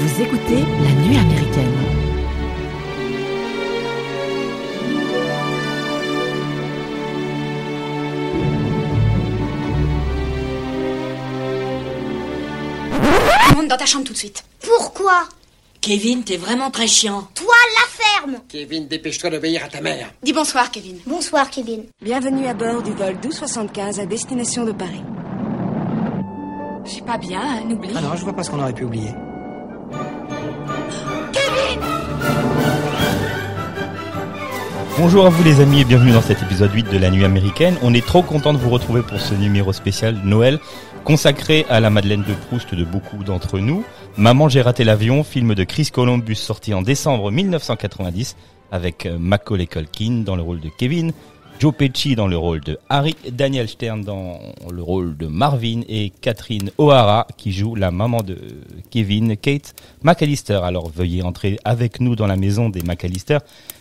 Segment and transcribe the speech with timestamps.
[0.00, 1.74] Vous écoutez La Nuit américaine.
[13.54, 14.42] Monte dans ta chambre tout de suite.
[14.62, 15.24] Pourquoi
[15.82, 17.28] Kevin, t'es vraiment très chiant.
[17.34, 20.14] Toi, la ferme Kevin, dépêche-toi d'obéir à ta mère.
[20.22, 20.96] Dis bonsoir, Kevin.
[21.06, 21.84] Bonsoir, Kevin.
[22.00, 25.02] Bienvenue à bord du vol 1275 à destination de Paris.
[26.86, 27.92] Je suis pas bien, hein, oublie.
[27.94, 29.10] Ah non, je vois pas ce qu'on aurait pu oublier.
[35.02, 37.74] Bonjour à vous les amis et bienvenue dans cet épisode 8 de la nuit américaine.
[37.80, 40.58] On est trop content de vous retrouver pour ce numéro spécial Noël
[41.04, 43.82] consacré à la Madeleine de Proust de beaucoup d'entre nous.
[44.18, 48.36] Maman j'ai raté l'avion, film de Chris Columbus sorti en décembre 1990
[48.72, 51.12] avec euh, Macaulay Culkin dans le rôle de Kevin,
[51.58, 54.38] Joe Pesci dans le rôle de Harry, Daniel Stern dans
[54.70, 58.36] le rôle de Marvin et Catherine O'Hara qui joue la maman de
[58.90, 60.60] Kevin, Kate McAllister.
[60.62, 63.38] Alors veuillez entrer avec nous dans la maison des McAllister,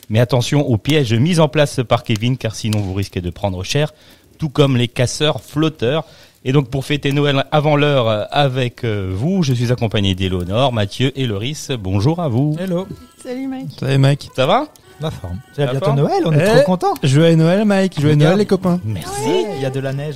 [0.10, 3.64] mais attention aux pièges mis en place par Kevin car sinon vous risquez de prendre
[3.64, 3.94] cher,
[4.38, 6.06] tout comme les casseurs flotteurs.
[6.46, 11.12] Et donc pour fêter Noël avant l'heure avec euh, vous, je suis accompagné d'Éléonore, Mathieu
[11.20, 11.70] et Loris.
[11.78, 12.56] Bonjour à vous.
[12.60, 12.88] Hello.
[13.22, 13.72] Salut Mike.
[13.78, 14.30] Salut Mike.
[14.36, 14.68] Ça va?
[15.02, 15.40] La forme.
[15.54, 15.98] C'est bientôt forme?
[16.00, 16.56] Noël, on est Eh.
[16.56, 16.94] trop contents.
[17.04, 18.16] Joyeux Noël Mike, joyeux.
[18.16, 18.80] Noël les copains.
[18.86, 19.46] Merci.
[19.58, 20.16] Il y a de la neige.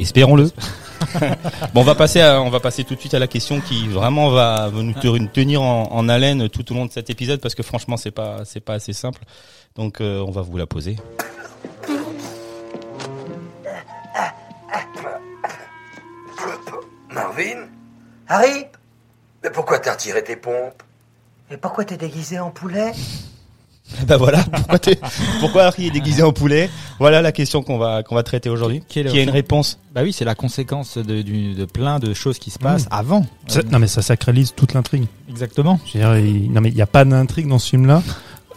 [0.00, 0.50] Espérons-le.
[1.74, 3.88] bon, on va passer, à- on va passer tout de suite à la question qui
[3.88, 7.54] vraiment va nous te- tenir en, en haleine tout au long de cet épisode parce
[7.54, 9.22] que franchement c'est pas, c'est pas assez simple.
[9.76, 10.96] Donc euh, on va vous la poser.
[17.10, 17.68] Marvin
[18.28, 18.66] Harry
[19.42, 20.82] Mais pourquoi t'as retiré tes pompes?
[21.50, 22.92] Et pourquoi t'es déguisé en poulet?
[24.06, 24.78] bah voilà, pourquoi,
[25.40, 28.82] pourquoi Harry est déguisé en poulet Voilà la question qu'on va qu'on va traiter aujourd'hui.
[28.88, 32.38] Qui a une réponse Bah oui, c'est la conséquence de, du- de plein de choses
[32.38, 33.24] qui se passent avant.
[33.46, 35.06] Ça- Euh, non mais ça sacralise toute l'intrigue.
[35.28, 35.78] Exactement.
[35.86, 38.02] Je veux dire, il- non mais il n'y a pas d'intrigue dans ce film-là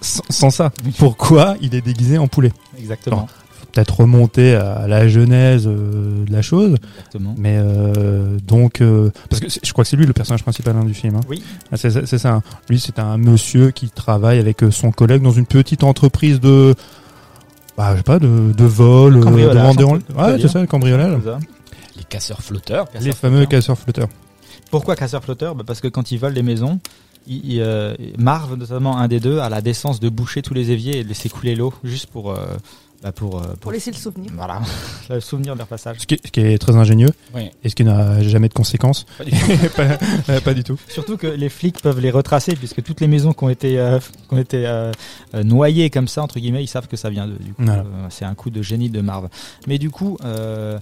[0.02, 0.72] sans, sans ça.
[0.98, 2.52] Pourquoi il est déguisé en poulet?
[2.80, 3.28] Exactement.
[3.72, 7.36] Peut-être remonter à la genèse euh, de la chose, Exactement.
[7.38, 10.86] mais euh, donc euh, parce que je crois que c'est lui le personnage principal hein,
[10.86, 11.16] du film.
[11.16, 11.22] Hein.
[11.30, 11.42] Oui.
[11.72, 12.44] Ah, C'est ça- hein.
[12.70, 16.76] Lui c'est un monsieur qui travaille avec son collègue dans une petite entreprise de
[17.78, 21.22] bah, je sais pas de, de vol, de peut Ouais, c'est ça le cambriolage.
[21.24, 21.40] Ça.
[21.96, 22.88] Les casseurs flotteurs.
[23.00, 24.10] Les fameux casseurs flotteurs.
[24.70, 26.80] Pourquoi casseur flotteur bah Parce que quand ils volent les maisons,
[27.26, 30.72] il, il, euh, Marv, notamment un des deux, a la décence de boucher tous les
[30.72, 32.36] éviers et de laisser couler l'eau juste pour, euh,
[33.02, 34.30] bah pour, euh, Pour laisser le souvenir.
[34.36, 34.62] voilà,
[35.10, 35.98] le souvenir de leur passage.
[36.00, 37.50] Ce qui, est, ce qui est très ingénieux Oui.
[37.64, 39.06] et ce qui n'a jamais de conséquences.
[39.18, 39.48] Pas du tout.
[39.78, 39.98] pas,
[40.30, 40.78] euh, pas du tout.
[40.90, 44.00] Surtout que les flics peuvent les retracer puisque toutes les maisons qui ont été, euh,
[44.00, 44.92] qui ont été euh,
[45.34, 47.34] euh, noyées comme ça entre guillemets, ils savent que ça vient de.
[47.38, 47.84] Du coup, Voilà.
[47.84, 49.30] euh, c'est un coup de génie de Marv.
[49.66, 50.78] Mais du coup, euh,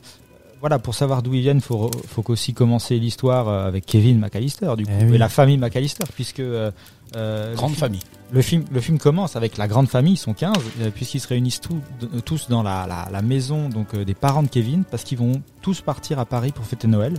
[0.59, 4.85] voilà, pour savoir d'où ils viennent, faut faut qu'aussi commencer l'histoire avec Kevin McAllister du
[4.87, 5.13] coup Eh oui.
[5.13, 6.71] et la famille McAllister puisque euh,
[7.15, 7.99] euh, Grande le film- famille.
[8.33, 11.27] Le film, le film commence avec la grande famille, ils sont 15, euh, puisqu'ils se
[11.29, 14.83] réunissent tous, euh, tous dans la, la, la maison donc euh, des parents de Kevin,
[14.83, 17.13] parce qu'ils vont tous partir à Paris pour fêter Noël.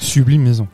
[0.00, 0.66] Sublime maison.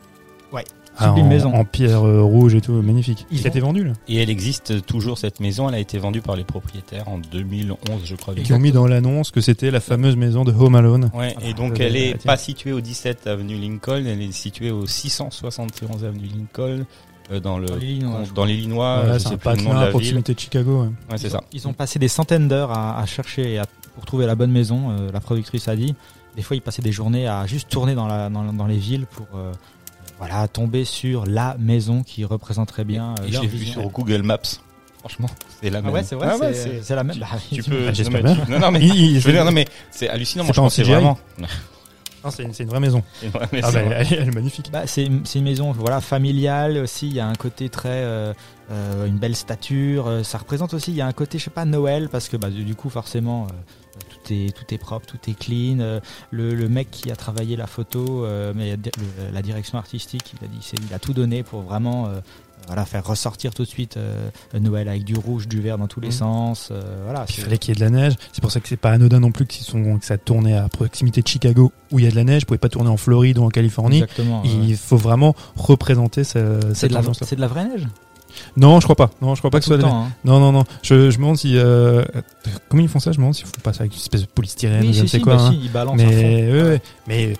[0.53, 0.63] Ouais.
[0.97, 1.53] Ah, Sublime en, maison.
[1.53, 3.25] En pierre euh, rouge et tout, magnifique.
[3.31, 3.93] Ils Il a été vendu là.
[4.07, 5.67] Et elle existe toujours cette maison.
[5.69, 8.33] Elle a été vendue par les propriétaires en 2011, je crois.
[8.35, 11.09] Qui ont mis dans l'annonce que c'était la fameuse maison de Home Alone.
[11.13, 14.71] Ouais, et donc Euh, elle est pas située au 17 avenue Lincoln, elle est située
[14.71, 16.85] au 671 avenue Lincoln,
[17.31, 17.75] euh, dans le Dans
[18.45, 19.89] l'Illinois, je c'est le nom à la ville.
[19.91, 20.81] proximité de Chicago.
[20.83, 20.87] ouais.
[20.87, 21.37] Ouais, c'est ils, ça.
[21.39, 23.65] Ont, ils ont passé des centaines d'heures à, à chercher et à-
[23.95, 25.93] pour trouver la bonne maison, euh, la productrice a dit.
[26.35, 29.05] Des fois, ils passaient des journées à juste tourner dans, la, dans, dans les villes
[29.05, 29.51] pour euh,
[30.17, 34.21] voilà, tomber sur la maison qui représenterait bien euh, Et leur l'ai vu sur Google
[34.23, 34.37] Maps.
[34.99, 35.27] Franchement,
[35.61, 35.93] c'est la Ah même.
[35.93, 36.53] ouais, c'est vrai, Ah ouais,
[36.83, 37.17] c'est la même.
[37.17, 37.85] Bah, Tu tu- peux.
[37.89, 40.43] Ah, j'espère non, mais non, mais je veux dire, non, mais c'est hallucinant.
[40.43, 41.17] C'est Moi, je pas en pensais vraiment.
[42.23, 43.03] Non, c'est une, c'est une vraie maison.
[43.33, 44.69] Ah bah, elle, elle est magnifique.
[44.71, 47.07] Bah, c'est c'est une maison voilà familiale aussi.
[47.07, 48.33] Il y a un côté très euh,
[48.71, 50.07] euh, une belle stature.
[50.07, 50.91] euh, ça représente aussi.
[50.91, 53.47] Il y a un côté je sais pas Noël parce que bah, du coup forcément
[53.47, 55.99] euh, tout est tout est propre, tout est clean.
[56.31, 58.77] le, le mec qui a travaillé la photo, euh, mais
[59.33, 62.19] la direction artistique, il a dit il a tout donné pour vraiment euh,
[62.67, 64.29] voilà faire ressortir tout de suite euh,
[64.59, 66.13] Noël avec du rouge, du vert dans tous les Mhm.
[66.13, 66.69] sens.
[66.71, 67.25] euh, voilà.
[67.29, 68.13] Il fallait qu'il y ait de la neige.
[68.31, 70.69] C'est pour ça que c'est pas anodin non plus qu'ils sont, que ça tournait à
[70.69, 72.41] proximité de Chicago où il y a de la neige.
[72.43, 73.97] Vous pouvez pas tourner en Floride ou en Californie.
[74.03, 74.41] Exactement.
[74.43, 74.49] ouais.
[74.49, 77.27] Il faut vraiment représenter ce- C'est cette de, la, ambiance-là.
[77.27, 77.87] c'est de la vraie neige?
[78.55, 79.09] Non, je crois pas.
[79.21, 80.07] Non, je crois pas, que ce soit de hein.
[80.23, 80.63] Non, non, non.
[80.83, 81.57] Je, je me demande si.
[81.57, 82.05] Euh,
[82.69, 83.11] comment ils font ça?
[83.11, 85.01] Je me demande s'ils font pas ça avec une espèce de polystyrène ou je si,
[85.01, 85.35] ne sais si, quoi.
[85.35, 85.51] bah hein.
[85.51, 86.09] si, il balance à fond.
[86.09, 86.81] Mais, ouais, ouais.
[87.07, 87.33] mais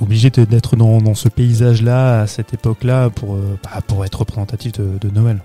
[0.00, 4.72] obligé d'être dans, dans ce paysage-là, à cette époque-là, pour, euh, bah, pour être représentatif
[4.72, 5.40] de, de Noël.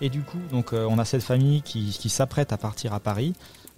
[0.00, 3.00] Et du coup, donc, euh, on a cette famille qui, qui s'apprête à partir à
[3.00, 3.34] Paris.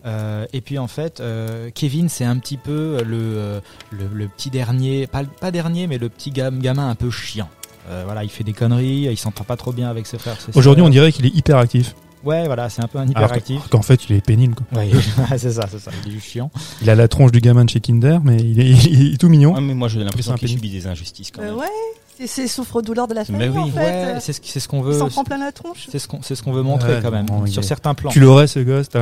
[0.07, 3.61] Euh, et puis en fait, euh, Kevin, c'est un petit peu le,
[3.91, 7.49] le, le petit dernier, pas, pas dernier, mais le petit gam- gamin un peu chiant.
[7.89, 10.37] Euh, voilà, il fait des conneries, il s'entend pas trop bien avec ses frères.
[10.55, 11.95] Aujourd'hui, on dirait qu'il est hyper actif.
[12.25, 13.63] Ouais, voilà, c'est un peu un hyperactif.
[13.65, 14.55] que- qu'en fait, il est pénible.
[14.55, 14.67] Quoi.
[14.83, 15.91] Ouais, c'est ça, c'est ça.
[16.05, 16.51] Il est juste chiant.
[16.83, 19.29] Il a la tronche du gamin de chez Kinder, mais il est, il est tout
[19.29, 19.55] mignon.
[19.55, 21.57] Ouais, mais moi j'ai l'impression qu'il subit des injustices quand Euh, même.
[21.57, 23.59] ouais, c'est souffre-douleur de la Mais famille oui.
[23.59, 23.81] en fait.
[23.81, 24.99] Ouais, Euh, c'est ce, qu'on Il veut.
[24.99, 25.87] s'en prend plein la tronche.
[25.91, 27.95] C'est ce qu'on, c'est ce qu'on veut montrer Ouais, quand même non, il sur certains
[27.95, 28.11] plans.
[28.11, 28.89] Tu l'aurais, ce gosse.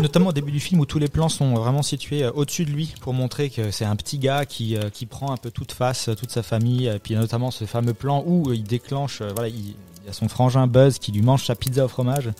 [0.00, 2.70] Notamment au début du film où tous les plans sont vraiment situés euh, au-dessus de
[2.70, 5.72] lui pour montrer que c'est un petit gars qui, euh, qui prend un peu toute
[5.72, 6.86] face, toute sa famille.
[6.86, 10.28] Et puis notamment ce fameux plan où il déclenche, voilà, il, il y a son
[10.28, 12.30] frangin Buzz qui lui mange sa pizza au fromage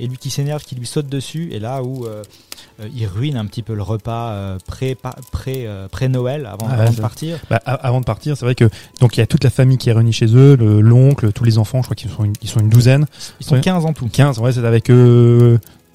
[0.00, 1.50] et lui qui s'énerve, qui lui saute dessus.
[1.52, 2.22] Et là où euh,
[2.80, 6.66] euh, il ruine un petit peu le repas euh, pré, pa- pré, euh, pré-Noël avant,
[6.68, 7.38] Ah, avant de partir.
[7.48, 8.68] Bah, avant de partir, c'est vrai que
[9.00, 11.44] donc il y a toute la famille qui est réunie chez eux, le- l'oncle, tous
[11.44, 11.78] les enfants.
[11.82, 13.06] Je crois qu'ils sont une, ils sont une douzaine,
[13.40, 13.60] Ils sont Ouais.
[13.60, 14.08] 15 en tout.
[14.08, 14.38] 15.
[14.40, 14.90] Ouais, c'est avec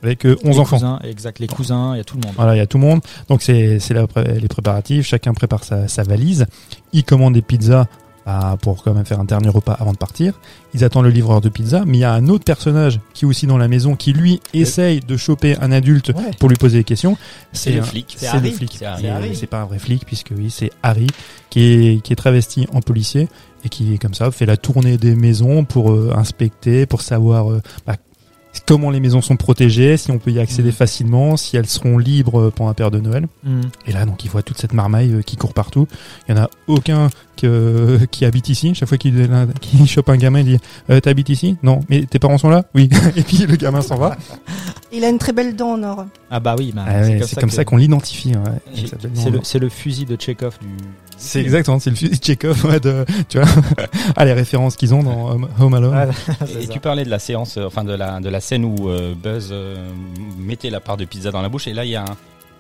[0.02, 0.78] avec euh, 11 Les enfants.
[0.78, 2.36] cousins, exact, les cousins, il y a tout le monde.
[2.38, 3.02] Voilà, il y a tout le monde.
[3.28, 5.06] Donc c'est pré- les préparatifs.
[5.06, 6.46] Chacun prépare sa, sa valise.
[6.94, 7.88] Ils commandent des pizzas
[8.26, 10.34] bah, pour quand même faire un dernier repas avant de partir.
[10.74, 11.84] Ils attendent le livreur de pizza.
[11.86, 14.40] Mais il y a un autre personnage qui est aussi dans la maison qui lui
[14.54, 16.32] essaye de choper un adulte Ouais.
[16.40, 17.18] pour lui poser des questions.
[17.54, 18.16] C'est le un- flic.
[18.18, 18.52] C'est le Harry.
[18.52, 18.80] flic.
[19.36, 21.08] C'est pas un vrai flic puisque oui, c'est Harry
[21.50, 23.28] qui est qui est travesti en policier
[23.66, 27.62] et qui comme ça fait la tournée des maisons pour euh, inspecter, pour savoir euh,
[27.88, 27.96] bah,
[28.66, 30.76] comment les maisons sont protégées, si on peut y accéder Mhm.
[30.76, 33.28] facilement, si elles seront libres euh, pendant la période de Noël.
[33.44, 33.62] Mhm.
[33.88, 35.88] Et là, donc, il voit toute cette marmaille qui court partout.
[36.28, 37.10] Il y en a aucun
[38.12, 38.74] qui habite ici.
[38.76, 39.30] Chaque fois qu'il
[39.62, 40.58] qu'il chope un gamin, il dit
[40.90, 41.58] euh, T'habites ici?
[41.64, 41.80] Non.
[41.90, 42.66] Mais tes parents sont là?
[42.76, 42.90] Oui.
[43.16, 44.18] et puis le gamin s'en va.
[44.92, 46.06] Il a une très belle dent en or.
[46.32, 48.34] Ah bah oui, bah, Ah ouais, c'est comme, ça qu'on l'identifie.
[48.34, 48.84] ouais.
[49.44, 50.68] C'est le, fusil de Chekhov du.
[51.18, 53.48] C'est exactement, c'est le fusil de Chekhov, ouais, de, tu vois,
[54.16, 55.94] ah, les références qu'ils ont dans Home- Alone.
[55.94, 56.08] Ouais,
[56.62, 56.74] Et ça.
[56.74, 59.50] tu parlais de la séance, euh, enfin de la de la scène où euh, Buzz
[59.52, 59.90] euh,
[60.38, 61.68] mettait la part de pizza dans la bouche.
[61.68, 62.16] Et là, il y a un-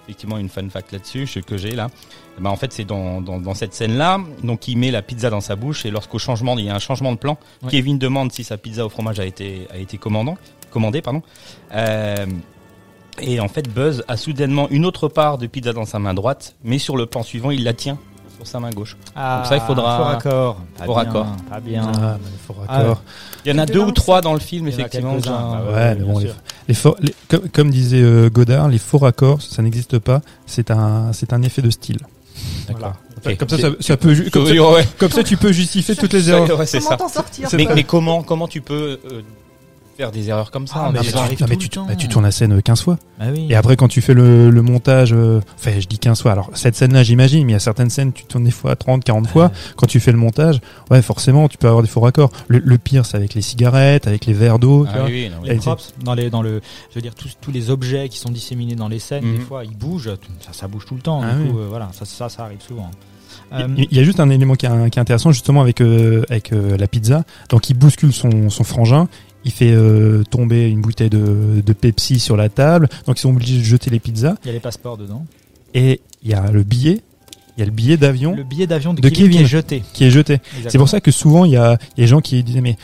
[0.10, 1.88] effectivement une fun fact là-dessus ce que j'ai là.
[2.38, 5.30] Eh ben, en fait, c'est dans, dans, dans cette scène-là, donc il met la pizza
[5.30, 7.70] dans sa bouche et lorsqu'au changement, il y a un changement de plan, Ouais.
[7.70, 10.38] Kevin demande si sa pizza au fromage a été a été commandant,
[10.72, 11.22] commandée, pardon.
[11.74, 12.26] Euh,
[13.22, 16.56] et en fait, Buzz a soudainement une autre part de pizza dans sa main droite,
[16.64, 18.00] mais sur le plan suivant, il la tient
[18.40, 18.96] sur sa main gauche.
[19.16, 20.56] Ah, Donc ça, il faudra- Faux raccord.
[20.78, 21.28] Pas Faux bien, raccord.
[21.50, 21.92] Pas bien.
[21.96, 23.02] Ah, mais il faut Ah raccord.
[23.46, 25.16] Il y en a deux ou trois dans le film, Il y effectivement.
[25.18, 26.20] bah Ouais, mais bien bon,
[26.68, 30.22] les, faux- les- comme, comme disait euh, Godard, les faux raccords, ça n'existe pas.
[30.46, 32.00] C'est un, c'est un effet de style.
[32.68, 32.94] D'accord.
[33.24, 33.32] Voilà.
[33.34, 33.38] Ok.
[33.38, 34.88] Comme ça, ça, ça peut, comme, ça, ouais.
[34.98, 36.58] comme ça, tu peux justifier toutes les erreurs.
[36.58, 36.98] Ouais, c'est Comment ça.
[36.98, 39.22] t'en sortir Mais, mais comment, comment tu peux euh,
[40.00, 41.68] faire des erreurs comme ça Ah, en mais disant- ça arrive Non, mais tout tu,
[41.68, 41.86] le temps.
[41.86, 42.98] bah, tu tournes la scène euh, 15 fois.
[43.19, 43.48] Bah oui.
[43.50, 46.31] Et après, quand tu fais le, le montage, euh, enfin, je dis 15 fois.
[46.31, 49.04] Alors, cette scène-là, j'imagine, mais il y a certaines scènes, tu tournes des fois 30,
[49.04, 49.51] 40 fois.
[49.75, 52.31] Quand tu fais le montage, ouais, forcément, tu peux avoir des faux raccords.
[52.48, 54.86] Le, le pire, c'est avec les cigarettes, avec les verres d'eau.
[54.90, 56.62] Ah oui, oui, props dans les dans le
[56.92, 59.34] je veux dire tous tous les objets qui sont disséminés dans les scènes Mhm.
[59.38, 61.50] des fois ils bougent tout- ça ça bouge tout le temps Ah du oui.
[61.52, 62.90] coup euh, voilà ça ça ça arrive souvent
[63.54, 66.24] Euh, Il y a juste un élément qui est, qui est intéressant justement avec euh,
[66.30, 67.24] avec euh, la pizza.
[67.50, 69.07] Donc il bouscule son, son frangin,
[69.46, 72.90] il fait euh, tomber une bouteille de, de Pepsi sur la table.
[73.06, 74.36] Donc ils sont obligés de jeter les pizzas.
[74.44, 75.26] il y a les passeports dedans
[75.74, 77.02] Et il y a le billet,
[77.58, 79.84] il y a le billet d'avion le billet d'avion de, De Kevin, qui est jeté
[79.94, 80.40] qui est jeté.
[80.68, 82.62] C'est pour ça que souvent il y a, il y a des gens qui disaient
[82.62, 82.78] mais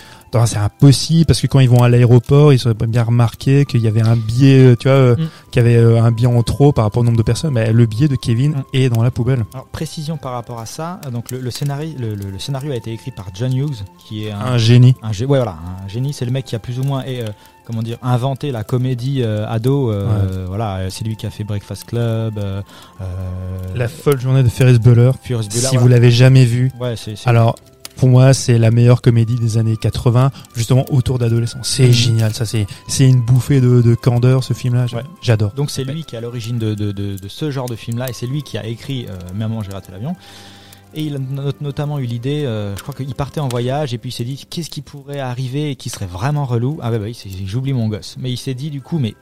[0.45, 3.87] c'est impossible parce que quand ils vont à l'aéroport ils auraient bien remarqué qu'il y
[3.87, 5.27] avait un billet, euh, tu vois, euh, Mm.
[5.51, 7.53] qu'il y avait euh, un billet en trop par rapport au nombre de personnes.
[7.53, 8.63] Mais le billet de Kevin Mm.
[8.73, 9.45] est dans la poubelle.
[9.53, 12.75] alors précision par rapport à ça donc le, le scénario le, le- le scénario a
[12.75, 14.95] été écrit par John Hughes qui est un, Un génie.
[15.01, 17.27] un ouais, voilà, un génie, c'est le mec qui a plus ou moins euh,
[17.65, 19.91] comment dire inventé la comédie euh, ado.
[19.91, 22.37] euh, Voilà, c'est lui qui a fait Breakfast Club.
[22.37, 22.61] euh,
[23.75, 25.11] La folle journée de Ferris Bueller.
[25.23, 25.79] Si voilà.
[25.79, 27.55] vous l'avez jamais vu, Ouais, Alors,
[27.97, 31.63] pour moi, c'est la meilleure comédie des années 80, justement autour d'adolescents.
[31.63, 31.91] C'est Mhm.
[31.93, 34.85] génial, ça c'est c'est une bouffée de, de candeur ce film-là.
[34.93, 35.03] Ouais.
[35.21, 35.51] J'adore.
[35.53, 38.09] Donc c'est lui qui est à l'origine de, de, de, de ce genre de film-là
[38.09, 40.15] et c'est lui qui a écrit euh, Maman j'ai raté l'avion.
[40.97, 43.97] Et il a not- notamment eu l'idée, euh, je crois qu'il partait en voyage et
[43.97, 46.79] puis il s'est dit qu'est-ce qui pourrait arriver et qui serait vraiment relou?
[46.81, 48.15] Ah bah, bah il s'est dit, j'oublie mon gosse.
[48.19, 49.13] Mais il s'est dit du coup mais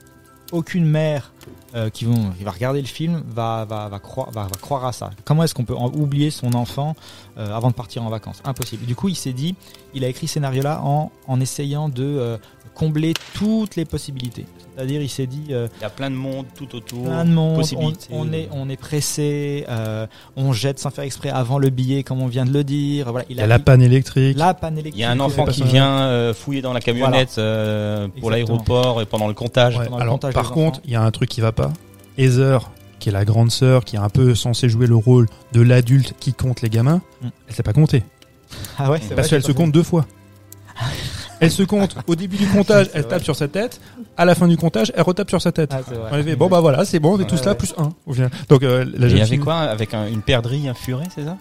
[0.52, 1.32] aucune mère
[1.74, 5.10] euh, qui, vont, va regarder le film va, va, va, croire, va, croire à ça.
[5.24, 6.94] Comment est-ce qu'on peut oublier son enfant
[7.36, 8.40] euh, avant de partir en vacances?
[8.44, 8.86] Impossible.
[8.86, 9.54] Du coup il s'est dit,
[9.92, 12.36] il a écrit ce scénario-là en, en essayant de euh,
[12.74, 14.46] combler toutes les possibilités.
[14.76, 15.44] C'est-à-dire il s'est dit...
[15.50, 17.04] euh, Il y a plein de monde tout autour.
[17.04, 17.62] plein de monde,
[18.10, 22.20] on, est, on est pressé, euh, on jette sans faire exprès avant le billet, comme
[22.20, 23.10] on vient de le dire.
[23.12, 24.36] Voilà, Il y a la panne électrique.
[24.36, 24.96] la panne électrique.
[24.96, 29.00] Il y a un enfant qui vient euh, fouiller dans la camionnette euh, pour l'aéroport
[29.00, 29.78] et pendant le comptage.
[29.78, 31.72] Ouais, pendant le Alors, comptage par contre, il y a un truc qui va pas.
[32.18, 35.60] Heather, qui est la grande sœur, qui est un peu censée jouer le rôle de
[35.60, 37.28] l'adulte qui compte les gamins, Mm.
[37.48, 38.02] elle sait pas compter.
[38.78, 40.04] Ah ouais, Parce qu'elle se compte deux fois.
[41.44, 43.80] Elle se compte au début du comptage, elle tape sur sa tête.
[44.16, 45.70] À la fin du comptage, elle retape sur sa tête.
[45.72, 46.08] Ah, c'est vrai.
[46.10, 47.90] On avait fait, bon bah voilà, c'est bon, on est Ouais, tous là, plus un.
[48.06, 48.30] Au final.
[48.48, 50.74] Donc euh, la Et il jeune y avait fille- quoi Avec un- une perdrix, un
[50.74, 51.36] furet, c'est ça?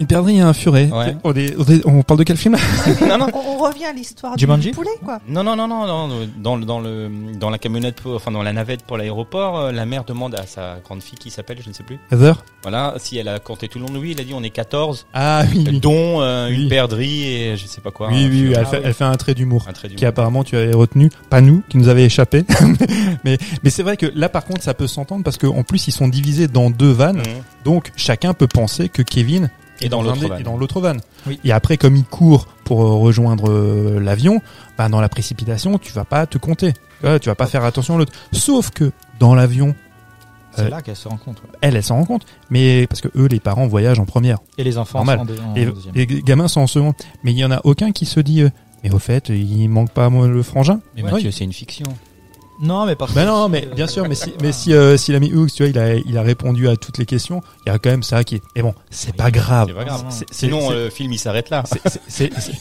[0.00, 0.88] Une perdrix et un furet.
[0.92, 1.16] Ouais.
[1.24, 2.56] On, est- on est- on parle de quel film
[3.08, 3.26] non, non.
[3.34, 5.18] On, on revient à l'histoire du poulet, quoi.
[5.28, 8.42] Non, non, non, non, non, dans, le- dans, le, dans la camionnette, pour- enfin dans
[8.42, 11.68] la navette pour l'aéroport, euh, la mère demande à sa grande fille qui s'appelle, je
[11.68, 13.92] ne sais plus, Heather voilà, si elle a compté tout le long.
[13.98, 15.80] Oui, il a dit on est 14, Ah oui, oui.
[15.80, 16.62] dont euh, Oui.
[16.64, 18.08] une perdrix et je sais pas quoi.
[18.10, 18.82] Oui, oui, oui, elle, Ah fait, oui.
[18.86, 19.64] elle fait un trait d'humour.
[19.68, 22.44] Un trait Qui apparemment tu avais retenu, pas nous, qui nous avait échappé.
[23.24, 25.92] mais mais c'est vrai que là par contre ça peut s'entendre parce qu'en plus ils
[25.92, 27.42] sont divisés dans deux vannes, Mhm.
[27.64, 29.50] donc chacun peut penser que Kevin
[29.80, 30.96] Et dans dans l'autre van.
[31.26, 31.38] Oui.
[31.44, 34.40] Et après comme il court pour euh, rejoindre euh, l'avion,
[34.76, 36.72] bah, dans la précipitation tu vas pas te compter,
[37.20, 38.12] tu, vas pas faire attention à l'autre.
[38.32, 39.74] Sauf que dans l'avion,
[40.56, 41.42] C'est Euh, là qu'elle se rencontre.
[41.44, 41.50] ouais.
[41.60, 44.38] elle elle s'en rend compte, mais parce que eux les parents voyagent en première.
[44.56, 45.18] Et les enfants Normal.
[45.18, 45.94] sont en, deux- en Et deuxième.
[45.94, 46.94] les gamins sont en second.
[47.22, 48.42] Mais il y en a aucun qui se dit,
[48.82, 50.80] mais au fait, il manque pas moi, le frangin.
[50.96, 51.12] Mais Ouais.
[51.12, 51.86] Mathieu, c'est une fiction.
[52.60, 54.96] Non, mais parce Ben que- non, mais euh, bien sûr, mais si, mais si, euh,
[54.96, 57.70] si l'ami Hooks, tu vois, il a, il a répondu à toutes les questions, il
[57.70, 58.42] y a quand même ça qui est.
[58.56, 59.68] Mais bon, c'est pas grave.
[59.68, 59.98] C'est pas grave.
[60.00, 60.10] non, non.
[60.10, 61.62] C'est- c'est- Sinon, c'est- euh, le film il s'arrête là.
[61.66, 62.52] c'est- c'est- c'est- c'est-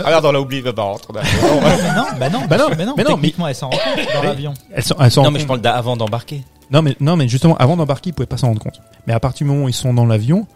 [0.00, 1.12] Ah, regarde, on l'a oublié, bah, bah, rentre.
[1.12, 3.70] bah, non, non, bah non, Bah non, mais non, mais non, mais- techniquement, elle s'en
[3.70, 4.54] rend compte dans Mais- l'avion.
[4.72, 5.62] elles sont, elles sont non, mais je compte.
[5.62, 6.42] parle d'avant d'embarquer.
[6.72, 8.80] Non, mais non, mais justement, avant d'embarquer, ils pouvaient pas s'en rendre compte.
[9.06, 10.48] Mais à partir du moment où ils sont dans l'avion,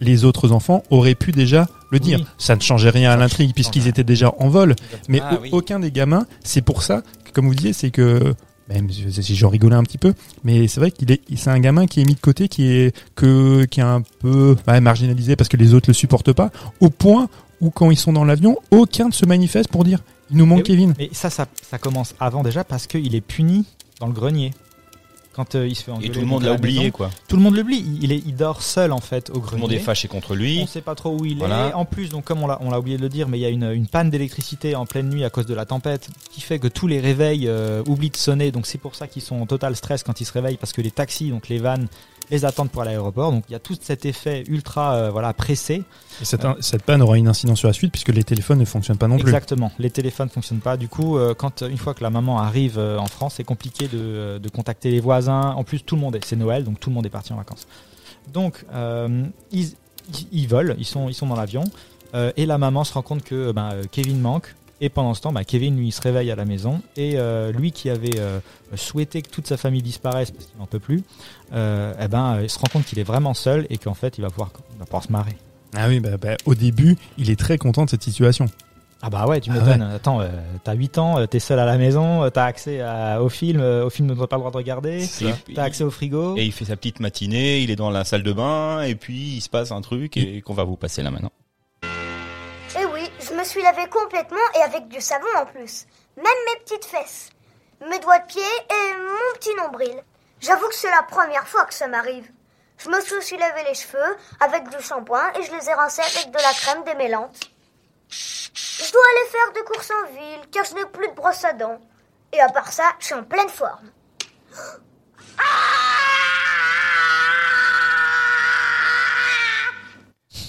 [0.00, 2.18] les autres enfants auraient pu déjà le dire.
[2.18, 2.26] Oui.
[2.38, 4.74] Ça ne changeait rien à l'intrigue puisqu'ils étaient déjà en vol.
[5.08, 5.50] Mais Ah, oui.
[5.52, 8.34] aucun des gamins, c'est pour ça comme vous disiez, c'est que
[8.68, 11.86] même si j'en rigolais un petit peu, mais c'est vrai qu'il est, c'est un gamin
[11.86, 15.48] qui est mis de côté, qui est que, qui est un peu ouais, marginalisé parce
[15.48, 17.28] que les autres le supportent pas, au point
[17.60, 20.68] où quand ils sont dans l'avion, aucun ne se manifeste pour dire il nous manque
[20.68, 20.94] Mais oui, Kevin.
[20.98, 23.66] Mais ça, ça, ça commence avant déjà parce qu'il est puni
[24.00, 24.52] dans le grenier.
[25.34, 27.10] Quand euh, il se fait engueuler Et tout le monde l'a oublié, quoi.
[27.26, 27.84] Tout le monde l'oublie.
[28.02, 29.48] Il, est, il dort seul en fait au grenier.
[29.48, 30.66] Tout le monde est fâché contre On lui.
[30.66, 31.68] sait pas trop où il Voilà.
[31.68, 31.72] est.
[31.72, 33.46] En plus, donc comme on l'a, on l'a oublié de le dire, mais il y
[33.46, 36.58] a une, une panne d'électricité en pleine nuit à cause de la tempête, qui fait
[36.58, 38.52] que tous les réveils euh, oublient de sonner.
[38.52, 40.82] Donc c'est pour ça qu'ils sont en total stress quand ils se réveillent, parce que
[40.82, 41.88] les taxis, donc les vannes,
[42.30, 43.32] les attendent pour l'aéroport.
[43.32, 45.82] Donc il y a tout cet effet ultra, euh, voilà, pressé.
[46.20, 48.98] Et cette, cette panne aura une incidence sur la suite puisque les téléphones ne fonctionnent
[48.98, 49.28] pas non plus.
[49.28, 49.70] Exactement.
[49.78, 50.76] Les téléphones fonctionnent pas.
[50.76, 53.88] Du coup, euh, quand une fois que la maman arrive euh, en France, c'est compliqué
[53.88, 55.50] de, de contacter les voisins.
[55.52, 57.36] En plus, tout le monde est, c'est Noël, donc tout le monde est parti en
[57.36, 57.66] vacances.
[58.32, 58.64] Donc,
[59.50, 59.72] ils,
[60.30, 61.64] ils- volent, ils sont, ils sont dans l'avion,
[62.36, 64.54] et la maman se rend compte que ben, Kevin manque.
[64.84, 67.52] Et pendant ce temps, bah, Kevin lui il se réveille à la maison et euh,
[67.52, 68.40] lui qui avait euh,
[68.74, 71.04] souhaité que toute sa famille disparaisse parce qu'il n'en peut plus,
[71.54, 74.22] euh, eh ben, il se rend compte qu'il est vraiment seul et qu'en fait il
[74.22, 75.36] va pouvoir, il va pouvoir se marrer.
[75.76, 78.46] Ah oui, bah, bah, au début, il est très content de cette situation.
[79.04, 79.82] Ah bah ouais, tu Ah m'étonnes.
[79.82, 80.28] Attends, euh,
[80.64, 83.60] t'as 8 ans, euh, t'es seul à la maison, euh, t'as accès à- au film,
[83.60, 85.04] euh, au film dont t'as pas le droit de regarder,
[85.54, 86.36] t'as accès au frigo.
[86.36, 89.34] Et il fait sa petite matinée, il est dans la salle de bain, et puis
[89.36, 91.32] il se passe un truc et qu'on va vous passer là maintenant.
[93.52, 95.86] Suis lavé complètement et avec du savon en plus.
[96.16, 97.28] Même mes petites fesses,
[97.86, 100.02] mes doigts de pied et mon petit nombril.
[100.40, 102.30] J'avoue que c'est la première fois que ça m'arrive.
[102.78, 106.30] Je me suis lavé les cheveux avec du shampoing et je les ai rincés avec
[106.30, 107.40] de la crème démêlante.
[108.08, 111.52] Je dois aller faire des courses en ville car je n'ai plus de brosse à
[111.52, 111.78] dents.
[112.32, 113.90] Et à part ça, je suis en pleine forme.
[115.38, 115.42] Ah,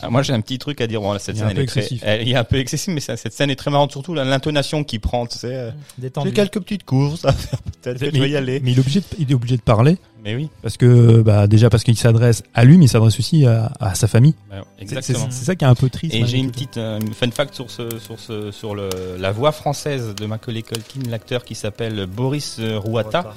[0.09, 1.01] moi j'ai un petit truc à dire.
[1.01, 2.01] Bon, là, cette Il scène un elle peu est très, excessif.
[2.05, 4.83] elle- il est un peu excessif, mais ça- cette scène est très marrante, surtout l'intonation
[4.83, 5.25] qu'il prend.
[5.25, 6.29] Tu sais, euh, Détendu.
[6.29, 7.59] j'ai quelques petites courses à faire.
[7.81, 8.59] Peut-être que tu vas y aller.
[8.63, 11.47] mais il est obligé de, il est obligé de parler Mais oui, parce que bah,
[11.47, 14.35] déjà parce qu'il s'adresse à lui, mais il s'adresse aussi à, à sa famille.
[14.49, 15.27] bah, C'est- exactement.
[15.29, 16.15] C'est ça qui est un peu triste.
[16.15, 19.31] Et j'ai une petite euh, une fun fact sur ce sur ce sur le la
[19.31, 23.33] voix française de Macaulay Culkin, l'acteur qui s'appelle Boris euh, Rouata,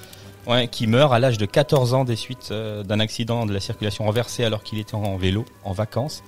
[0.46, 3.58] ouais, qui meurt à l'âge de 14 ans des suites euh, d'un accident de la
[3.58, 6.22] circulation renversée alors qu'il était en vélo en vacances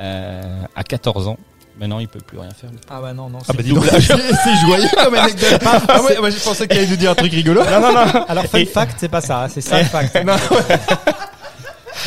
[0.00, 1.38] euh, à 14 ans.
[1.78, 2.70] Maintenant, il peut plus rien faire.
[2.88, 3.38] Ah bah non, non.
[3.42, 5.60] Ah c'est bah dis donc, c'est c'est joyeux comme anecdote.
[5.88, 7.62] Ah ouais, moi je pensais qu'il allait nous dire un truc rigolo.
[7.64, 8.24] Non, non, non.
[8.28, 10.16] Alors fun fact, c'est pas ça, hein, c'est ça le fact.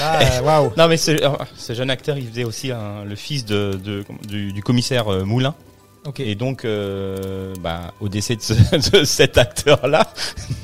[0.02, 0.72] Ah, euh, Waouh.
[0.78, 4.04] Non, mais ce, euh, ce jeune acteur, il faisait aussi un- le fils de, de-
[4.28, 5.56] du, du commissaire euh, Moulin.
[6.06, 6.20] Ok.
[6.22, 10.08] Et donc, euh, bah, au décès de, ce- de cet acteur-là,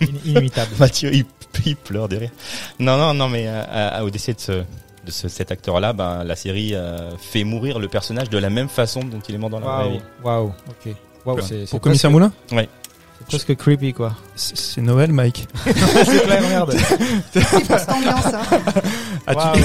[0.02, 0.72] In- Inimitable.
[0.80, 1.26] Mathieu, il,
[1.66, 2.30] il pleure derrière.
[2.80, 4.64] Non, non, non, mais euh, au décès de, ce,
[5.06, 8.70] de ce- cet acteur-là, ben, la série euh, fait mourir le personnage de la même
[8.70, 10.02] façon dont il est mort dans la vraie vie.
[10.24, 10.54] Waouh.
[10.70, 10.94] Ok.
[11.26, 11.42] Waouh.
[11.42, 12.68] C'est Pour commissaire Moulin C'est
[13.28, 14.14] presque creepy quoi.
[14.36, 15.48] C'est Noël, Mike.
[15.66, 16.76] c'est clair, merde.
[17.34, 18.42] C'est pas cette ambiance, hein.
[19.28, 19.56] Ah, Waouh.
[19.56, 19.64] tu...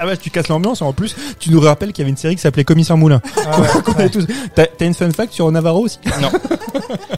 [0.00, 0.82] ah ouais, tu casses l'ambiance.
[0.82, 3.20] En plus, tu nous rappelles qu'il y avait une série qui s'appelait Commissaire Moulin.
[3.46, 3.60] Ah
[3.98, 4.08] ouais.
[4.08, 4.26] Tous.
[4.54, 6.30] T'as une fun fact sur Navarro aussi Non,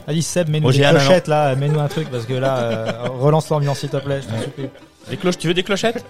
[0.07, 3.79] Allez Seb, mets-nous des clochettes là, mets-nous un truc parce que là, euh, relance l'ambiance
[3.79, 4.69] s'il te plaît, je t'en supplie.
[5.09, 6.03] des cloches, tu veux des clochettes?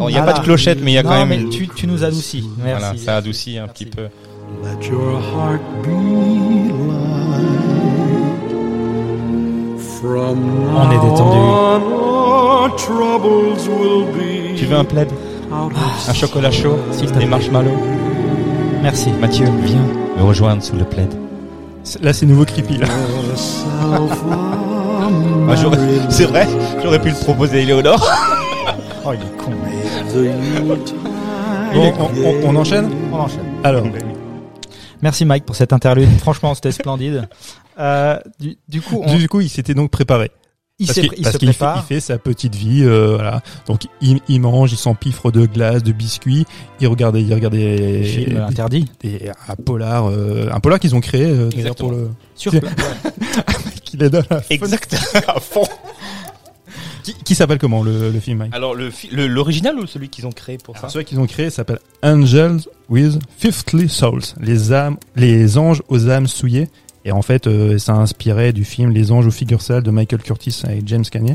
[0.00, 1.86] Il n'y a pas de clochettes, mais il y a Non, quand même tu, tu
[1.86, 2.48] nous adoucis.
[2.58, 2.80] Merci.
[2.80, 3.84] Voilà, ça adoucit un Merci.
[3.84, 4.08] petit peu.
[10.04, 11.38] On est détendu.
[14.56, 15.08] Tu veux un plaid
[16.08, 16.76] Un chocolat chaud
[17.18, 17.70] Des marshmallows
[18.82, 19.10] Merci.
[19.20, 19.84] Mathieu, viens
[20.16, 21.12] me rejoindre sous le plaid.
[22.00, 22.86] Là, c'est nouveau creepy, là.
[25.48, 25.78] Ah, j'aurais-
[26.08, 26.46] c'est vrai,
[26.82, 28.08] j'aurais pu le proposer à Éléonore.
[29.04, 29.50] Oh, il est con.
[31.74, 33.40] Bon, on, on- on enchaîne On enchaîne.
[33.64, 33.84] Alors,
[35.00, 36.08] Merci Mike pour cette interlude.
[36.20, 37.28] Franchement, c'était splendide.
[37.80, 40.30] Euh, du, du coup, on, du coup, il s'était donc préparé.
[40.78, 41.84] il, Parce s'est- qu'il il parce se qu'il fait, prépare.
[41.84, 43.40] il fait sa petite vie, euh, voilà.
[43.66, 46.44] Donc il, il mange, il s'empiffre de glace, de biscuits.
[46.80, 48.84] Il regardait, il regardait Film interdit.
[49.00, 52.10] des- un polar, euh, un polar qu'ils ont créé euh, d'ailleurs pour le.
[52.36, 52.52] Sur
[53.92, 54.54] Qui les donne à fond.
[54.54, 54.96] Exact,
[55.28, 55.66] à fond.
[57.02, 58.54] Qui, qui s'appelle comment le, le film Mike?
[58.54, 58.90] Alors, le
[59.26, 60.84] l'original ou celui qu'ils ont créé pour ça?
[60.84, 66.08] Alors, Celui qu'ils ont créé s'appelle Angels with Fifthly Souls, les âmes, les anges aux
[66.08, 66.70] âmes souillées.
[67.04, 69.90] Et en fait, euh, ça a inspiré du film Les anges aux figures sales de
[69.90, 71.34] Michael Curtis et James Cagney.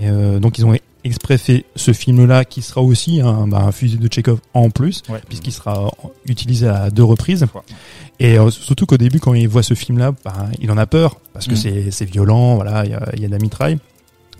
[0.00, 0.76] Et euh, donc ils ont
[1.06, 5.02] exprès fait ce film-là qui sera aussi un, bah, un fusil de Chekhov en plus,
[5.08, 5.20] Ouais.
[5.28, 5.90] puisqu'il sera
[6.26, 7.46] utilisé à deux reprises.
[8.20, 11.16] Et euh, surtout qu'au début, quand il voit ce film-là, bah, il en a peur
[11.32, 11.90] parce que Mm.
[11.90, 13.78] c'est violent, voilà, il y a, il y a de la mitraille.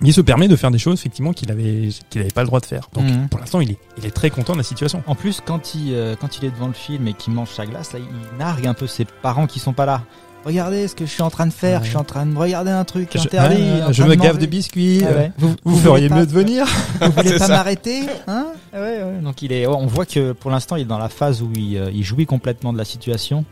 [0.03, 2.49] Mais il se permet de faire des choses effectivement qu'il avait qu'il avait pas le
[2.49, 2.89] droit de faire.
[2.93, 3.29] Donc Mhm.
[3.31, 5.03] pour l'instant, il est il est très content de la situation.
[5.07, 7.65] En plus, quand il, euh, quand il est devant le film et qu'il mange sa
[7.65, 10.03] glace, là, il nargue un peu ses parents qui sont pas là.
[10.47, 11.81] Regardez ce que je suis en train de faire.
[11.81, 11.85] Ouais.
[11.85, 13.63] Je suis en train de regarder un truc Je, interdit.
[13.85, 14.47] ah, je me de gaffe manger.
[14.47, 15.03] de biscuits.
[15.05, 15.33] Ah ouais.
[15.39, 16.67] Vous, Vous, vous feriez mieux pas- de venir.
[17.01, 19.21] Vous voulez pas m'arrêter hein ouais, ouais.
[19.23, 19.67] Donc il est.
[19.67, 22.27] On voit que pour l'instant, il est dans la phase où il, euh, il jouit
[22.27, 23.45] complètement de la situation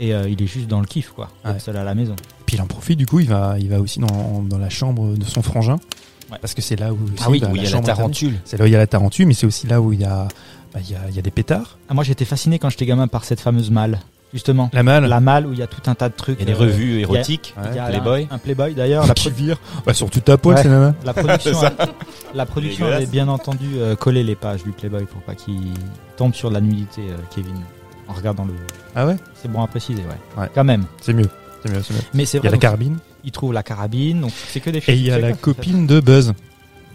[0.00, 1.28] et euh, il est juste dans le kiff, quoi.
[1.44, 1.58] Ouais.
[1.58, 2.16] Seul à la maison.
[2.46, 5.16] Puis il en profite du coup, il va il va aussi dans, dans la chambre
[5.16, 5.76] de son frangin.
[6.32, 6.38] Ouais.
[6.40, 8.34] Parce que c'est là où, aussi, Ah oui, bah, où il y a la tarentule.
[8.46, 10.04] C'est là où il y a la tarentule, mais c'est aussi là où il y
[10.04, 10.28] a
[10.74, 11.78] bah, il y a, il y a des pétards.
[11.88, 13.98] Ah, moi, j'étais fasciné quand j'étais gamin par cette fameuse malle,
[14.32, 14.70] justement.
[14.72, 15.06] La malle.
[15.06, 16.38] La malle où il y a tout un tas de trucs.
[16.40, 18.28] Il y a des euh, revues érotiques, il y a Playboy.
[18.30, 19.06] Un, un Playboy d'ailleurs.
[19.06, 19.58] La, qui vire.
[19.86, 20.62] Bah, sur toute ta Ouais.
[20.62, 20.68] c'est
[21.04, 21.12] la
[22.46, 25.74] production, la avait bien entendu euh, collé les pages du Playboy pour pas qu'il
[26.16, 27.56] tombe sur de la nudité, euh, Kevin.
[28.06, 28.54] En regardant le.
[28.94, 30.40] Ah ouais, C'est bon à préciser, ouais.
[30.42, 30.48] Ouais.
[30.54, 30.84] Quand même.
[31.00, 31.28] c'est mieux.
[31.62, 32.00] C'est mieux, c'est mieux.
[32.14, 32.98] Mais c'est Il y a la carabine.
[33.24, 34.94] il trouve la carabine, donc c'est que des Et filles.
[34.96, 36.32] il y a la copine de Buzz,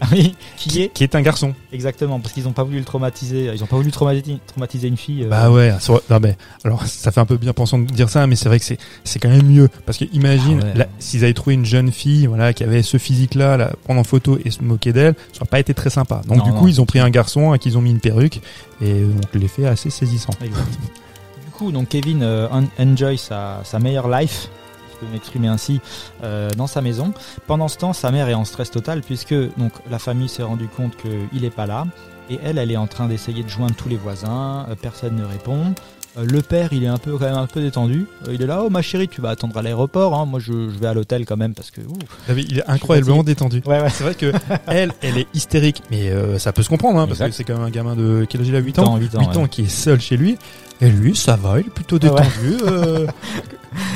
[0.11, 1.53] oui, qui est qui est un garçon.
[1.71, 3.51] exactement parce qu'ils ont pas voulu le traumatiser.
[3.53, 5.23] Ils ont pas voulu traumatiser, traumatiser une fille.
[5.23, 5.73] euh, Bah ouais,
[6.09, 8.59] non mais alors ça fait un peu bien pensant de dire ça, mais c'est vrai
[8.59, 10.87] que c'est c'est quand même mieux parce que imagine Ah ouais.
[10.99, 14.37] s'ils avaient trouvé une jeune fille, voilà, qui avait ce physique-là, là, prendre en photo
[14.43, 16.21] et se moquer d'elle, ça aurait pas été très sympa.
[16.27, 16.59] Donc Non, du non.
[16.59, 18.41] coup, ils ont pris un garçon à qui ils ont mis une perruque
[18.81, 20.33] et donc l'effet est assez saisissant.
[20.41, 24.49] Du coup, donc Kevin euh, en- enjoy sa, sa meilleure life,
[24.93, 25.81] je peux m'exprimer ainsi,
[26.23, 27.13] euh, dans sa maison.
[27.47, 30.67] Pendant ce temps, sa mère est en stress total puisque donc la famille s'est rendu
[30.67, 31.85] compte qu'il n'est pas là
[32.29, 34.65] et elle, elle est en train d'essayer de joindre tous les voisins.
[34.69, 35.73] euh, personne ne répond.
[36.15, 38.05] Euh, le père, il est un peu quand même un peu détendu.
[38.27, 40.13] Euh, il est là, oh ma chérie, tu vas attendre à l'aéroport.
[40.13, 40.25] hein.
[40.27, 41.81] Moi, je, je vais à l'hôtel quand même parce que.
[42.29, 43.63] Ah oui, Il est incroyablement détendu.
[43.65, 43.89] Ouais, ouais.
[43.89, 44.31] C'est vrai que
[44.67, 47.55] elle, elle est hystérique, mais euh, ça peut se comprendre, hein, parce que c'est quand
[47.55, 49.49] même un gamin de quel âge il a 8 Huit ans, ans, huit ans, ouais.
[49.49, 50.37] qui est seul chez lui.
[50.81, 52.21] Et lui, ça va, il est plutôt Ah ouais.
[52.21, 52.57] détendu.
[52.63, 53.07] euh.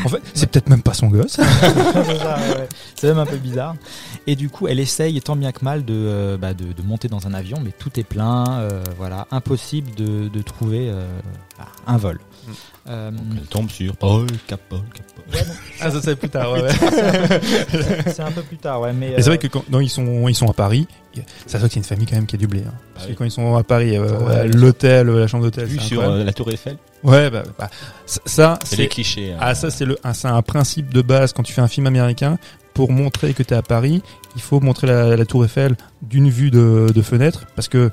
[0.06, 1.38] En fait, c'est peut-être même pas son gosse.
[2.96, 3.76] C'est même un peu bizarre.
[4.26, 7.08] Et du coup, elle essaye tant bien que mal de, euh, bah, de, de monter
[7.08, 8.60] dans un avion, mais tout est plein.
[8.62, 10.92] euh, voilà, impossible de, de trouver
[11.60, 12.20] bah, un vol.
[12.90, 14.80] Euh, Elle tombe sur Paul Capol.
[14.94, 15.18] Capol.
[15.82, 16.54] Ah, ça c'est plus tard.
[16.54, 16.70] Ouais, ouais.
[18.08, 18.94] c'est un peu plus tard, ouais.
[18.94, 20.88] Mais Et c'est euh, vrai que quand non, ils sont ils sont à Paris,
[21.46, 22.62] ça voit que c'est une famille quand même qui a du blé.
[22.66, 22.74] hein.
[22.94, 23.16] Parce Ah que oui.
[23.18, 26.22] quand ils sont à Paris, euh, Ouais, l'hôtel, la chambre d'hôtel, Vu c'est sur incroyable.
[26.22, 26.78] euh, la Tour Eiffel.
[27.04, 27.70] Ouais, bah, bah,
[28.06, 29.34] ça- C'est les clichés.
[29.34, 29.38] hein.
[29.40, 31.86] ah ça c'est le un- c'est un principe de base quand tu fais un film
[31.88, 32.38] américain
[32.74, 34.02] pour montrer que tu es à Paris,
[34.36, 37.92] il faut montrer la, la Tour Eiffel d'une vue de, de fenêtre parce que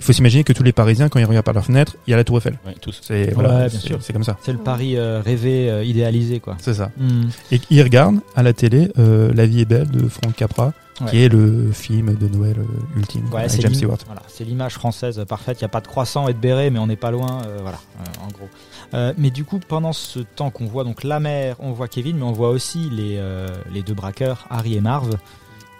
[0.00, 2.14] il faut s'imaginer que tous les Parisiens quand ils regardent par leur fenêtre, il y
[2.14, 2.58] a la Tour Eiffel.
[2.66, 3.00] Ouais, tous.
[3.02, 3.98] C'est voilà, bien c'est- sûr.
[4.00, 4.36] c'est comme ça.
[4.42, 6.56] c'est le pari euh, rêvé, euh, idéalisé, quoi.
[6.60, 6.90] C'est ça.
[6.96, 7.28] Hmm.
[7.52, 11.10] Et ils regardent à la télé euh, La vie est belle de Frank Capra, Ouais.
[11.12, 13.98] qui est le film de Noël euh, ultime Ouais, avec c'est James Stewart.
[14.06, 15.60] Voilà, c'est l'image française parfaite.
[15.60, 17.42] Il n'y a pas de croissant et de béret, mais on n'est pas loin.
[17.46, 18.48] euh, voilà, euh, en gros.
[18.94, 22.16] Euh, mais du coup, pendant ce temps qu'on voit donc la mère, on voit Kevin,
[22.16, 25.14] mais on voit aussi les, euh, les deux braqueurs, Harry et Marv,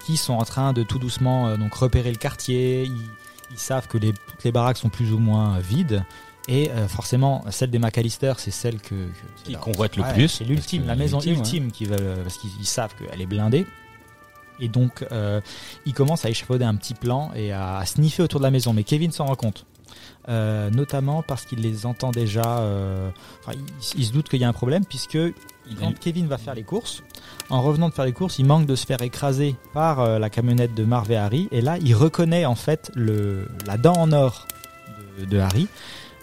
[0.07, 2.85] qui sont en train de tout doucement euh, donc repérer le quartier.
[2.85, 2.93] Ils,
[3.51, 6.05] ils savent que les, toutes les baraques sont plus ou moins vides.
[6.51, 8.95] Et euh, forcément, celle des McAllister, c'est celle que,
[9.45, 10.29] Qui convoitent le Ouais, plus.
[10.29, 13.67] C'est l'ultime, la maison ultime qui veulent, parce qu'ils ils savent qu'elle est blindée.
[14.59, 15.41] Et donc, euh,
[15.87, 18.73] ils commencent à échafauder un petit plan et à, à sniffer autour de la maison.
[18.73, 19.67] Mais Kevin s'en rend compte.
[20.29, 22.59] Euh, notamment parce qu'il les entend déjà.
[22.61, 25.19] euh, enfin, il, il se doute qu'il y a un problème, puisque
[25.77, 27.03] quand Kevin va faire les courses,
[27.51, 30.31] en revenant de faire les courses, il manque de se faire écraser par euh, la
[30.31, 31.49] camionnette de Marv et Harry.
[31.51, 34.47] Et là, il reconnaît en fait le, la dent en or
[35.19, 35.69] de, de Harry.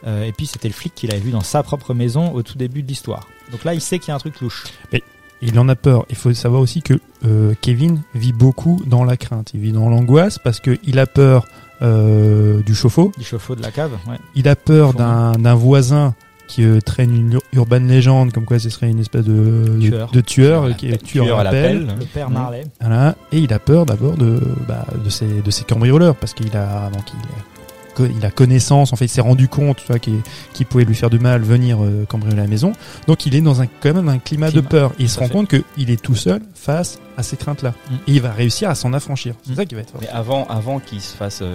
[0.05, 2.58] Euh, et puis, c'était le flic qu'il avait vu dans sa propre maison au tout
[2.58, 3.27] début de l'histoire.
[3.51, 4.65] Donc là, il sait qu'il y a un truc louche.
[4.91, 5.03] Et
[5.41, 6.05] il en a peur.
[6.10, 6.93] Il faut savoir aussi que
[7.25, 9.51] euh, Kevin vit beaucoup dans la crainte.
[9.53, 11.45] Il vit dans l'angoisse parce que il a peur
[11.81, 13.12] du chauffe-eau.
[13.17, 14.17] Du chauffe-eau de la cave, ouais.
[14.34, 16.15] Il a peur d'un voisin
[16.47, 20.10] qui euh, traîne une ur- urbaine légende comme quoi ce serait une espèce de Tueur.
[20.12, 21.88] de, de tueur, Tueur à qui est tueur, tueur à l'appel.
[21.99, 22.65] Le père Marley.
[22.79, 23.15] Voilà.
[23.31, 26.89] Et il a peur d'abord de, bah, de ces, de ces cambrioleurs parce qu'il a,
[26.91, 29.99] donc il a, co- il a connaissance, en fait, il s'est rendu compte, tu vois,
[29.99, 30.19] qu'il
[30.53, 32.73] qu'il pouvait lui faire du mal, venir euh, cambrioler la maison.
[33.08, 34.91] Donc il est dans un, quand même un climat, de peur.
[34.99, 35.34] Et il se rend fait.
[35.34, 37.73] compte qu'il est tout seul face à ces craintes-là.
[37.89, 37.93] Mm.
[38.08, 39.34] Et il va réussir à s'en affranchir.
[39.43, 39.55] C'est Mm.
[39.55, 40.01] ça qui va être fort.
[40.01, 41.51] Mais avant, avant qu'il se fasse, euh,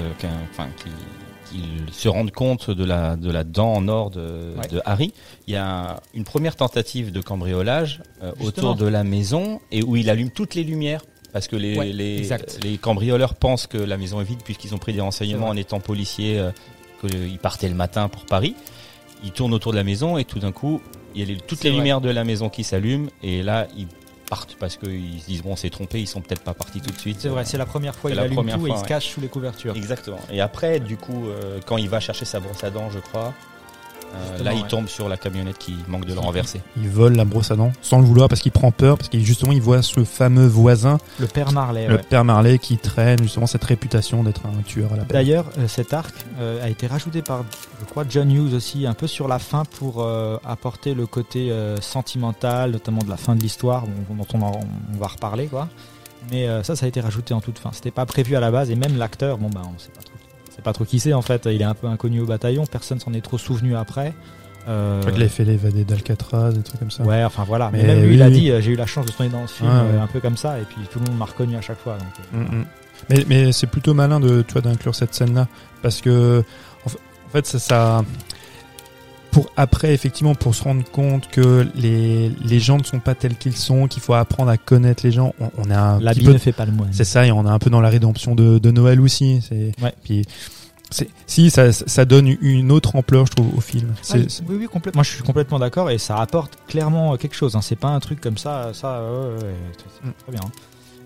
[1.51, 4.69] qu'il se rende compte de la, de la dent en or de, Ouais.
[4.69, 5.13] de Harry,
[5.47, 9.97] il y a une première tentative de cambriolage euh, autour de la maison et où
[9.97, 11.03] il allume toutes les lumières.
[11.33, 12.27] Parce que les, Ouais, les,
[12.79, 16.39] cambrioleurs pensent que la maison est vide puisqu'ils ont pris des renseignements en étant policiers,
[16.39, 16.51] euh,
[17.01, 18.55] qu'ils partaient le matin pour Paris.
[19.23, 20.81] Ils tournent autour de la maison et tout d'un coup,
[21.15, 21.79] il y a les- toutes les vrai.
[21.79, 23.87] lumières de la maison qui s'allument et là, ils
[24.31, 26.91] partent parce qu'ils se disent bon, on s'est trompé, ils sont peut-être pas partis tout
[26.91, 27.19] de suite.
[27.21, 29.09] C'est vrai, c'est la première fois C'est il la allume tout et il se cache
[29.09, 29.77] sous les couvertures.
[29.77, 30.21] Exactement.
[30.31, 33.35] Et après, du coup, euh, quand il va chercher sa brosse à dents, je crois,
[34.15, 34.69] euh, là, il ouais.
[34.69, 36.61] tombe sur la camionnette qui manque de le renverser.
[36.77, 39.25] Il vole la brosse à dents sans le vouloir parce qu'il prend peur, parce qu'il
[39.25, 41.87] justement il voit ce fameux voisin, Le père Marley.
[41.87, 42.03] le ouais.
[42.03, 45.93] père Marley, qui traîne justement cette réputation d'être un tueur à la D'ailleurs, euh, cet
[45.93, 47.45] arc euh, a été rajouté par,
[47.81, 51.51] je crois, John Hughes aussi, un peu sur la fin pour euh, apporter le côté
[51.51, 54.61] euh, sentimental, notamment de la fin de l'histoire, dont on, en-
[54.95, 55.69] on va reparler, quoi.
[56.31, 57.71] Mais euh, ça, ça a été rajouté en toute fin.
[57.73, 60.10] C'était pas prévu à la base, et même l'acteur, bon bah, on sait pas trop,
[60.61, 61.47] sait pas trop qui c'est en fait.
[61.51, 64.13] Il est un peu inconnu au bataillon, personne s'en est trop souvenu après.
[64.69, 67.03] Euh, qu'il avait fait l'évadé d'Alcatraz, des trucs comme ça.
[67.03, 67.71] Ouais, enfin voilà.
[67.73, 69.31] Mais, Mais même lui, oui, il a dit, euh, j'ai eu la chance de tourner
[69.31, 69.95] dans ce film ouais.
[69.95, 71.97] euh, un peu comme ça, et puis tout le monde m'a reconnu à chaque fois.
[71.97, 72.65] Donc, euh, Mm, mm.
[73.09, 75.49] Mais, mais c'est plutôt malin de tu vois d'inclure cette scène là
[75.81, 76.45] parce que
[76.85, 78.05] en fa- en fait ça, ça
[79.31, 83.37] pour après effectivement pour se rendre compte que les, les gens ne sont pas tels
[83.37, 86.39] qu'ils sont qu'il faut apprendre à connaître les gens on, on est un L'habit ne
[86.39, 86.89] fait pas le moine.
[86.93, 89.73] c'est ça et on est un peu dans la rédemption de, de Noël aussi c'est
[89.83, 89.95] Ouais.
[90.03, 90.25] puis
[90.91, 94.15] c'est si ça ça donne une autre ampleur je trouve au film Ah,
[94.49, 94.99] oui, oui, complètement.
[94.99, 97.55] Moi, je suis complètement d'accord et ça apporte clairement quelque chose.
[97.55, 97.61] Hein.
[97.63, 99.55] C'est pas un truc comme ça, ça, ouais,
[100.03, 100.11] Mm.
[100.25, 100.41] très bien.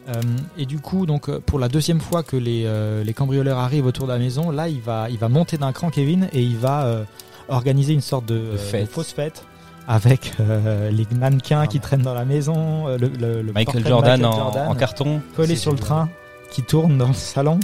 [0.08, 0.20] Euh,
[0.56, 3.84] et du coup, donc euh, pour la deuxième fois que les, euh, les cambrioleurs arrivent
[3.84, 6.56] autour de la maison, là, il va, il va monter d'un cran, Kevin, et il
[6.56, 7.04] va
[7.48, 8.82] organiser une sorte de, euh, fête.
[8.82, 9.44] de fausse fête
[9.86, 13.86] avec euh, les mannequins qui traînent dans la maison, euh, le, le- le portrait Michael
[13.86, 15.20] Jordan, Michael en, Jordan en carton.
[15.36, 16.08] collé sur le train
[16.54, 17.58] qui tourne dans le salon.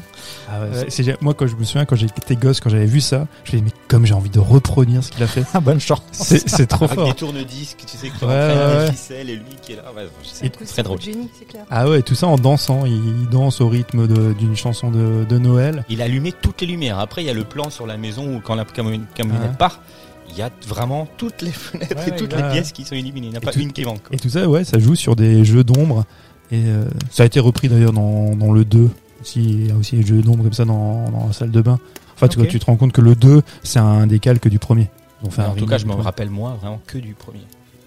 [0.51, 3.27] ah ouais, c'est- moi quand je me souviens quand j'étais gosse quand j'avais vu ça
[3.45, 5.81] je me dis mais comme j'ai envie de reproduire ce qu'il a fait Ah, bonne
[5.81, 6.03] chance.
[6.13, 9.45] c'est trop Avec fort des tourne-disques, tu sais, qui Ouais, ouais, des ficelles et lui
[9.63, 9.85] qui est là.
[9.97, 11.01] Ouais, C'est très drôle.
[11.01, 11.65] génie, c'est clair.
[11.71, 12.85] Ah ouais, tout ça en dansant.
[12.87, 15.85] Il danse au rythme d'une chanson de, de Noël.
[15.89, 16.99] Il a allumé toutes les lumières.
[16.99, 19.57] Après, il y a le plan sur la maison où quand la camion- camionnette Ouais.
[19.59, 19.81] part,
[20.31, 23.29] il y a vraiment toutes les fenêtres Ouais, et toutes les pièces qui sont illuminées.
[23.29, 24.03] Il n'y en a Et pas tout- une qui manque.
[24.03, 24.15] quoi.
[24.15, 26.05] Et tout ça, ouais, ça joue sur des jeux d'ombre.
[26.53, 28.89] Et euh, ça a été repris d'ailleurs dans, dans le 2.
[29.21, 31.61] Aussi, il y a aussi des jeux d'ombre comme ça dans, dans la salle de
[31.61, 31.79] bain.
[32.15, 32.49] Enfin, tu, Ok.
[32.49, 34.89] tu te rends compte que le 2, c'est un décalque du premier.
[35.31, 37.41] Fait un en tout cas, je me rappelle moi vraiment que du premier.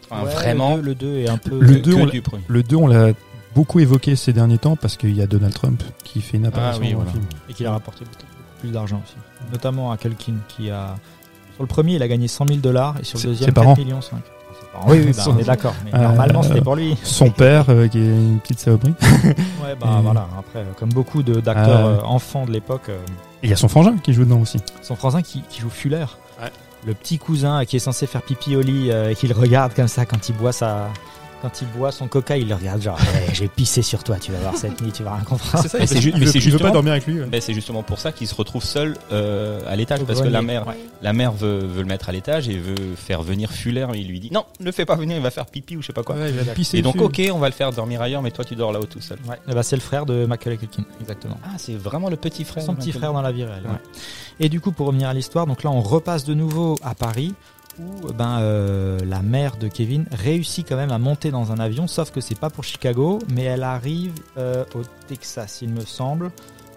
[0.10, 1.60] Enfin, Ouais, vraiment Le 2 est un peu.
[1.60, 2.44] Le que, deux, que on l'a- du premier.
[2.48, 3.14] Le 2, on l'a
[3.56, 6.82] beaucoup évoqué ces derniers temps parce qu'il y a Donald Trump qui fait une apparition
[6.84, 7.12] Ah oui, dans voilà.
[7.12, 7.30] le film.
[7.50, 8.26] et qu'il a rapporté beaucoup
[8.60, 9.16] plus d'argent aussi.
[9.52, 10.96] Notamment à Culkin qui a
[11.56, 13.76] sur le premier il a gagné 100 000 dollars et sur le deuxième parents.
[13.76, 14.20] 4 millions 5.
[14.88, 15.74] Oui, oui, bah, Son- on est d'accord.
[15.86, 16.98] Mais Euh, normalement c'était pour lui.
[17.04, 18.94] Son père, euh, qui est une petite saloperie.
[19.64, 20.28] Ouais, bah Et- voilà.
[20.38, 22.98] Après, euh, comme beaucoup de- d'acteurs euh, enfants de l'époque, euh,
[23.42, 24.60] Et il y a son frangin qui joue dedans aussi.
[24.82, 26.06] son frangin qui, qui joue Fuller.
[26.42, 26.50] Ouais.
[26.86, 29.34] Le petit cousin euh, qui est censé faire pipi au lit euh, et qui le
[29.36, 30.90] regarde comme ça quand il boit sa.
[31.44, 32.98] Quand il boit son coca, il le regarde genre
[33.30, 35.62] Eh, j'ai pissé sur toi, tu vas voir cette nuit, tu vas rien comprendre.
[35.62, 37.20] C'est ça, Mais c'est pas justement- dormir avec lui.
[37.22, 37.42] ouais.
[37.42, 40.42] C'est justement pour ça qu'il se retrouve seul euh, à l'étage Au parce que la
[40.42, 40.78] mère, Ouais.
[41.02, 43.86] la mère veut, veut le mettre à l'étage et veut faire venir Fuller.
[43.94, 45.88] Il lui dit non, ne le fais pas venir, il va faire pipi ou je
[45.88, 46.16] sais pas quoi.
[46.16, 47.28] Ouais, il va pisser et donc dessus.
[47.30, 49.18] ok, on va le faire dormir ailleurs, mais toi tu dors là-haut tout seul.
[49.30, 51.38] Ouais, ben, c'est le frère de Macaulay Culkin, exactement.
[51.44, 52.64] Ah, c'est vraiment le petit frère.
[52.64, 53.64] Son petit frère dans la vie réelle.
[53.66, 53.72] Ouais.
[53.72, 53.78] ouais.
[54.40, 57.34] Et du coup, pour revenir à l'histoire, donc là, on repasse de nouveau à Paris
[57.80, 61.88] où ben euh, la mère de Kevin réussit quand même à monter dans un avion,
[61.88, 66.32] sauf que c'est pas pour Chicago, mais elle arrive euh, au Texas, il me semble.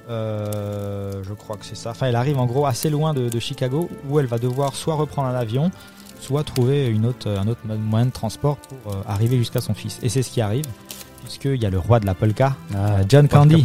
[0.09, 1.91] Euh, je crois que c'est ça.
[1.91, 4.95] Enfin, elle arrive en gros assez loin de, de Chicago où elle va devoir soit
[4.95, 5.71] reprendre un avion,
[6.21, 9.99] soit trouver une autre, un autre moyen de transport pour arriver jusqu'à son fils.
[10.03, 10.67] Et c'est ce qui arrive,
[11.25, 13.65] puisqu'il y a le roi de la polka, Ah, John Candy,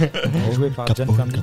[0.52, 1.40] joué par John Candy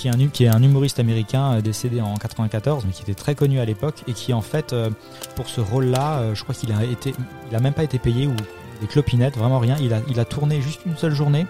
[0.00, 3.14] qui est un, qui est un humoriste américain euh, décédé en 94, mais qui était
[3.14, 4.90] très connu à l'époque et qui en fait, euh,
[5.36, 7.14] pour ce rôle-là, euh, je crois qu'il a été,
[7.50, 8.34] il a même pas été payé ou
[8.80, 9.76] des clopinettes, vraiment rien.
[9.80, 11.46] Il a, il a tourné juste une seule journée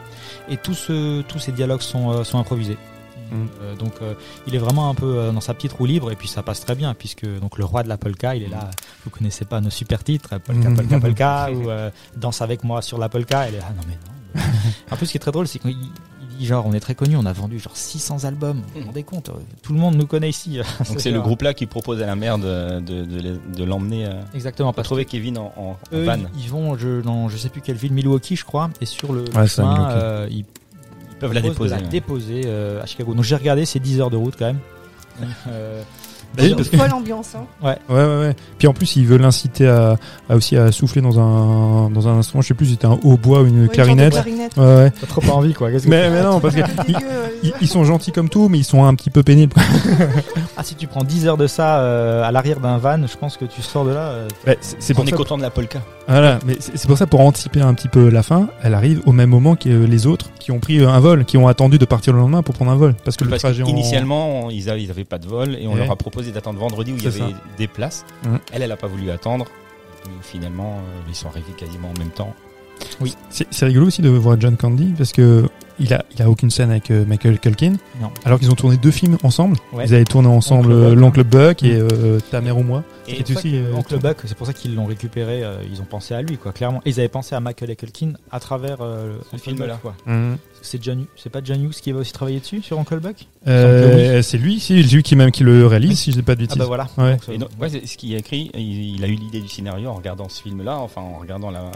[0.49, 2.77] et tous ce- tous ces dialogues sont, sont improvisés.
[3.63, 4.15] Euh, donc euh,
[4.49, 6.65] il est vraiment un peu euh, dans sa petite roue libre et puis ça passe
[6.65, 8.69] très bien puisque donc le roi de la polka, il est là.
[9.05, 11.69] Vous connaissez pas nos super titres, polka, polka, polka ou
[12.17, 13.47] danse avec moi sur la polka.
[13.47, 14.43] Elle est là, non mais non.
[14.91, 15.77] en plus, ce qui est très drôle, c'est qu'il
[16.47, 18.63] genre on est très connu, on a vendu genre 600 albums.
[18.75, 20.59] Vous vous rendez compte euh, Tout le monde nous connaît ici.
[20.89, 24.07] Donc c'est le groupe-là qui propose à la mère de, de, de, de l'emmener.
[24.07, 24.73] euh, Exactement.
[24.73, 26.17] Pas Parce trouver Kevin en, en, van.
[26.37, 29.13] ils, ils vont je, dans je sais plus quelle ville, Milwaukee, je crois, et sur
[29.13, 30.45] le Ouais, chemin, euh, ils, ils
[31.21, 31.89] peuvent la déposer, la ouais.
[31.89, 33.15] déposer euh, à Chicago.
[33.15, 34.59] Donc j'ai regardé, c'est 10 heures de route quand même.
[35.21, 35.83] Donc, euh,
[36.37, 37.35] Bah oui, parce que- Folle ambiance.
[37.35, 37.45] Hein.
[37.63, 37.77] ouais.
[37.89, 38.37] Ouais, ouais, ouais.
[38.59, 39.97] Puis en plus, ils veulent l'inciter à,
[40.29, 42.41] à aussi à souffler dans un, dans un instrument.
[42.43, 44.13] Je sais plus si c'était un hautbois ou une Ouais, une sorte de clarinette.
[44.13, 44.57] clarinette.
[44.57, 44.93] Ouais, ouais.
[45.01, 45.71] T'as trop pas envie quoi.
[45.71, 46.99] Qu'est-ce que Mais, non, parce que ils, euh,
[47.43, 49.55] ils- ils sont gentils comme tout, mais ils sont un petit peu pénibles.
[50.57, 53.37] Ah si tu prends 10 heures de ça euh, à l'arrière d'un van, je pense
[53.39, 54.11] que tu sors de là.
[54.11, 54.29] euh,
[54.61, 55.81] c'est pour On est content de la polka.
[56.07, 59.13] Voilà, mais c'est pour ça pour anticiper un petit peu la fin, elle arrive au
[59.13, 62.13] même moment que les autres qui ont pris un vol, qui ont attendu de partir
[62.13, 64.83] le lendemain pour prendre un vol, parce que le Parce trajet en- qu'initialement, ils avaient,
[64.83, 65.79] ils avaient pas de vol et on Ouais.
[65.79, 67.29] leur a proposé d'attendre vendredi où il y avait ça.
[67.57, 68.05] des places.
[68.25, 68.39] Mhm.
[68.53, 69.47] Elle, elle a pas voulu attendre.
[70.07, 72.35] Et finalement, euh, ils sont arrivés quasiment en même temps.
[73.31, 75.45] C'est c'est rigolo aussi de voir John Candy parce que
[75.83, 77.73] il a, il a aucune scène avec euh, Michael Culkin.
[78.03, 78.11] Non.
[78.27, 79.57] Alors qu'ils ont tourné deux films ensemble.
[79.73, 79.87] Ouais.
[79.87, 80.99] Ils avaient tourné ensemble euh, Buck.
[80.99, 82.85] L'Oncle Buck et euh, Ta mère ou moi.
[83.09, 85.43] Et C'était aussi, euh, Oncle Buck, c'est pour ça qu'ils l'ont récupéré.
[85.43, 86.53] euh, ils ont pensé à lui, quoi.
[86.53, 89.81] Clairement, Et ils avaient pensé à Michael Culkin à travers euh, Ce film-là.
[90.05, 90.37] Mhm.
[90.61, 93.17] C'est John, c'est pas John Hughes qui va aussi travailler dessus sur Oncle Buck?
[93.49, 96.41] Euh, C'est lui, c'est lui qui même qui le réalise, si je dis pas de
[96.41, 96.59] Ah bêtises.
[96.59, 96.89] bah voilà.
[96.99, 97.13] Ouais.
[97.13, 99.49] Donc, Et donc, ouais, c'est ce qu'il a écrit, il, il a eu l'idée du
[99.49, 101.71] scénario en regardant ce film-là, enfin en regardant la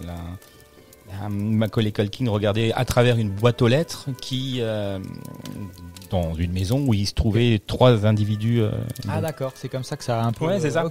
[1.31, 4.99] Macaulay Culkin regarder à travers une boîte aux lettres qui, euh,
[6.11, 8.61] dans une maison où il se trouvait trois individus.
[8.61, 8.71] euh,
[9.09, 10.45] Ah d'accord, c'est comme ça que ça a un peu.
[10.47, 10.85] Ouais, c'est ça.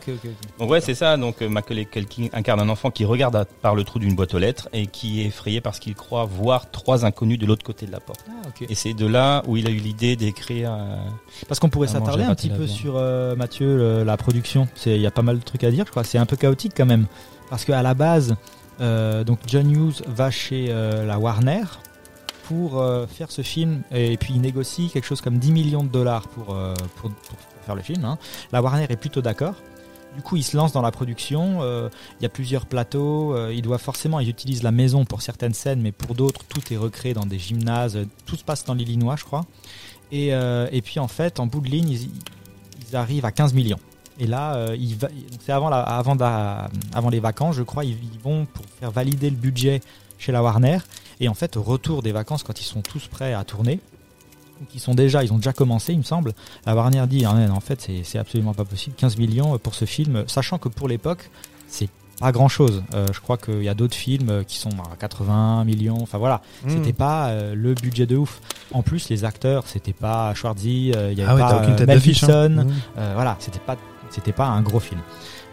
[0.59, 1.15] Donc ouais, c'est ça.
[1.17, 4.33] Donc euh, Macaulay Culkin incarne un enfant qui regarde à- par le trou d'une boîte
[4.33, 7.85] aux lettres et qui est effrayé parce qu'il croit voir trois inconnus de l'autre côté
[7.85, 8.25] de la porte.
[8.29, 8.49] Ah.
[8.69, 10.73] Et c'est de là où il a eu l'idée d'écrire.
[10.73, 10.95] euh,
[11.47, 12.93] Parce qu'on pourrait Ah, s'attarder un petit peu sur
[13.37, 14.67] Mathieu, la production.
[14.85, 16.03] Il y a pas mal de trucs à dire, je crois.
[16.03, 17.05] C'est un peu chaotique quand même,
[17.49, 18.35] parce qu'à la base,
[18.81, 21.63] euh, donc John Hughes va chez euh, la Warner
[22.43, 25.89] pour euh, faire ce film, et puis il négocie quelque chose comme 10 millions de
[25.89, 26.57] dollars pour
[27.65, 28.03] faire le film.
[28.03, 28.17] hein.
[28.51, 29.55] La Warner est plutôt d'accord.
[30.15, 31.61] Du coup, il se lance dans la production.
[32.19, 33.35] Il y a plusieurs plateaux.
[33.49, 36.77] il doit forcément, il utilise la maison pour certaines scènes, mais pour d'autres, tout est
[36.77, 37.97] recréé dans des gymnases.
[38.27, 39.45] Tout se passe dans l'Illinois, je crois.
[40.11, 42.09] Et, puis en fait, en bout de ligne, ils,
[42.87, 43.79] ils arrivent à 15 millions.
[44.19, 47.63] Et là, euh, il va- donc c'est avant, la- avant, la- avant les vacances, je
[47.63, 49.81] crois, ils, ils vont pour faire valider le budget
[50.19, 50.77] chez la Warner.
[51.19, 53.79] Et en fait, au retour des vacances, quand ils sont tous prêts à tourner,
[54.73, 56.33] ils sont déjà, ils ont déjà commencé, il me semble.
[56.65, 59.85] La Warner dit, Ah, non, en fait, c'est- absolument pas possible, 15 millions pour ce
[59.85, 61.29] film, sachant que pour l'époque,
[61.67, 62.83] c'est pas grand chose.
[63.11, 65.97] je crois qu'il y a d'autres films qui sont à 80 millions.
[65.99, 66.69] Enfin voilà, Mm.
[66.69, 68.39] c'était pas euh, le budget de ouf.
[68.71, 71.75] En plus, les acteurs, c'était pas Schwarzy, euh, il y avait Ah ouais, pas euh,
[71.75, 72.01] tête Mel hein.
[72.01, 72.49] Gibson.
[72.67, 72.71] Mm.
[72.99, 73.75] Euh, voilà, c'était pas,
[74.13, 75.01] c'était pas un gros film.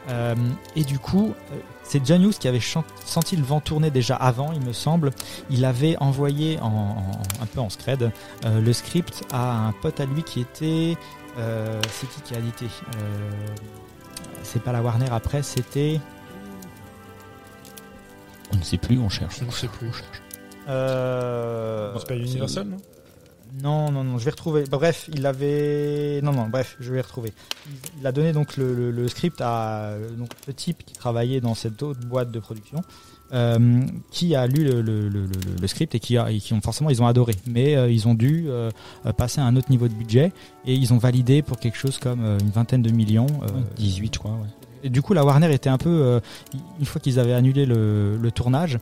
[0.09, 0.35] Euh,
[0.77, 2.61] et du coup, euh, c'est John Hughes qui avait
[3.05, 5.11] senti le vent tourner déjà avant, il me semble.
[5.51, 8.11] Il avait envoyé en, en- un peu en scred
[8.45, 10.97] euh, le script à un pote à lui qui était,
[11.39, 13.31] euh, c'est qui qui a édité Euh,
[14.43, 16.01] C'est pas la Warner après, c'était.
[18.53, 19.39] On ne sait plus, on cherche.
[19.41, 19.91] Je ne sais plus.
[20.69, 22.77] Euh, c'est pas Universal, non?
[23.63, 24.65] Non, non, non, je vais retrouver.
[24.71, 26.21] Bah, bref, il avait.
[26.23, 27.33] Non, non, bref, je vais retrouver.
[28.01, 31.55] Il, a donné donc le, le- le script à donc, le type qui travaillait dans
[31.55, 32.81] cette autre boîte de production,
[33.33, 37.03] euh, qui a lu le, le- script et qui, a, et qui ont forcément ils
[37.03, 37.35] ont adoré.
[37.47, 38.71] Mais euh, ils ont dû euh,
[39.17, 40.33] passer à un autre niveau de budget
[40.65, 43.27] et ils ont validé pour quelque chose comme une vingtaine de millions.
[43.43, 44.33] euh, 18, je crois.
[44.33, 44.49] Ouais.
[44.85, 46.21] et du coup, la Warner était un peu.
[46.79, 48.79] une fois qu'ils avaient annulé le, le tournage,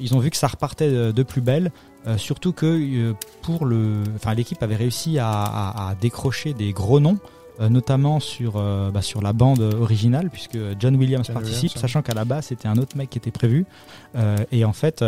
[0.00, 1.70] ils ont vu que ça repartait de, de plus belle.
[2.06, 6.72] Euh, surtout que euh, pour le, enfin, l'équipe avait réussi à, à- à décrocher des
[6.72, 7.18] gros noms,
[7.60, 12.02] euh, notamment sur, bah, sur la bande originale, puisque John Williams John participe, Williams, sachant
[12.02, 13.66] qu'à la base c'était un autre mec qui était prévu.
[14.16, 15.04] Euh, et en fait.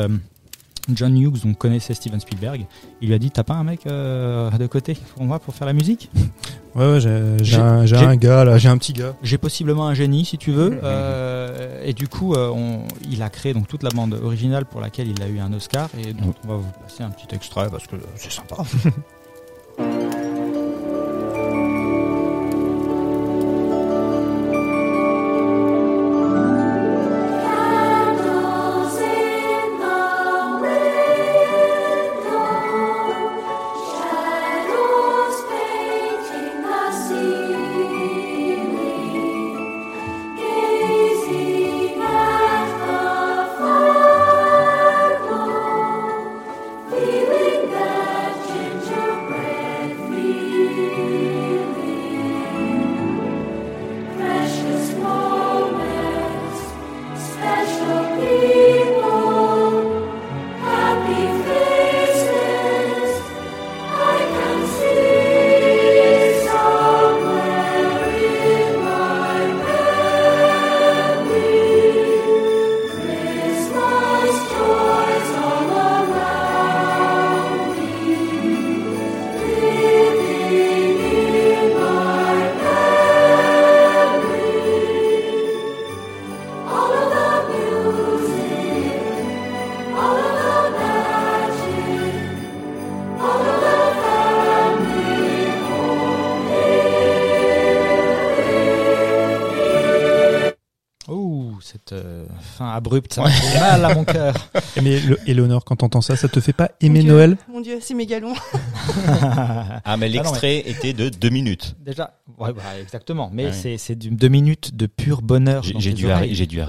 [0.92, 2.66] John Hughes, on connaissait Steven Spielberg.
[3.00, 5.66] Il lui a dit T'as pas un mec euh, de côté pour moi pour faire
[5.66, 6.10] la musique?
[6.74, 9.14] Ouais, ouais, j'ai un, gars là, j'ai un petit gars.
[9.22, 10.80] j'ai possiblement un génie si tu veux.
[10.82, 14.80] Euh, et du coup, euh, on- il a créé donc toute la bande originale pour
[14.80, 15.90] laquelle il a eu un Oscar.
[15.98, 18.56] Et donc, on va vous passer un petit extrait parce que c'est sympa.
[102.82, 104.34] abrupte, ça m'a fait mal à mon cœur.
[104.82, 107.36] Mais le, Eleonore, quand t'entends ça, ça te fait pas aimer Mon Dieu, Noël?
[107.48, 108.34] Mon Dieu, c'est mégalon.
[109.84, 111.76] Ah, mais l'extrait était de deux minutes.
[111.80, 113.30] Déjà, ouais, bah, exactement.
[113.32, 113.76] Mais Ah oui.
[113.78, 115.62] c'est deux minutes de pur bonheur.
[115.62, 116.60] J'ai dû, arrêter- dû.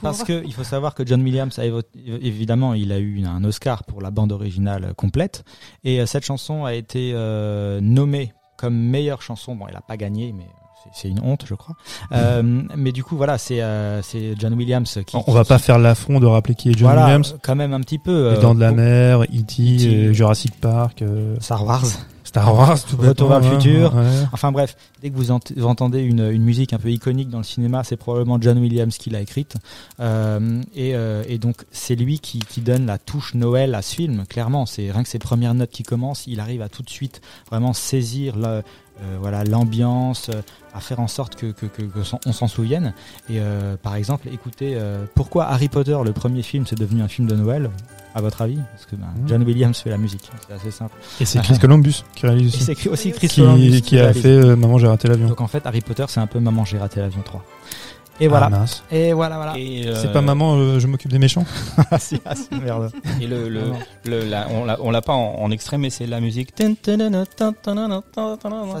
[0.00, 1.64] Parce que il faut savoir que John Williams a
[2.06, 5.44] évidemment il a eu un Oscar pour la bande originale euh, complète
[5.84, 9.54] et euh, cette chanson a été euh, nommée comme meilleure chanson.
[9.54, 10.46] Bon, elle a pas gagné, mais
[10.92, 11.74] c'est- une honte, je crois.
[12.12, 12.42] Euh,
[12.76, 15.16] mais du coup, voilà, c'est euh, c'est John Williams qui.
[15.26, 17.36] On va pas faire l'affront de rappeler qui est John voilà, Williams.
[17.42, 18.30] quand même un petit peu.
[18.30, 21.84] Les euh, Dents de la Mer, E.T., E.T., euh, Jurassic Park, euh, Star Wars.
[22.24, 23.94] Star Wars, tout Retour vers le bêtement, futur.
[23.94, 24.04] ouais.
[24.34, 27.38] Enfin bref, dès que vous, ent- vous entendez une, une musique un peu iconique dans
[27.38, 29.54] le cinéma, c'est probablement John Williams qui l'a écrite.
[30.00, 33.94] Euh, et, euh, et donc c'est lui qui, qui donne la touche Noël à ce
[33.94, 34.24] film.
[34.28, 37.22] Clairement, c'est rien que ses premières notes qui commencent, il arrive à tout de suite
[37.50, 38.62] vraiment saisir le,
[39.20, 40.40] voilà l'ambiance, euh,
[40.74, 42.92] à faire en sorte que, que, que- que s'en- on s'en souvienne.
[43.30, 47.08] Et euh, par exemple, écoutez, euh, pourquoi Harry Potter, le premier film, c'est devenu un
[47.08, 47.70] film de Noël
[48.14, 48.58] À votre avis?
[48.72, 49.28] Parce que ben, Mmh.
[49.28, 50.30] John Williams fait la musique.
[50.46, 50.94] C'est assez simple.
[51.20, 52.64] Et c'est Chris Columbus qui réalise Et aussi.
[52.64, 54.22] c'est aussi Chris Columbus Qui, qui a réalise.
[54.22, 55.28] fait euh, Maman, j'ai raté l'avion.
[55.28, 57.44] Donc en fait, Harry Potter, c'est un peu Maman, j'ai raté l'avion 3.
[58.20, 58.46] Et voilà.
[58.46, 58.82] Ah, mince.
[58.90, 59.52] Et voilà, voilà.
[59.56, 61.44] Et, euh, C'est pas Maman, euh, je m'occupe des méchants
[61.90, 62.90] Ah, si, ah, si, merde.
[63.20, 65.88] Et le, le, Ah le- la- on l'a, on l'a pas en, en extrait, mais
[65.90, 66.54] c'est la musique.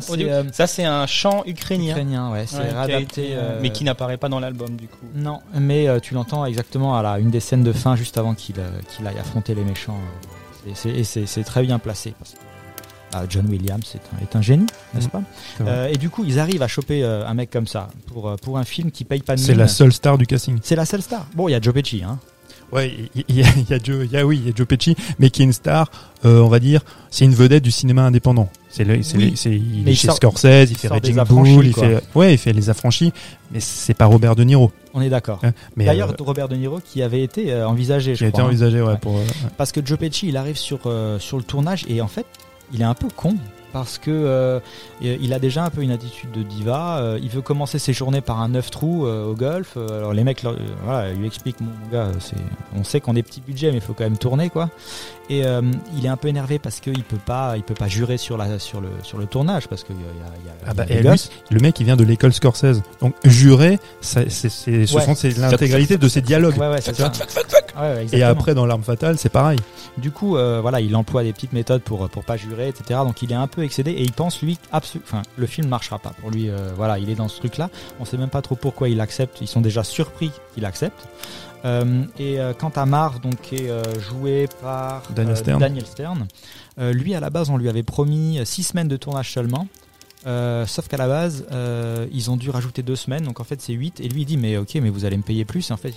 [0.00, 3.22] c'est, euh, Ça, c'est un chant ukrainien, Ukrainien, ouais, c'est Ouais, qui a réadapté.
[3.22, 5.06] été, euh, mais qui n'apparaît pas dans l'album du coup.
[5.14, 8.34] Non, mais euh, tu l'entends exactement à la, une des scènes de fin juste avant
[8.34, 9.94] qu'il euh, qu'il aille affronter les méchants.
[9.96, 12.12] euh, Et c'est- et c'est c'est très bien placé.
[12.18, 12.38] Parce que,
[13.12, 15.10] bah, John Williams est un, est un génie, n'est-ce Mhm.
[15.10, 15.22] pas.
[15.62, 18.36] Euh, Et du coup, ils arrivent à choper euh, un mec comme ça pour, euh,
[18.36, 20.58] pour un film qui paye pas de C'est la seule star du casting.
[20.62, 21.26] C'est la seule star.
[21.34, 22.18] Bon, il y a Joe Pesci, hein.
[22.70, 24.66] Ouais, il y, a- il y a Joe, y a oui, il y a Joe
[24.66, 25.90] Pesci, mais qui est une star,
[26.26, 28.50] euh, on va dire, c'est une vedette du cinéma indépendant.
[28.68, 29.34] C'est le, c'est Oui.
[29.42, 32.02] le- il Mais est il chez sort- Scorsese, il, il fait Raging Bull, il fait,
[32.14, 33.10] ouais, il fait les affranchis,
[33.52, 34.70] mais c'est pas Robert De Niro.
[34.92, 35.40] On est d'accord.
[35.44, 35.52] hein.
[35.76, 38.44] Mais D'ailleurs, euh, Robert De Niro qui avait été envisagé, qui je a été hein.
[38.44, 38.96] envisagé, ouais, Ouais.
[38.98, 39.14] pour.
[39.14, 39.24] ouais.
[39.56, 42.26] Parce que Joe Pesci, il arrive sur, euh, sur le tournage et en fait,
[42.72, 43.36] il est un peu con.
[43.70, 44.60] Parce que euh,
[45.02, 47.00] il a déjà un peu une attitude de diva.
[47.00, 49.74] euh, il veut commencer ses journées par un 9 trous euh, au golf.
[49.76, 52.34] Euh, alors les mecs, leur- euh, voilà, lui expliquent, mon gars, c'est,
[52.74, 54.70] on sait qu'on est petit budget, mais il faut quand même tourner, quoi.
[55.28, 55.60] Et euh,
[55.94, 58.58] il est un peu énervé parce qu'il peut pas, il peut pas jurer sur la,
[58.58, 60.72] sur le, sur le tournage parce qu'il y a, y a- il y a Ah
[60.72, 62.80] bah, lui, le mec, il vient de l'école Scorsese.
[63.02, 64.48] Donc, jurer, c'est, ce
[64.86, 66.56] sont l'intégralité de ses dialogues.
[66.56, 66.80] Ouais, ouais.
[67.78, 69.58] Ouais, Et après, dans L'arme fatale, c'est pareil.
[69.98, 73.00] Du coup, euh, voilà, il emploie des petites méthodes pour pour pas jurer, etc.
[73.04, 76.10] Donc il est un peu excédé et il pense lui, enfin, le film marchera pas
[76.20, 76.50] pour lui.
[76.50, 77.70] euh, voilà, il est dans ce truc-là.
[78.00, 79.40] On sait même pas trop pourquoi il accepte.
[79.40, 81.06] Ils sont déjà surpris qu'il accepte.
[81.64, 85.60] Euh, et euh, quant à Marv, donc qui est euh, joué par Daniel Stern.
[85.60, 86.26] Daniel Stern,
[86.78, 89.66] lui à la base on lui avait promis six semaines de tournage seulement.
[90.26, 93.60] Euh, sauf qu'à la base, euh, ils ont dû rajouter deux semaines, donc en fait
[93.60, 95.70] c'est 8 Et lui il dit mais ok, mais vous allez me payer plus.
[95.70, 95.94] Et en fait,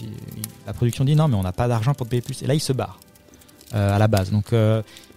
[0.67, 2.41] la production dit non, mais on n'a pas d'argent pour te payer plus.
[2.43, 2.99] Et là il se barre
[3.73, 4.31] euh, à la base.
[4.31, 4.53] Donc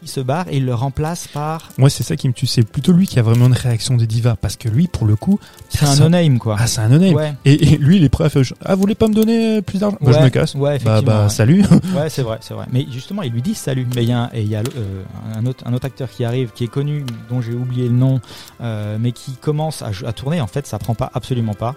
[0.05, 1.71] il se barre et il le remplace par.
[1.79, 2.47] Moi, c'est ça qui me tue.
[2.47, 4.37] C'est plutôt lui qui a vraiment une réaction de diva.
[4.41, 5.41] Parce que lui, pour le coup.
[5.69, 6.57] C'est un no-name quoi.
[6.59, 7.15] Ah, c'est un no-name.
[7.15, 7.35] Ouais.
[7.45, 8.43] Et, et lui, il est prêt à faire.
[8.65, 9.97] Ah, vous voulez pas me donner euh, plus d'argent?
[10.01, 10.55] Bah, je Ouais, me casse.
[10.55, 11.29] ouais, bah, effectivement, bah, ouais.
[11.31, 11.65] salut.
[11.95, 12.67] Ouais, c'est vrai, c'est vrai.
[12.73, 13.87] Mais justement, il lui dit salut.
[13.95, 15.03] Mais il y a, un, et y a euh,
[15.35, 18.21] un, autre, un autre acteur qui arrive, qui est connu, dont j'ai oublié le nom,
[18.61, 20.41] euh, mais qui commence à, tourner.
[20.41, 21.75] En fait, ça prend pas absolument pas.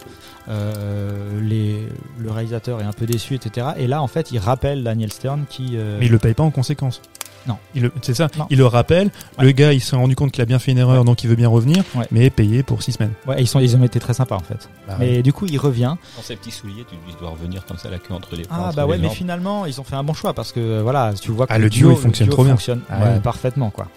[0.50, 1.88] Euh, les,
[2.20, 3.68] le réalisateur est un peu déçu, etc.
[3.78, 5.78] Et là, en fait, il rappelle Daniel Stern qui.
[6.00, 7.02] Mais il le paye pas en conséquence.
[7.48, 7.58] Non.
[7.76, 8.28] Il le- C'est ça.
[8.38, 8.46] Non.
[8.50, 9.08] Il le rappelle.
[9.40, 9.46] Ouais.
[9.46, 11.06] Le gars, il s'est rendu compte qu'il a bien fait une erreur, Ouais.
[11.06, 12.06] donc il veut bien revenir, Ouais.
[12.12, 13.14] mais payé pour six semaines.
[13.26, 14.70] Ouais, ils, sont, ils ont été très sympas en fait.
[14.88, 15.96] Bah, mais du coup, il revient.
[16.18, 18.72] Dans ses petits souliers, tu lui dois revenir comme ça la queue entre les Ah
[18.76, 21.48] bah ouais, mais finalement, ils ont fait un bon choix parce que voilà, tu vois
[21.48, 22.54] que Ah, le duo, il fonctionne trop bien.
[22.54, 23.88] fonctionne, Ah parfaitement quoi.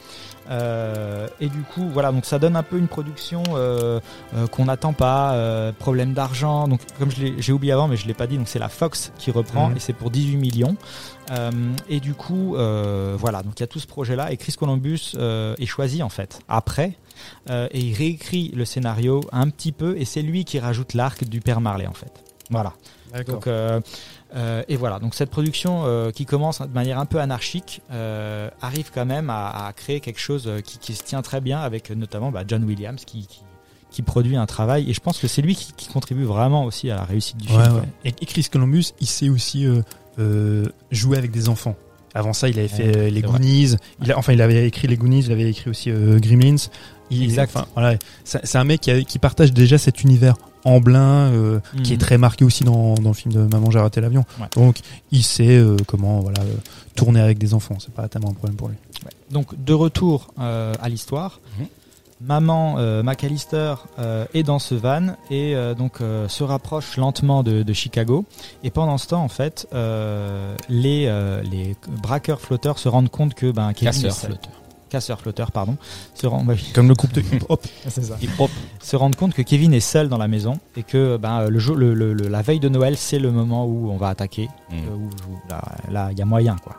[0.50, 4.00] Euh, et du coup, voilà, donc ça donne un peu une production euh,
[4.34, 6.68] euh, qu'on n'attend pas, problème d'argent.
[6.68, 9.30] Donc, comme j'ai oublié avant, mais je l'ai pas dit, donc c'est la Fox qui
[9.30, 9.76] reprend Mhm.
[9.76, 10.76] et c'est pour 18 millions.
[11.88, 12.56] Et du coup,
[13.18, 16.40] voilà, donc il y a tout ce projet-là et Chris Columbus est choisi en fait
[16.48, 16.96] après
[17.48, 21.40] et il réécrit le scénario un petit peu et c'est lui qui rajoute l'arc du
[21.40, 22.12] père Marley en fait.
[22.50, 22.72] Voilà.
[23.26, 23.80] Donc, euh,
[24.34, 28.48] euh, et voilà, donc cette production euh, qui commence de manière un peu anarchique euh,
[28.62, 31.90] arrive quand même à, à créer quelque chose qui, qui se tient très bien avec
[31.90, 33.40] notamment bah, John Williams qui, qui,
[33.90, 36.96] qui produit un travail et je pense que c'est lui qui, contribue vraiment aussi à
[36.96, 37.74] la réussite du Ouais, film.
[37.76, 37.82] ouais.
[38.04, 39.66] Et, et Chris Columbus, il sait aussi
[40.90, 41.74] jouer avec des enfants.
[42.14, 43.22] Avant ça, il avait fait Ouais, les.
[43.22, 43.76] Goonies.
[44.02, 45.20] Il a, enfin, il avait écrit les Goonies.
[45.26, 46.56] Il avait écrit aussi Gremlins.
[47.10, 47.50] Il, Exact.
[47.54, 50.34] enfin, voilà, c'est un mec qui, a- qui partage déjà cet univers
[50.64, 52.00] amblin euh, qui est Mhm.
[52.02, 54.24] très marqué aussi dans, dans le film de Maman j'ai raté l'avion.
[54.40, 54.46] Ouais.
[54.54, 54.78] Donc,
[55.10, 56.54] il sait euh, comment voilà euh,
[56.94, 57.76] tourner avec des enfants.
[57.78, 58.76] C'est pas tellement un problème pour lui.
[59.04, 59.10] Ouais.
[59.30, 61.40] Donc de retour euh, à l'histoire.
[61.58, 61.66] Mhm.
[62.22, 67.42] maman euh, McAllister euh, est dans ce van et euh, donc euh, se rapproche lentement
[67.42, 68.26] de, de Chicago.
[68.62, 73.32] Et pendant ce temps, en fait, euh, les euh, les braqueurs flotteurs se rendent compte
[73.32, 74.59] que ben Kevin Casseurs flotteurs.
[74.90, 75.76] Casseurs flotteurs, pardon,
[76.14, 76.70] se rendent bah oui.
[76.74, 77.20] Comme le de
[78.22, 78.50] hip hop.
[78.82, 81.76] Se rendent compte que Kevin est seul dans la maison et que ben, le jour,
[81.76, 84.48] le, le- le- la veille de Noël, c'est le moment où on va attaquer.
[84.70, 84.74] Mm.
[84.74, 86.76] euh, où, où- là, il y a moyen quoi.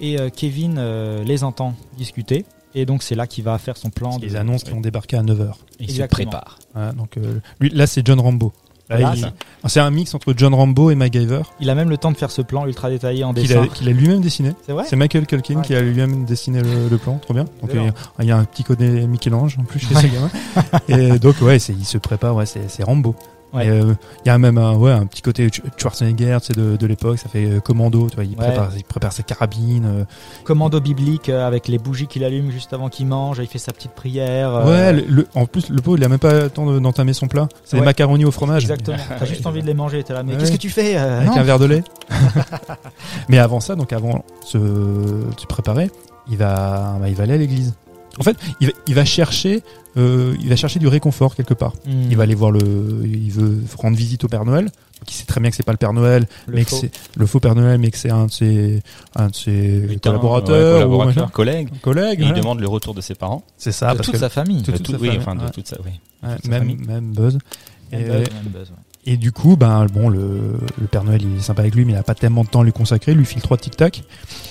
[0.00, 2.44] Et euh, Kevin euh, les entend discuter
[2.74, 4.18] et donc c'est là qu'il va faire son plan.
[4.18, 5.52] de- Ils annoncent qu'ils vont débarquer à 9h.
[5.78, 6.58] Il se prépare.
[6.74, 8.52] Voilà, donc euh, lui, là c'est John Rambo.
[8.98, 9.32] Voilà, ça.
[9.66, 12.30] c'est un mix entre John Rambo et MacGyver Il a même le temps de faire
[12.30, 13.62] ce plan ultra détaillé en qu'il dessin.
[13.62, 14.52] a, qu'il a lui-même dessiné.
[14.66, 15.62] C'est vrai C'est Michael Culkin Ouais.
[15.62, 17.44] qui a lui-même dessiné le, le plan, trop bien.
[17.60, 20.02] Donc il y, a, il y a un petit côté Michel-Ange en plus chez Ouais.
[20.02, 20.30] ce gamin.
[21.14, 22.84] Et donc ouais, il se prépare, ouais, c'est, c'est
[23.52, 23.66] Ouais.
[23.66, 23.94] Et, euh,
[24.24, 26.86] Il y a même un, ouais, un petit côté Sch- Schwarzenegger tu sais, de, de
[26.86, 28.46] l'époque, ça fait euh, commando, tu vois, il, Ouais.
[28.46, 29.84] prépare, il prépare sa carabine.
[29.84, 30.04] euh.
[30.44, 33.38] Commando biblique euh, avec les bougies qu'il allume juste avant qu'il mange.
[33.42, 34.62] Il fait sa petite prière.
[34.66, 37.12] Ouais, le, le- en plus le pauvre il a même pas le temps de- d'entamer
[37.12, 37.48] son plat.
[37.64, 38.62] C'est des macaronis au fromage.
[38.62, 38.96] Exactement.
[39.18, 40.02] T'as juste envie de les manger.
[40.02, 41.36] T'es là, mais qu'est-ce que tu fais Avec non.
[41.36, 41.84] un verre de lait.
[43.28, 44.58] Mais avant ça, donc avant se,
[45.36, 45.90] se préparer,
[46.30, 47.74] il va, bah, il va aller à l'église.
[48.18, 49.62] En fait, il va, il va chercher,
[49.96, 51.72] euh, il va chercher du réconfort quelque part.
[51.86, 52.10] Hmm.
[52.10, 52.60] Il va aller voir le,
[53.04, 54.64] il veut rendre visite au Père Noël.
[54.66, 56.76] Donc il sait très bien que c'est pas le Père Noël, Le mais faux.
[56.76, 58.82] que c'est le faux Père Noël, mais que c'est un de ses,
[59.16, 61.30] un de ses Putain, collaborateurs, ouais, ou collaborateurs, machin.
[61.32, 61.68] collègues.
[61.80, 62.20] collègues.
[62.20, 63.42] Et il demande le retour de ses parents.
[63.56, 64.62] C'est ça, de parce toute que sa famille.
[64.62, 65.92] de toute oui, enfin de toute sa, oui.
[66.48, 67.38] Même, même Buzz.
[67.92, 68.76] Et, buzz, même buzz, ouais.
[69.04, 71.92] Et du coup, ben bon, le, le Père Noël il est sympa avec lui, mais
[71.92, 73.12] il a pas tellement de temps à lui consacrer.
[73.12, 74.04] Il lui file trois tic tac.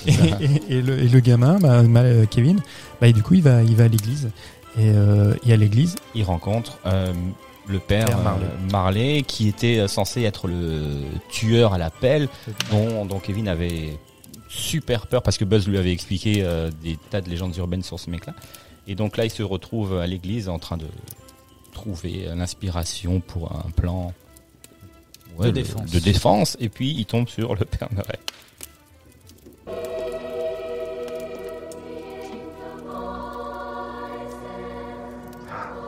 [0.06, 2.60] Et, et- et le, et le gamin, bah, ma- Kevin,
[3.00, 4.30] bah, et du coup, il va, il va à l'église.
[4.78, 7.14] Et, euh, et à l'église, Il rencontre euh,
[7.68, 8.46] le père, Père euh, Marley.
[8.72, 12.28] Marley, qui était euh, censé être le tueur à la pelle,
[12.72, 13.98] dont, dont Kevin avait
[14.50, 18.00] super peur parce que Buzz lui avait expliqué euh, des tas de légendes urbaines sur
[18.02, 18.34] ce mec-là.
[18.88, 20.88] Et donc là, il se retrouve à l'église en train de
[21.72, 24.14] trouver euh, l'inspiration pour un plan
[25.40, 25.92] De le- défense.
[25.92, 26.58] de défense.
[26.60, 28.20] Et puis il tombe sur le Père Noël.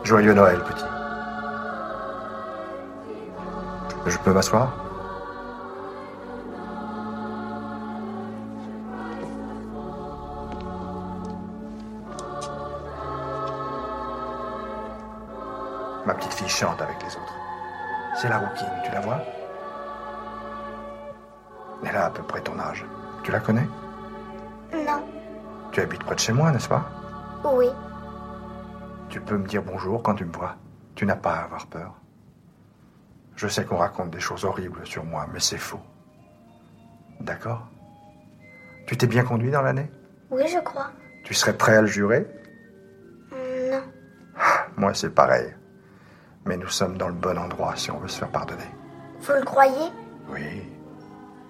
[0.04, 0.84] Joyeux Noël, petit.
[4.06, 4.80] Je peux m'asseoir?
[16.06, 17.33] Ma petite fille chante avec les autres.
[18.14, 19.20] C'est la rouquine, tu la vois?
[21.84, 22.84] Elle a à peu près ton âge.
[23.22, 23.68] Tu la connais?
[24.72, 25.04] Non.
[25.72, 26.84] Tu habites près de chez moi, n'est-ce pas?
[27.44, 27.68] Oui.
[29.08, 30.56] Tu peux me dire bonjour quand tu me vois.
[30.94, 31.94] Tu n'as pas à avoir peur.
[33.36, 35.80] Je sais qu'on raconte des choses horribles sur moi, mais c'est faux.
[37.20, 37.66] D'accord?
[38.86, 39.90] Tu t'es bien conduit dans l'année?
[40.30, 40.90] Oui, je crois.
[41.24, 42.26] Tu serais prêt à le jurer?
[43.32, 43.82] Non.
[44.76, 45.54] Moi, c'est pareil.
[46.46, 48.68] Mais nous sommes dans le bon endroit si on veut se faire pardonner.
[49.20, 49.90] Vous le croyez?
[50.30, 50.62] Oui,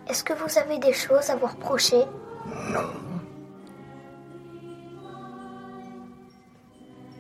[0.09, 2.05] Est-ce que vous avez des choses à vous reprocher?
[2.71, 2.91] Non.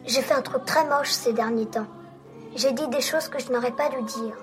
[0.06, 1.86] J'ai fait un truc très moche ces derniers temps.
[2.56, 4.36] J'ai dit des choses que je n'aurais pas dû dire.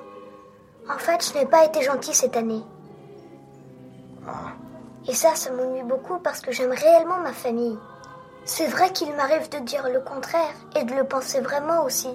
[0.90, 2.64] En fait, je n'ai pas été gentil cette année.
[5.08, 7.78] Et ça, ça m'ennuie beaucoup parce que j'aime réellement ma famille.
[8.44, 12.10] C'est vrai qu'il m'arrive de dire le contraire et de le penser vraiment aussi.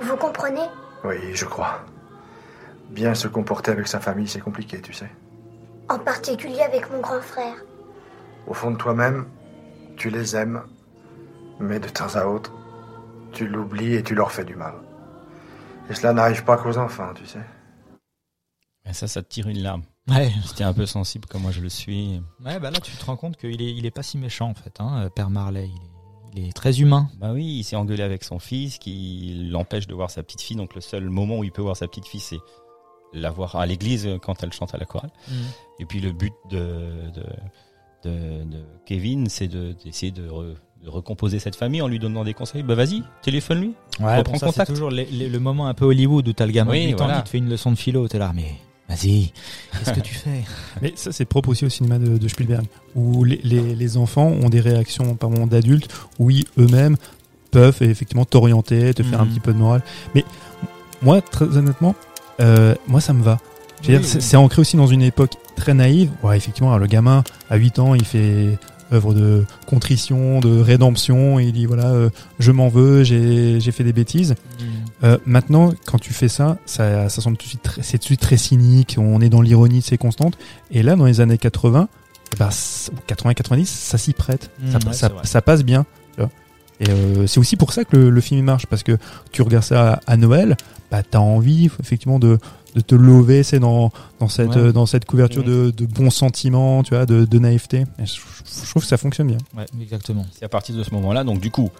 [0.00, 0.68] Vous comprenez?
[1.04, 1.80] Oui, je crois.
[2.90, 5.10] Bien se comporter avec sa famille, c'est compliqué, tu sais.
[5.88, 7.56] En particulier avec mon grand frère.
[8.46, 9.26] Au fond de toi-même,
[9.96, 10.62] tu les aimes,
[11.60, 12.52] mais de temps à autre,
[13.32, 14.74] tu l'oublies et tu leur fais du mal.
[15.90, 17.44] Et cela n'arrive pas qu'aux enfants, tu sais.
[18.86, 19.82] Et ça, ça te tire une larme.
[20.08, 20.30] Ouais.
[20.46, 22.22] C'était un peu sensible comme moi je le suis.
[22.44, 24.54] Ouais, bah là, tu te rends compte qu'il est, il est pas si méchant, en
[24.54, 25.68] fait, hein, Père Marley.
[25.68, 25.93] Il est,
[26.36, 27.08] il est très humain.
[27.18, 30.56] Bah oui, il s'est engueulé avec son fils qui l'empêche de voir sa petite fille.
[30.56, 32.38] Donc le seul moment où il peut voir sa petite fille, c'est
[33.12, 35.10] la voir à l'église quand elle chante à la chorale.
[35.78, 40.88] Et puis le but de, de, de, de Kevin, c'est de- d'essayer de, re- de
[40.90, 42.62] recomposer cette famille en lui donnant des conseils.
[42.64, 43.74] Bah vas-y, téléphone-lui.
[44.00, 44.70] Ouais, bon, ça, c'est contact.
[44.70, 46.94] toujours les- les- le moment un peu Hollywood où t'as le gamin Oui, de 8
[46.94, 47.18] ans voilà.
[47.18, 48.08] qui te fait une leçon de philo.
[48.08, 48.54] T'es là, mais
[48.88, 49.32] vas-y,
[49.72, 50.44] qu'est-ce que tu fais?
[50.82, 52.64] Mais ça, c'est propre aussi au cinéma de, de Spielberg,
[52.94, 56.96] où les, les, les enfants ont des réactions par moment d'adultes, où ils eux-mêmes
[57.50, 59.30] peuvent effectivement t'orienter, te faire un Mhm.
[59.30, 59.82] petit peu de morale.
[60.14, 60.24] Mais
[61.02, 61.94] moi, très honnêtement,
[62.40, 63.38] euh, moi, ça me va.
[63.88, 64.04] Oui, oui.
[64.04, 66.10] c'est ancré aussi dans une époque très naïve.
[66.22, 68.58] Ouais, effectivement, alors, le gamin, à 8 ans, il fait
[68.92, 73.72] œuvre de contrition, de rédemption, et il dit voilà, euh, je m'en veux, j'ai j'ai
[73.72, 74.34] fait des bêtises.
[75.04, 78.02] Euh, maintenant, quand tu fais ça, ça, ça semble tout de suite très, c'est tout
[78.04, 78.96] de suite très cynique.
[78.98, 80.38] On est dans l'ironie, c'est constante.
[80.70, 81.88] Et là, dans les années 80,
[82.32, 84.50] eh ben, 80-90, ça s'y prête.
[84.60, 85.26] Mmh, ça, ouais, ça, c'est vrai.
[85.26, 85.84] ça passe bien.
[86.14, 86.30] tu vois.
[86.80, 88.96] Et euh, c'est aussi pour ça que le, le film marche, parce que
[89.30, 90.56] tu regardes ça à, à Noël,
[90.90, 92.38] bah t'as envie effectivement de,
[92.74, 94.56] de te lever, c'est dans, dans cette Ouais.
[94.56, 97.84] euh, dans cette couverture de, de bons sentiments, tu vois, de, de naïveté.
[97.98, 98.14] Et je,
[98.64, 99.38] je trouve que ça fonctionne bien.
[99.56, 100.24] Ouais, exactement.
[100.32, 101.70] C'est à partir de ce moment-là, donc du coup,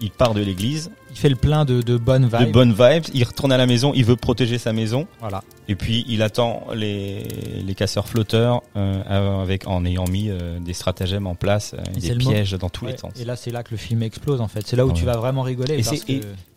[0.00, 2.46] il part de l'église, Il fait le plein de, de bonnes vibes.
[2.48, 5.42] de bonnes vibes, il retourne à la maison, il veut protéger sa maison, Voilà.
[5.68, 7.22] et puis il attend les,
[7.64, 12.00] les casseurs flotteurs euh, avec en ayant mis euh, des stratagèmes en place, euh, Et
[12.00, 13.12] des pièges dans tous Ouais, les sens.
[13.20, 14.66] Et là, c'est là que le film explose en fait.
[14.66, 14.94] C'est là où Ouais.
[14.94, 15.74] tu vas vraiment rigoler.
[15.78, 16.12] Et parce que-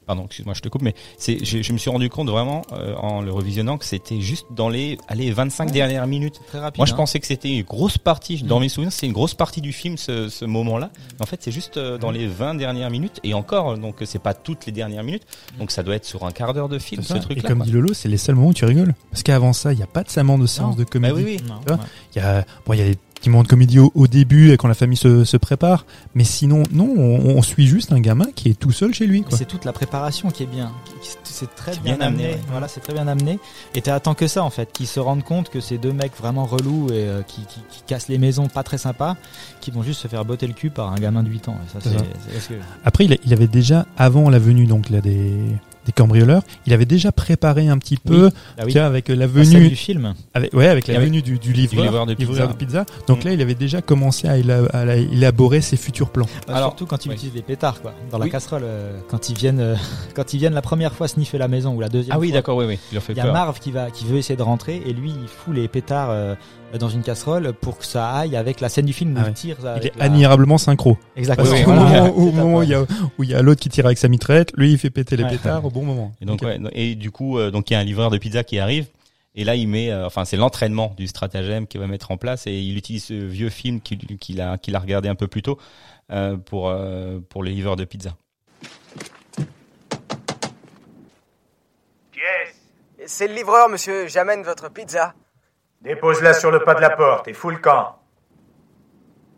[0.09, 2.95] Pardon, excuse-moi, je te coupe, mais c'est, je, je me suis rendu compte vraiment euh,
[2.95, 5.71] en le revisionnant que c'était juste dans les, allez, 25 Ouais.
[5.71, 6.41] dernières minutes.
[6.47, 6.79] Très rapide.
[6.79, 6.97] Moi, je hein.
[6.97, 8.61] pensais que c'était une grosse partie, dans Mm.
[8.61, 10.89] mes souvenirs, c'est une grosse partie du film, ce, ce moment-là.
[11.19, 14.33] En fait, c'est juste euh, dans les 20 dernières minutes, et encore, donc c'est pas
[14.33, 15.27] toutes les dernières minutes,
[15.59, 17.43] donc ça doit être sur un quart d'heure de film, ce truc-là.
[17.43, 17.65] Et comme quoi.
[17.67, 18.95] dit Lolo, c'est les seuls moments où tu rigoles.
[19.11, 20.07] Parce qu'avant ça, il n'y a pas de
[20.39, 21.13] de séance de Bah comédie.
[21.23, 21.51] oui, oui.
[21.69, 21.77] Ouais.
[22.15, 24.51] Il y a, bon, il y a des petits moments de comédie au, au début
[24.51, 25.85] et quand la famille se, se prépare.
[26.15, 29.21] Mais sinon, non, on, on suit juste un gamin qui est tout seul chez lui.
[29.23, 29.37] Quoi.
[29.37, 30.71] C'est toute la préparation qui est bien.
[30.85, 30.91] Qui-
[31.23, 32.35] qui- C'est très bien, bien amené, amené.
[32.37, 32.41] ouais.
[32.51, 33.39] Voilà, c'est très bien amené.
[33.75, 36.45] Et t'attends que ça en fait, qu'ils se rendent compte que ces deux mecs vraiment
[36.45, 39.15] relous et euh, qui, qui, qui cassent les maisons pas très sympas,
[39.61, 41.57] qui vont juste se faire botter le cul par un gamin de 8 ans.
[41.77, 41.89] Et ça,
[42.83, 45.33] Après, il, a- il avait déjà, avant la venue donc là, des,
[45.89, 48.29] des cambrioleurs, il avait déjà préparé un petit peu,
[48.63, 48.73] oui.
[48.73, 50.13] vois, avec la venue du film.
[50.35, 52.47] Avec, ouais, avec la avec- venue du, du livreur, livreur de pizza.
[52.47, 52.85] pizza.
[53.07, 53.27] Donc Mm.
[53.27, 56.27] là, il avait déjà commencé à, éla- à la- élaborer ses futurs plans.
[56.47, 57.15] Bah, Alors, surtout quand ils oui.
[57.15, 58.61] utilisent des pétards quoi, dans la casserole.
[58.63, 59.75] euh, quand ils viennent, euh,
[60.15, 62.15] quand ils viennent la première fois sniffer la maison ou la deuxième.
[62.15, 62.35] Ah oui, fois.
[62.37, 62.77] d'accord, oui, oui.
[62.91, 63.33] Il leur fait Il y a peur.
[63.33, 66.35] Marv qui va, qui veut essayer de rentrer et lui il fout les pétards euh,
[66.77, 69.29] dans une casserole pour que ça aille avec la scène du film où Ah ouais.
[69.29, 69.57] il tire.
[69.81, 70.97] Il est la- admirablement synchro.
[71.15, 71.47] Exactement.
[71.49, 72.01] Parce Oui, qu'au voilà.
[72.03, 74.77] moment, au moment où il y a, l'autre qui tire avec sa mitraillette, lui il
[74.77, 75.31] fait péter les Ouais.
[75.31, 76.11] pétards au bon moment.
[76.21, 76.47] Et donc, Ok.
[76.49, 78.87] ouais, et du coup, euh, donc il y a un livreur de pizza qui arrive.
[79.35, 82.45] Et là, il met, euh, enfin, c'est l'entraînement du stratagème qu'il va mettre en place.
[82.47, 85.41] Et il utilise ce vieux film qu'il qu'il a, qu'il a regardé un peu plus
[85.43, 85.57] tôt
[86.11, 88.15] euh, pour euh, pour les livreurs de pizza.
[92.15, 92.55] Yes.
[93.05, 94.07] C'est le livreur, monsieur.
[94.07, 95.13] J'amène votre pizza.
[95.81, 97.99] Dépose-la sur le pas de la porte et fous le camp.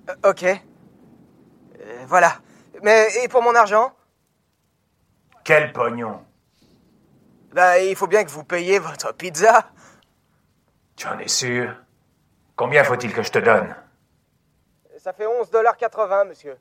[0.10, 0.44] Euh, ok.
[0.44, 2.34] Euh, voilà.
[2.82, 3.94] Mais et pour mon argent?
[5.44, 6.24] Quel pognon
[7.54, 9.70] Bah, il faut bien que vous payiez votre pizza.
[10.96, 11.76] Tu en es sûr
[12.56, 13.76] Combien faut-il que je te donne?
[14.98, 16.56] Ça fait 11,80$, monsieur.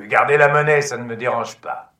[0.00, 1.92] Tu peux garder la monnaie, ça ne me dérange pas.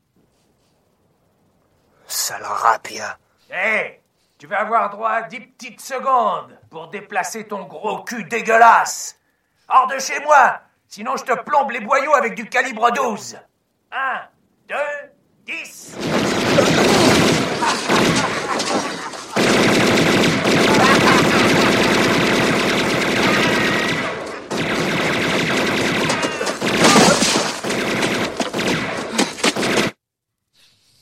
[2.07, 3.19] Sale rapia.
[3.47, 4.01] Hé
[4.39, 9.19] Tu vas avoir droit à 10 petites secondes pour déplacer ton gros cul dégueulasse
[9.69, 13.37] Hors de chez moi Sinon je te plombe les boyaux avec du calibre 12
[13.91, 14.21] 1,
[14.67, 14.75] 2,
[15.45, 16.40] 10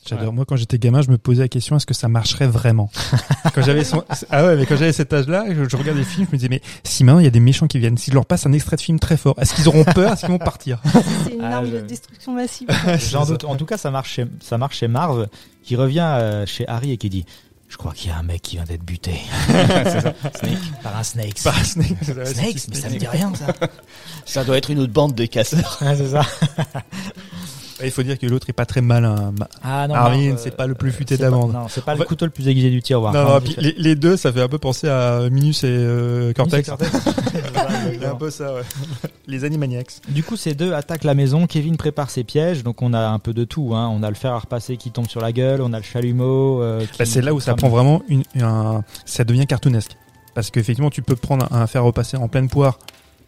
[0.10, 0.34] J'adore.
[0.34, 2.90] Moi, quand j'étais gamin, je me posais la question est-ce que ça marcherait vraiment?
[3.54, 4.04] Quand j'avais son...
[4.30, 6.50] ah ouais, mais quand j'avais cet âge-là, je, je regardais les films, je me disais
[6.50, 8.54] mais si maintenant il y a des méchants qui viennent, si je leur passe un
[8.54, 10.14] extrait de film très fort, est-ce qu'ils auront peur?
[10.14, 10.82] Est-ce qu'ils vont partir?
[11.26, 12.68] C'est une Ah, arme je- de destruction massive.
[13.12, 13.44] J'en doute.
[13.46, 15.28] En tout cas, ça marche chez, ça marche chez Marv,
[15.64, 17.26] qui revient euh, chez Harry et qui dit
[17.68, 19.14] Je crois qu'il y a un mec qui vient d'être buté.
[19.48, 20.58] Snake.
[20.84, 21.44] Par un Snakes.
[21.44, 23.48] Par un Snake, Snakes, mais ça me dit rien, ça.
[24.26, 25.78] Ça doit être une autre bande de casseurs.
[25.82, 26.22] Ouais, c'est ça.
[27.84, 29.32] Il faut dire que l'autre est pas très malin.
[29.38, 31.38] Ma- Ah non, Arvin, Marv, c'est pas le plus euh, futé c'est de la pas-
[31.38, 31.54] bande.
[31.54, 33.14] Non, c'est pas En le fait- couteau le plus aiguisé du tiroir.
[33.14, 35.68] Non, Non, non, puis les, les deux, ça fait un peu penser à Minus et
[35.70, 36.70] euh, Cortex.
[36.70, 37.14] Minus et Cortex.
[37.94, 38.62] Il y a un peu ça, ouais.
[39.28, 40.02] Les Animaniacs.
[40.10, 41.48] Du coup, ces deux attaquent la maison.
[41.48, 42.64] Kevin prépare ses pièges.
[42.64, 43.72] Donc, on a un peu de tout.
[43.76, 43.90] Hein.
[43.94, 45.62] On a le fer à repasser qui tombe sur la gueule.
[45.62, 46.62] On a le chalumeau.
[46.62, 49.96] euh, qui- Bah, c'est là où ça prend vraiment une, un, ça devient cartoonesque.
[50.36, 52.80] Parce qu'effectivement, tu peux prendre un, un fer repasser en pleine poire,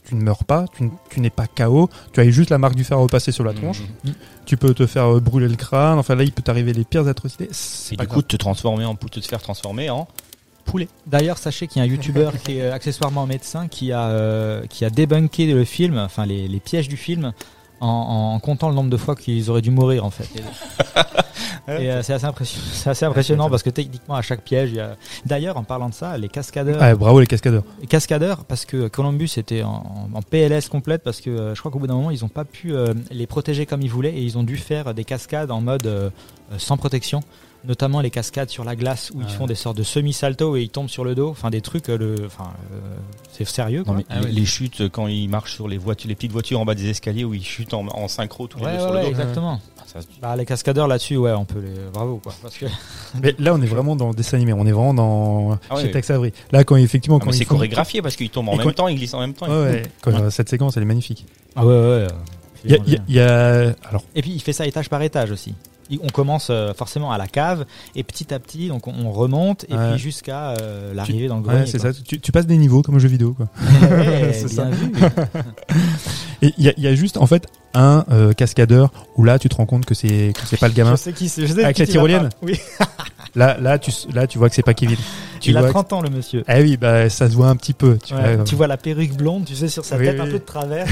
[0.07, 0.65] tu ne meurs pas,
[1.09, 3.81] tu, n'es pas KO, tu as juste la marque du fer repasser sur la tronche,
[4.03, 4.13] Mhm.
[4.45, 7.07] tu peux te faire euh, brûler le crâne, enfin là, il peut t'arriver les pires
[7.07, 7.47] atrocités.
[7.51, 8.15] C'est pas du grave.
[8.17, 10.07] coup, de te transformer en de te faire transformer en
[10.65, 10.87] poulet.
[11.07, 14.85] D'ailleurs, sachez qu'il y a un youtubeur qui est accessoirement médecin qui a, euh, qui
[14.85, 17.33] a débunké le film, enfin les, les pièges du film,
[17.81, 20.29] en, en comptant le nombre de fois qu'ils auraient dû mourir en fait.
[21.67, 24.77] Et, euh, c'est assez impressionnant, c'est assez impressionnant parce que techniquement à chaque piège, il
[24.77, 24.95] y a...
[25.25, 27.63] D'ailleurs, en parlant de ça, les cascadeurs, Ouais, bravo les cascadeurs.
[27.79, 31.71] les cascadeurs, parce que Columbus était en, en PLS complète, parce que euh, je crois
[31.71, 34.21] qu'au bout d'un moment, ils n'ont pas pu euh, les protéger comme ils voulaient et
[34.21, 36.09] ils ont dû faire des cascades en mode euh,
[36.51, 37.21] euh, sans protection.
[37.63, 39.33] Notamment les cascades sur la glace où ils Ah.
[39.37, 41.29] font des sortes de semi-salto et ils tombent sur le dos.
[41.29, 42.79] Enfin, des trucs, euh, le, enfin, euh,
[43.31, 43.83] c'est sérieux.
[43.83, 43.93] Quoi.
[43.95, 46.59] Non, mais les, les chutes euh, quand ils marchent sur les voitures, les petites voitures
[46.59, 48.89] en bas des escaliers où ils chutent en, en synchro tous les deux ouais, sur
[48.89, 49.09] le ouais, dos.
[49.09, 49.59] exactement.
[50.21, 51.73] Bah, les cascadeurs là-dessus, ouais, on peut les.
[51.93, 52.33] Bravo, quoi.
[52.41, 52.65] Parce que...
[53.21, 54.53] Mais là, on est vraiment dans le dessin animé.
[54.53, 55.91] On est vraiment dans Ah chez.
[55.91, 56.31] Tex Avery.
[56.51, 58.73] Là, quand effectivement, Ah, quand c'est font- chorégraphié parce qu'ils tombent en Et même quand-
[58.73, 59.47] temps, ils glissent en même temps.
[59.47, 59.81] Ouais, ouais.
[60.01, 61.25] Quand, cette séquence, elle est magnifique.
[61.55, 61.87] Ah ouais, ouais.
[62.05, 62.07] ouais.
[62.63, 64.65] Il y a, il y a- il y a- alors, Et puis il fait ça
[64.65, 65.53] étage par étage aussi.
[66.03, 67.65] On commence euh, forcément à la cave
[67.95, 69.91] et petit à petit, donc on, on remonte et Ouais.
[69.91, 71.65] puis jusqu'à euh, tu- l'arrivée dans le ouais, grenier.
[71.65, 71.89] c'est ça.
[71.93, 73.47] Tu, tu passes des niveaux comme un jeu vidéo, quoi.
[73.89, 74.65] Ouais, C'est ça.
[74.65, 74.91] vu.
[76.41, 79.37] Et il y a, il y a juste en fait un euh, cascadeur où là
[79.39, 81.45] tu te rends compte que c'est que c'est pas le gamin Je sais qui c'est.
[81.45, 82.29] je sais avec qui la tyrolienne.
[82.41, 82.59] Oui.
[83.35, 84.97] Là là tu là tu vois que c'est pas Kevin.
[85.39, 86.43] Tu Il a vois que- 30 ans le monsieur.
[86.49, 87.97] Eh oui bah ça se voit un petit peu.
[88.03, 90.25] Tu Ouais, vois, tu vois la perruque blonde, tu sais, sur sa Oui, tête un
[90.25, 90.87] peu de travers,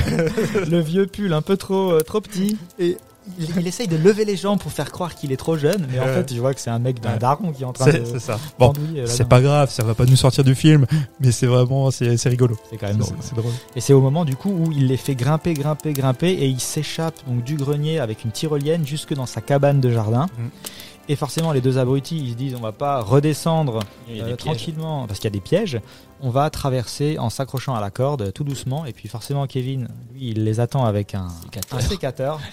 [0.69, 2.97] le vieux pull un peu trop, euh, trop petit, et
[3.37, 5.99] il, il essaye de lever les jambes pour faire croire qu'il est trop jeune, mais
[5.99, 7.19] en fait, tu vois que c'est un mec d'un Ouais.
[7.19, 8.03] daron qui est en train de.
[8.05, 8.39] c'est ça.
[8.57, 8.73] Bon,
[9.05, 10.85] c'est pas grave, ça va pas nous sortir du film,
[11.19, 12.57] mais c'est vraiment c'est rigolo.
[12.69, 13.17] C'est quand même drôle.
[13.21, 13.51] C'est drôle.
[13.75, 16.59] Et c'est au moment du coup où il les fait grimper, grimper, grimper, et il
[16.59, 20.27] s'échappe donc du grenier avec une tyrolienne jusque dans sa cabane de jardin.
[20.37, 20.47] Mm.
[21.11, 23.79] Et forcément, les deux abrutis, ils se disent, on va pas redescendre
[24.11, 25.81] euh, tranquillement parce qu'il y a des pièges.
[26.21, 28.85] On va traverser en s'accrochant à la corde tout doucement.
[28.85, 31.29] Et puis forcément, Kevin, lui, il les attend avec un
[31.71, 32.39] un sécateur.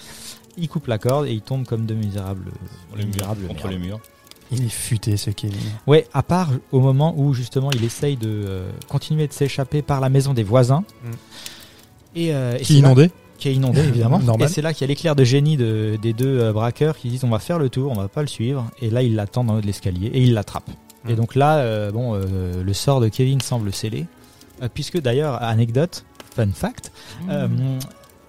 [0.57, 2.51] Il coupe la corde et il tombe comme deux misérables,
[2.95, 3.99] Le mur, misérables contre le mur.
[4.51, 5.59] Il est futé ce Kevin.
[5.87, 9.99] Ouais, à part au moment où justement il essaye de euh, continuer de s'échapper par
[9.99, 10.83] la maison des voisins.
[11.03, 11.11] Mm.
[12.15, 14.17] Et, euh, et Qui est là- inondé qui est inondé évidemment.
[14.19, 14.47] Normal.
[14.47, 17.09] Et c'est là qu'il y a l'éclair de génie de- des deux euh, braqueurs qui
[17.09, 18.65] disent on va faire le tour, on va pas le suivre.
[18.81, 20.69] Et là il l'attend dans le haut de l'escalier et il l'attrape.
[21.03, 21.09] Mm.
[21.11, 24.05] Et donc là, euh, bon, euh, le sort de Kevin semble scellé,
[24.63, 26.03] Euh, puisque d'ailleurs anecdote,
[26.35, 26.91] fun fact,
[27.29, 27.47] euh,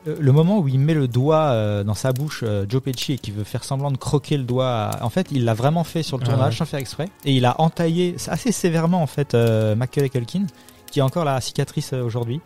[0.05, 3.15] le- le moment où il met le doigt euh, dans sa bouche, euh, Joe Pesci,
[3.15, 6.03] et qui veut faire semblant de croquer le doigt, en fait, il l'a vraiment fait
[6.03, 6.59] sur le Ah tournage ouais.
[6.59, 10.47] sans faire exprès, et il a entaillé assez sévèrement en fait euh, Macaulay Culkin,
[10.91, 12.41] qui a encore la cicatrice euh, aujourd'hui.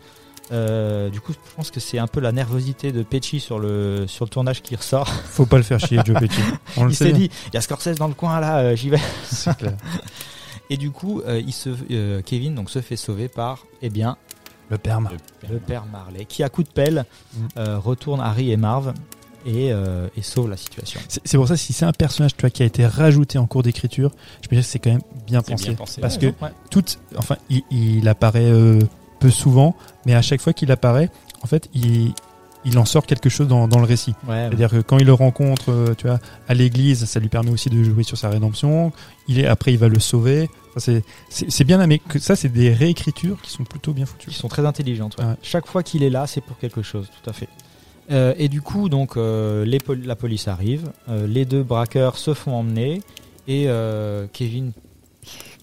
[0.51, 4.05] Euh, du coup, je pense que c'est un peu la nervosité de Pesci sur le
[4.07, 5.07] sur le tournage qui ressort.
[5.07, 6.41] Faut pas le faire chier Joe Pesci.
[6.77, 8.99] On il s'est dit, il y a Scorsese dans le coin là, euh, j'y vais.
[9.23, 9.77] C'est clair.
[10.69, 14.17] Et du coup, euh, il se, euh, Kevin donc se fait sauver par, eh bien,
[14.69, 15.11] Le perma.
[15.49, 17.05] le père Marley, qui à coup de pelle
[17.35, 17.39] Mm.
[17.57, 18.93] euh, retourne Harry et Marv
[19.45, 20.99] et, euh, et sauve la situation.
[21.07, 23.61] C'est pour ça si c'est un personnage tu vois, qui a été rajouté en cours
[23.63, 24.11] d'écriture,
[24.41, 25.65] je peux dire que c'est quand même bien pensé.
[25.65, 25.99] bien pensé.
[26.01, 26.51] Parce Ouais, que ouais.
[26.69, 26.83] tout,
[27.17, 28.79] enfin, il, il apparaît euh,
[29.19, 31.09] peu souvent, mais à chaque fois qu'il apparaît,
[31.43, 32.13] en fait, il,
[32.65, 34.13] il en sort quelque chose dans, dans le récit.
[34.27, 37.51] Ouais, C'est-à-dire que quand il le rencontre, euh, tu vois, à l'église, ça lui permet
[37.51, 38.91] aussi de jouer sur sa rédemption.
[39.27, 40.49] Il est après, il va le sauver.
[40.75, 44.05] Ça, c'est- c'est c'est bien, mais que ça, c'est des réécritures qui sont plutôt bien
[44.05, 44.29] foutues.
[44.29, 45.15] Ils sont très intelligentes.
[45.19, 45.25] ouais.
[45.25, 45.33] Ouais.
[45.41, 47.49] Chaque fois qu'il est là, c'est pour quelque chose, tout à fait.
[48.11, 52.17] Euh, et du coup, donc, euh, les pol- la police arrive, euh, les deux braqueurs
[52.17, 53.01] se font emmener
[53.47, 54.71] et euh, Kevin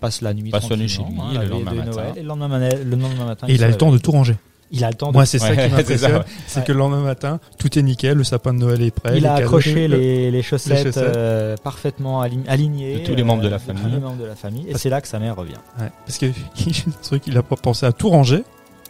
[0.01, 1.91] passe la nuit Passe la nuit tranquillement, chez lui, hein, le lendemain de matin.
[1.91, 2.13] Noël.
[2.17, 4.37] Et le lendemain, mana- le lendemain matin, Et il a le temps de tout ranger.
[4.73, 6.13] Il a le temps de Moi, c'est ça qui c'est m'impressionne.
[6.17, 6.23] ouais.
[6.47, 6.67] C'est Ouais.
[6.67, 9.17] que le lendemain matin, tout est nickel, le sapin de Noël est prêt.
[9.17, 10.99] Il les a accroché le- les, les chaussettes, chaussettes.
[11.17, 13.01] euh, parfaitement ali- alignées.
[13.01, 13.83] De tous les membres de la euh, famille.
[13.83, 14.67] tous les membres de la famille.
[14.69, 15.55] Et c'est là que sa mère revient.
[15.81, 16.27] Ouais, parce que
[16.67, 18.45] le truc, il a pas pensé à tout ranger,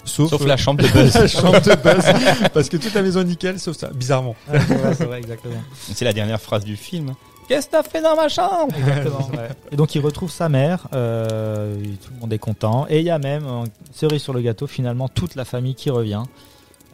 [0.05, 1.14] sauf, Sauf euh, la chambre de Buzz.
[1.14, 4.37] la chambre de Buzz, parce que toute la maison est nickel, sauf ça, bizarrement.
[4.53, 5.62] c'est vrai, exactement.
[5.95, 7.14] C'est la dernière phrase du film.
[7.51, 8.72] Qu'est-ce que t'as fait dans ma chambre?
[8.78, 9.48] Exactement, ouais.
[9.72, 12.86] Et donc il retrouve sa mère, euh, tout le monde est content.
[12.88, 15.90] Et il y a même, euh, cerise sur le gâteau, finalement toute la famille qui
[15.90, 16.22] revient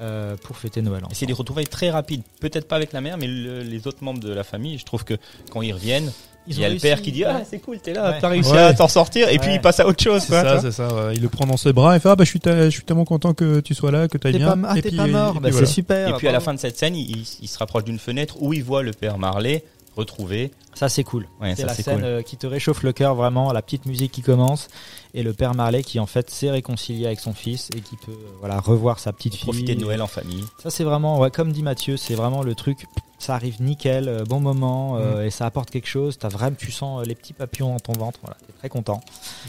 [0.00, 1.02] euh, pour fêter Noël.
[1.11, 2.22] Et C'est des retrouvailles très rapides.
[2.40, 4.78] Peut-être pas avec la mère, mais le- les autres membres de la famille.
[4.78, 5.14] Je trouve que
[5.50, 6.11] quand ils reviennent,
[6.48, 7.24] Ils il y a le père qui dit.
[7.24, 8.18] Ah, c'est cool, t'es là, Ouais.
[8.20, 8.59] t'as réussi Ouais.
[8.59, 9.28] à t'en sortir.
[9.30, 9.54] Et puis Ouais.
[9.57, 10.22] il passe à autre chose.
[10.22, 10.62] C'est quoi, tu ça, vois.
[10.62, 10.94] c'est ça.
[10.94, 11.14] ouais.
[11.16, 12.84] Il le prend dans ses bras et fait Ah, bah, je suis, ta- je suis
[12.84, 14.57] tellement content que tu sois là, que tu ailles T'es bien.
[14.57, 15.66] pas, ah, et t'es puis, pas et mort, puis bah, voilà.
[15.66, 16.09] c'est super.
[16.09, 18.52] Et puis à la fin de cette scène, il, il se rapproche d'une fenêtre où
[18.52, 19.64] il voit le père Marley
[19.97, 20.51] retrouvé.
[20.74, 21.26] Ça c'est cool.
[21.40, 22.05] Ouais, c'est la scène cool.
[22.05, 24.68] euh, qui te réchauffe le cœur vraiment, la petite musique qui commence
[25.14, 28.12] et le père Marley qui en fait s'est réconcilié avec son fils et qui peut
[28.12, 29.44] euh, voilà revoir sa petite fille.
[29.44, 30.44] Profiter de Noël en famille.
[30.62, 32.86] Ça c'est vraiment, ouais, comme dit Mathieu, c'est vraiment le truc.
[33.18, 36.18] Ça arrive nickel, euh, bon moment euh, et ça apporte quelque chose.
[36.18, 38.18] T'as vraiment, tu sens les petits papillons dans ton ventre.
[38.22, 39.01] Voilà, t'es très content.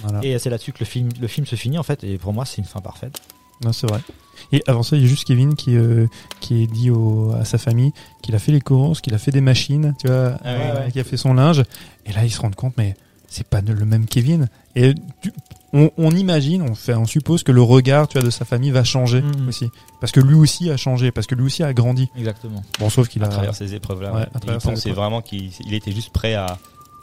[0.03, 0.23] Voilà.
[0.23, 2.03] Et c'est là-dessus que le film, le film se finit en fait.
[2.05, 3.19] Et pour moi, c'est une fin parfaite.
[3.63, 3.99] Non, c'est vrai.
[4.51, 6.07] Et avant ça, il y a juste Kevin qui, euh,
[6.41, 7.91] qui est dit au, à sa famille
[8.21, 10.91] qu'il a fait les courses, qu'il a fait des machines, tu vois, Ah euh, ouais.
[10.91, 11.63] qu'il a fait son linge.
[12.05, 12.95] Et là, ils se rendent compte, mais
[13.27, 14.47] c'est pas le même Kevin.
[14.75, 15.33] Et tu-
[15.73, 18.71] on, on imagine, on fait, on suppose que le regard, tu vois, de sa famille
[18.71, 19.49] va changer Mhm.
[19.49, 22.09] aussi, parce que lui aussi a changé, parce que lui aussi a grandi.
[22.15, 22.63] Exactement.
[22.79, 24.13] Bon, sauf qu'il à a travers ces épreuves-là.
[24.13, 26.57] Ouais, à il pensait vraiment qu'il il était juste prêt à,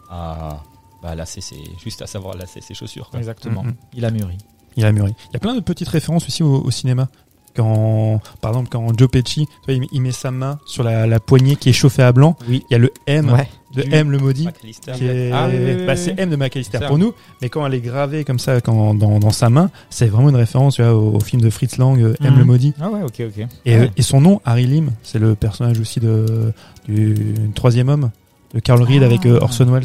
[0.08, 0.62] à
[1.02, 3.10] bah, lasser ses, juste à savoir lasser ses chaussures.
[3.10, 3.18] quoi.
[3.18, 3.64] Exactement.
[3.64, 3.74] Mhm.
[3.94, 4.38] Il a mûri.
[4.76, 5.12] Il a mûri.
[5.30, 7.08] Il y a plein de petites références aussi au, au cinéma.
[7.56, 11.20] quand, par exemple, quand Joe Pesci, tu vois, il, met sa main sur la, la
[11.20, 12.64] poignée qui est chauffée à blanc, Oui.
[12.68, 13.48] il y a le M Ouais.
[13.76, 14.48] de Du M le maudit.
[14.94, 15.30] Qui est...
[15.32, 15.98] Ah, oui, oui, oui, bah, oui.
[16.02, 19.20] c'est M de McAllister pour nous, mais quand elle est gravée comme ça quand, dans,
[19.20, 22.14] dans sa main, c'est vraiment une référence vois, au, au film de Fritz Lang, euh,
[22.20, 22.38] M Mhm.
[22.40, 22.72] le maudit.
[22.80, 23.46] Ah ouais, ok, ok.
[23.64, 23.84] Et, Ouais.
[23.84, 26.52] euh, et son nom, Harry Lim, c'est le personnage aussi de,
[26.88, 28.10] du troisième homme,
[28.52, 29.06] de Carl Reed Ah.
[29.06, 29.84] avec euh, Orson Welles.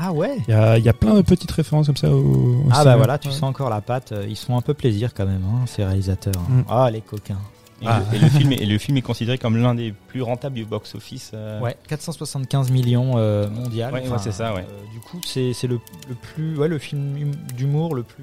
[0.00, 0.36] Ah ouais.
[0.46, 2.68] Il y a, il y a plein de petites références comme ça au, au Ah
[2.70, 2.96] bah cinéma.
[2.96, 3.34] voilà, tu Ouais.
[3.34, 4.12] sens encore la patte.
[4.12, 6.34] euh, Ils se font un peu plaisir quand même, hein, ces réalisateurs.
[6.36, 6.52] hein.
[6.60, 6.64] Mm.
[6.68, 7.38] Ah les coquins.
[7.80, 8.00] Et, Ah.
[8.10, 10.54] le, et le film est, et le film est considéré comme l'un des plus rentables
[10.56, 11.30] du box-office.
[11.34, 13.92] euh, Ouais, 475 millions euh, mondial.
[13.92, 14.62] Ouais, ouais, c'est ça, ouais.
[14.68, 15.78] euh, du coup, c'est c'est le,
[16.08, 18.22] le plus, ouais, le film hum- d'humour le plus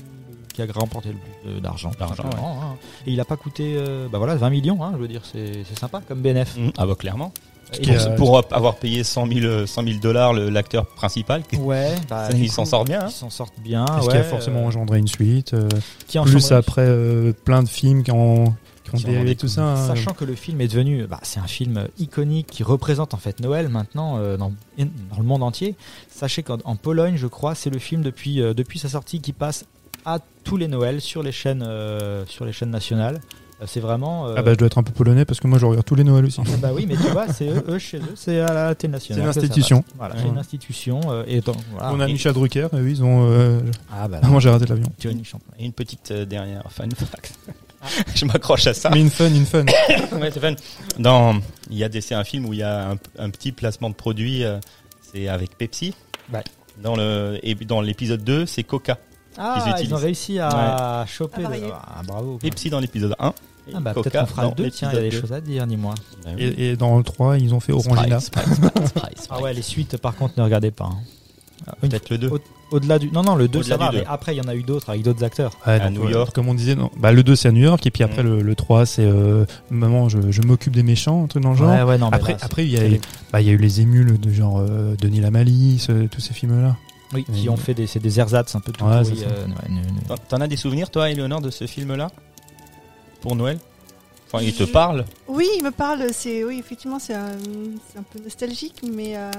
[0.53, 1.15] qui a remporté le
[1.51, 1.91] plus d'argent.
[1.99, 2.75] hein.
[3.05, 4.81] Et il a pas coûté, euh, bah voilà, 20 millions.
[4.83, 6.55] Hein, je veux dire, c'est c'est sympa comme BNF.
[6.57, 7.33] mm, Ah bah clairement.
[7.71, 12.51] Qui Pour, euh, avoir payé 100 000, 100 000 dollars l'acteur principal, Ouais, bah, il
[12.51, 13.01] s'en sort bien.
[13.01, 13.07] hein.
[13.09, 13.85] Ils s'en sortent bien.
[13.85, 15.67] Est-ce ouais, qui a forcément euh, engendré une suite euh,
[16.07, 19.63] qui en Plus après, euh, plein de films qui ont, qui ont Qui tout ça.
[19.63, 19.87] hein.
[19.87, 23.39] Sachant que le film est devenu, bah, c'est un film iconique qui représente en fait
[23.39, 25.75] Noël maintenant euh, dans, dans le monde entier.
[26.09, 29.33] Sachez qu'en en Pologne, je crois, c'est le film depuis euh, depuis sa sortie qui
[29.33, 29.65] passe
[30.05, 33.19] à tous les Noëls sur les chaînes euh, sur les chaînes nationales.
[33.65, 34.27] Euh, c'est vraiment.
[34.27, 35.95] euh, Ah bah je dois être un peu polonais parce que moi je regarde tous
[35.95, 36.41] les Noëls aussi.
[36.61, 39.21] bah oui, mais tu vois, c'est eux, eux, chez eux, c'est à la télé nationale.
[39.21, 39.81] C'est une que ça institution.
[39.81, 39.93] passe.
[39.97, 41.01] Voilà, c'est une institution.
[41.09, 41.91] euh, et donc, voilà.
[41.93, 43.27] On a Et- Michel Drucker et eux ils ont.
[43.29, 43.59] Euh...
[43.91, 44.87] Ah bah là, Vraiment j'ai raté l'avion.
[45.59, 47.33] Et une petite euh, dernière fun fact.
[48.15, 48.89] Je m'accroche à ça.
[48.89, 49.63] Mais une fun, une fun.
[50.19, 50.53] ouais, c'est fun.
[50.97, 51.35] Dans,
[51.69, 53.89] il y a des, c'est un film où il y a un, un petit placement
[53.91, 54.43] de produit.
[54.43, 54.57] euh,
[55.01, 55.93] c'est avec Pepsi.
[56.33, 56.43] Ouais.
[56.81, 58.97] Dans le et dans l'épisode 2, c'est Coca.
[59.37, 61.41] Ah, ils ont réussi à choper.
[61.41, 61.69] Le- varier.
[61.71, 62.37] Ah, bravo.
[62.37, 63.33] Pepsi dans l'épisode 1.
[63.73, 65.65] Ah bah peut-être qu'on fera le 2, tiens, il y a des choses à dire,
[65.67, 65.95] dis-moi.
[66.25, 66.29] 2.
[66.31, 66.35] Bah.
[66.37, 68.19] Et, et dans le 3 ils ont fait Orangina.
[68.19, 68.87] Sprite, Sprite, Sprite, Sprite,
[69.17, 69.27] Sprite.
[69.31, 70.85] Ah ouais, les suites, par contre, ne regardez pas.
[70.85, 70.97] hein.
[71.81, 72.27] Une- Peut-être le 2.
[72.29, 72.39] Au-
[72.71, 73.09] Au-delà du.
[73.11, 74.89] Non, non, le 2, Au-delà ça va, mais après, il y en a eu d'autres
[74.89, 75.51] avec d'autres acteurs.
[75.65, 76.33] Ouais, À donc, New York.
[76.35, 76.91] Comme on disait, non.
[76.97, 78.27] Bah, le 2 c'est à New York et puis après Mm.
[78.27, 81.57] le, le 3 c'est euh, Maman je, je m'occupe des méchants, un truc dans le
[81.57, 81.69] genre.
[81.69, 82.97] Ouais, ouais, non, mais après là, après il y, a,
[83.31, 86.33] bah, il y a eu les émules de genre euh, Denis Lamali, ce- tous ces
[86.33, 86.75] films là.
[87.13, 89.03] Oui, qui ont fait des, c'est des ersatz un peu tout euh,
[90.27, 92.09] T'en as des souvenirs, toi, Eleonore, de ce film-là?
[93.25, 93.57] Pour Noël
[94.27, 96.07] Enfin, il te parle Oui, il me parle.
[96.13, 97.29] C'est oui, effectivement, c'est un,
[97.91, 99.15] c'est un peu nostalgique, mais.
[99.17, 99.31] euh,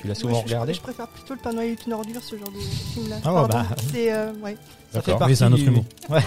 [0.00, 2.22] Tu l'as souvent moi, je- regardé je, préfère plutôt le Père Noël est une ordure,
[2.22, 2.58] ce genre de
[2.94, 3.16] film-là.
[3.24, 3.66] Ah, Pardon, bah.
[3.92, 4.56] C'est euh, ouais.
[4.96, 5.18] Ça fait D'accord.
[5.20, 5.84] partie Oui, c'est un autre du- humour.
[6.10, 6.20] Ouais.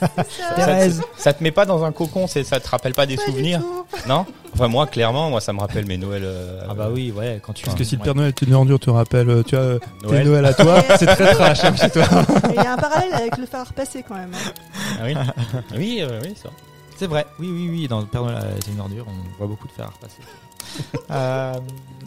[0.00, 0.08] Ça-
[0.48, 1.02] ça, Thérèse.
[1.16, 3.30] ça te met pas dans un cocon, c'est- ça te rappelle pas des Pas du
[3.30, 3.84] souvenirs tout.
[4.08, 6.22] Non Enfin, moi, clairement, moi, ça me rappelle mes Noëls.
[6.24, 7.64] euh, Ah bah oui, ouais, quand tu.
[7.64, 8.02] Parce que si le.
[8.02, 10.26] Père Noël est une ordure te rappelle, euh, tu vois, euh, tes Noël.
[10.28, 12.04] Noël à toi, c'est très trash hein, chez toi.
[12.04, 14.30] Et Il y a un parallèle avec le phare passé quand même.
[14.32, 14.52] hein.
[15.00, 15.14] Ah oui,
[15.76, 16.50] oui, euh, oui, ça.
[16.96, 19.66] C'est vrai, oui, oui, oui, dans le Père Noël, c'est une ordure, on voit beaucoup
[19.66, 20.20] de fer à repasser.
[20.22, 20.53] euh,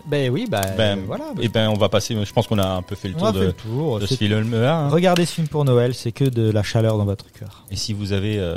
[0.10, 1.26] ben oui, bah, Ben, euh, voilà.
[1.42, 2.16] Et ben, on va passer.
[2.24, 4.00] Je pense qu'on a un peu fait le on tour de, le tour.
[4.00, 4.16] de ce
[4.64, 4.88] hein.
[4.90, 7.66] Regardez ce film pour Noël, c'est que de la chaleur dans votre cœur.
[7.72, 8.56] Et si vous avez, euh,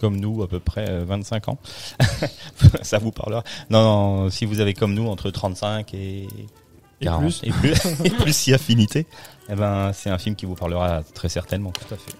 [0.00, 1.58] comme nous, à peu près euh, 25 ans,
[2.82, 3.44] ça vous parlera.
[3.70, 6.26] Non, non, si vous avez comme nous entre 35 et,
[7.00, 7.40] Et 40 plus.
[7.44, 7.72] et plus,
[8.04, 9.06] et plus si affinité,
[9.48, 11.70] eh ben, c'est un film qui vous parlera très certainement.
[11.70, 12.12] Tout à fait.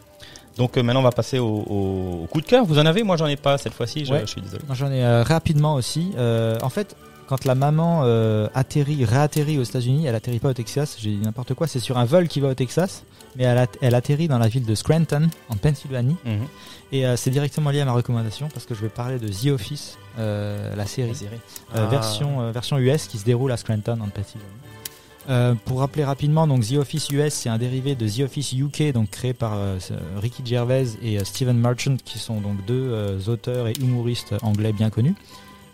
[0.56, 2.64] Donc euh, maintenant, on va passer au, au- au coup de cœur.
[2.64, 3.02] Vous en avez?
[3.04, 4.04] Moi, j'en ai pas cette fois-ci.
[4.04, 4.20] Je, Ouais.
[4.22, 4.62] je suis désolé.
[4.66, 6.10] Moi, J'en ai euh, rapidement aussi.
[6.16, 6.96] Euh, en fait,
[7.28, 10.96] quand la maman euh, atterrit, réatterrit aux États-Unis, elle atterrit pas au Texas.
[11.00, 11.66] J'ai dit n'importe quoi.
[11.66, 13.04] C'est sur un vol qui va au Texas,
[13.36, 16.16] mais elle, at- elle atterrit dans la ville de Scranton, en Pennsylvanie.
[16.24, 16.38] Mhm.
[16.90, 19.48] Et euh, c'est directement lié à ma recommandation parce que je vais parler de The
[19.52, 21.36] Office, euh, la série, euh,
[21.74, 21.86] Ah.
[21.86, 24.50] version version US qui se déroule à Scranton en Pennsylvanie.
[25.28, 28.92] Euh, pour rappeler rapidement, donc The Office US, c'est un dérivé de The Office UK,
[28.94, 29.76] donc créé par euh,
[30.16, 34.88] Ricky Gervais et euh, Stephen Merchant, qui sont donc deux auteurs et humoristes anglais bien
[34.88, 35.14] connus,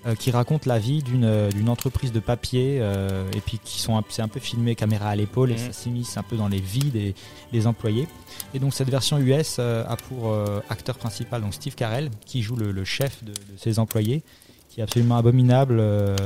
[0.06, 3.80] euh, qui racontent la vie d'une euh, d'une entreprise de papier, euh, et puis qui
[3.80, 5.58] sont un- c'est un peu filmé caméra à l'épaule, et Mhm.
[5.60, 7.14] ça s'immisce un peu dans les vies des,
[7.52, 8.06] des employés.
[8.52, 10.34] Et donc cette version US euh, a pour
[10.68, 14.22] acteur principal donc Steve Carell, qui joue le, le chef de, de ses employés,
[14.68, 15.82] qui est absolument abominable,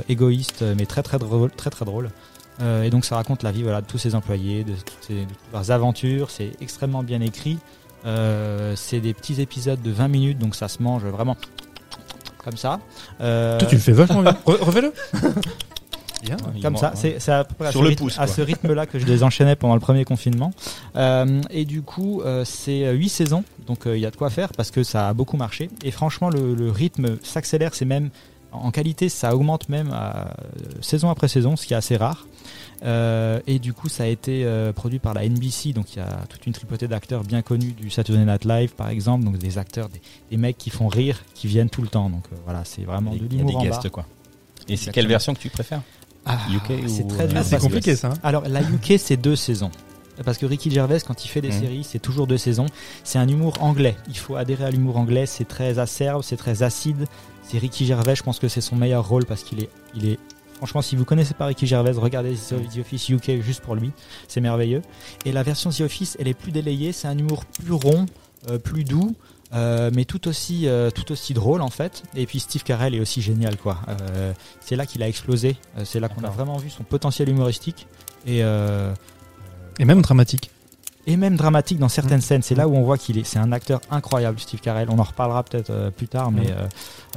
[0.08, 2.10] égoïste, mais très très drôle, très très drôle.
[2.82, 5.20] Et donc ça raconte la vie voilà, de tous ses employés, de, toutes ces- de
[5.28, 6.30] toutes leurs aventures.
[6.30, 7.58] C'est extrêmement bien écrit.
[8.74, 11.36] C'est des petits épisodes de 20 minutes, donc ça se mange vraiment
[12.48, 12.80] comme ça.
[13.20, 14.36] Euh, Toi, tu le fais vachement bien.
[14.46, 14.92] Re- Refais-le.
[16.24, 16.36] Bien.
[16.56, 18.40] Il comme ça, c'est à peu près à Sur ce le rythme- pouce, à ce
[18.42, 20.50] rythme-là que je les enchaînais pendant le premier confinement.
[20.96, 24.28] Euh, et du coup, euh, c'est huit saisons, donc euh, il y a de quoi
[24.28, 25.70] faire parce que ça a beaucoup marché.
[25.84, 28.10] Et franchement, le, le rythme s'accélère, c'est même
[28.50, 30.24] en qualité, ça augmente même à, euh,
[30.80, 32.26] saison après saison, ce qui est assez rare.
[32.84, 36.02] Euh, et du coup, ça a été euh, produit par la NBC, donc il y
[36.02, 39.58] a toute une tripotée d'acteurs bien connus du Saturday Night Live, par exemple, donc des
[39.58, 40.00] acteurs, des,
[40.30, 42.08] des mecs qui font rire, qui viennent tout le temps.
[42.08, 44.06] Donc euh, voilà, c'est vraiment Il y de a des l'humour guests, quoi.
[44.68, 45.82] Et c'est quelle version que tu préfères?
[46.24, 48.08] Ah, UK c'est ou, très euh, dur Ah, c'est compliqué ça.
[48.08, 48.14] hein.
[48.22, 49.70] Alors la UK c'est deux saisons.
[50.24, 51.60] parce que Ricky Gervais, quand il fait des Mhm.
[51.60, 52.66] séries, c'est toujours deux saisons.
[53.02, 53.96] C'est un humour anglais.
[54.08, 55.26] Il faut adhérer à l'humour anglais.
[55.26, 57.06] C'est très acerbe, c'est très acide.
[57.42, 58.14] C'est Ricky Gervais.
[58.14, 60.18] Je pense que c'est son meilleur rôle parce qu'il est, il est.
[60.58, 63.92] Franchement, si vous connaissez pas Ricky Gervais, regardez The Office UK juste pour lui.
[64.26, 64.82] C'est merveilleux.
[65.24, 66.92] Et la version The Office, elle est plus délayée.
[66.92, 68.06] C'est un humour plus rond,
[68.50, 69.14] euh, plus doux.
[69.54, 72.02] euh, mais tout aussi, euh, tout aussi drôle en fait.
[72.14, 73.78] Et puis Steve Carell est aussi génial quoi.
[73.88, 75.56] Euh, c'est là qu'il a explosé.
[75.84, 77.86] C'est là qu'on a vraiment vu son potentiel humoristique
[78.26, 78.92] et euh,
[79.78, 80.50] Et même dramatique.
[81.08, 82.42] Et même dramatique dans certaines scènes.
[82.42, 83.24] C'est là où on voit qu'il est.
[83.24, 84.88] C'est un acteur incroyable, Steve Carell.
[84.90, 86.50] On en reparlera peut-être euh, plus tard, mais Mhm.
[86.50, 86.66] euh,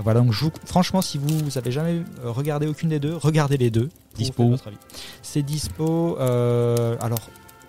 [0.02, 0.22] voilà.
[0.22, 3.58] Donc, je vous- franchement, si vous, vous avez jamais euh, regardé aucune des deux, regardez
[3.58, 3.90] les deux.
[4.16, 4.56] Dispo.
[5.22, 6.18] C'est dispo.
[6.20, 7.20] alors,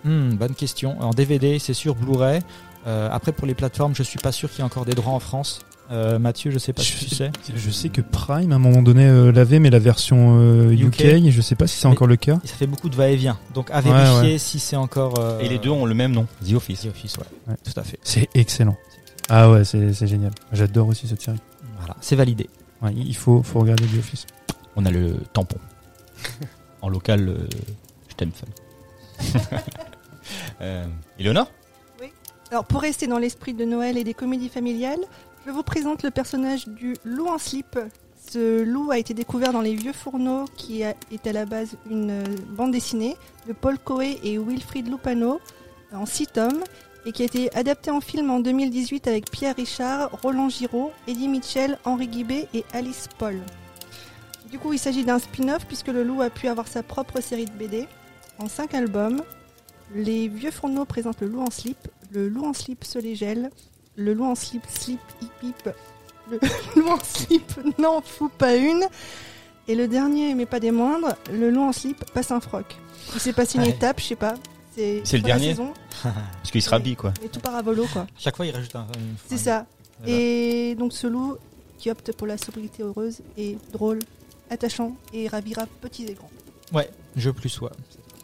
[0.05, 0.99] hmm, bonne question.
[1.01, 2.41] En DVD, c'est sur Blu-ray.
[2.85, 5.19] Après, pour les plateformes, je suis pas sûr qu'il y ait encore des droits en
[5.19, 5.59] France.
[5.91, 7.31] Euh, Mathieu, je sais pas si tu sais.
[7.55, 10.99] Je sais que Prime, à un moment donné, euh, l'avait, mais la version euh, UK,
[11.01, 11.29] UK.
[11.29, 12.39] je sais pas si c'est encore le cas.
[12.43, 13.37] Et ça fait beaucoup de va-et-vient.
[13.53, 14.37] Donc, à vérifier ouais.
[14.37, 15.19] si c'est encore.
[15.19, 16.81] euh, Et les deux ont le même nom, The Office.
[16.81, 17.23] The Office, ouais.
[17.47, 17.55] Ouais.
[17.63, 17.99] Tout à fait.
[18.01, 18.77] C'est excellent.
[19.29, 20.31] Ah ouais, c'est génial.
[20.51, 21.39] J'adore aussi cette série.
[21.79, 22.49] Voilà, c'est validé.
[22.81, 24.25] Ouais, il faut, faut regarder The Office.
[24.75, 25.57] On a le tampon.
[26.81, 27.47] en local, euh,
[28.09, 29.41] je t'aime, femme.
[30.61, 30.85] euh,
[31.19, 31.51] Eleonore?
[32.51, 34.99] Alors, pour rester dans l'esprit de Noël et des comédies familiales,
[35.45, 37.77] je vous présente le personnage du loup en slip.
[38.29, 42.11] Ce loup a été découvert dans Les Vieux Fourneaux, qui est à la base une
[42.11, 43.17] euh, bande dessinée
[43.47, 45.41] de Paul Coe et Wilfried Lupano
[45.93, 46.63] en six tomes
[47.05, 51.27] et qui a été adapté en film en 2018 avec Pierre Richard, Roland Giraud, Eddie
[51.27, 53.41] Mitchell, Henri Guibé et Alice Paul.
[54.49, 57.45] Du coup, il s'agit d'un spin-off puisque le loup a pu avoir sa propre série
[57.45, 57.87] de BD
[58.39, 59.21] en cinq albums.
[59.93, 63.51] Les vieux fourneaux présentent le loup en slip, le loup en slip se les gèle,
[63.95, 65.69] le loup en slip slip hip hip,
[66.31, 66.39] le
[66.75, 68.85] loup en slip n'en fout pas une,
[69.67, 72.65] et le dernier, mais pas des moindres, le loup en slip passe un froc.
[73.13, 73.69] Il s'est passé une Ouais.
[73.69, 74.35] étape, je sais pas.
[74.75, 75.71] C'est le dernier saison,
[76.03, 77.13] Parce qu'il se rhabille, quoi.
[77.23, 78.07] Et tout part à volo, quoi.
[78.17, 78.87] Chaque fois, il rajoute un.
[79.27, 79.65] C'est ça.
[80.07, 81.37] Et donc ce loup
[81.77, 83.99] qui opte pour la sobriété heureuse est drôle,
[84.49, 86.31] attachant et ravira petits et grands.
[86.73, 87.71] Ouais, je plus sois.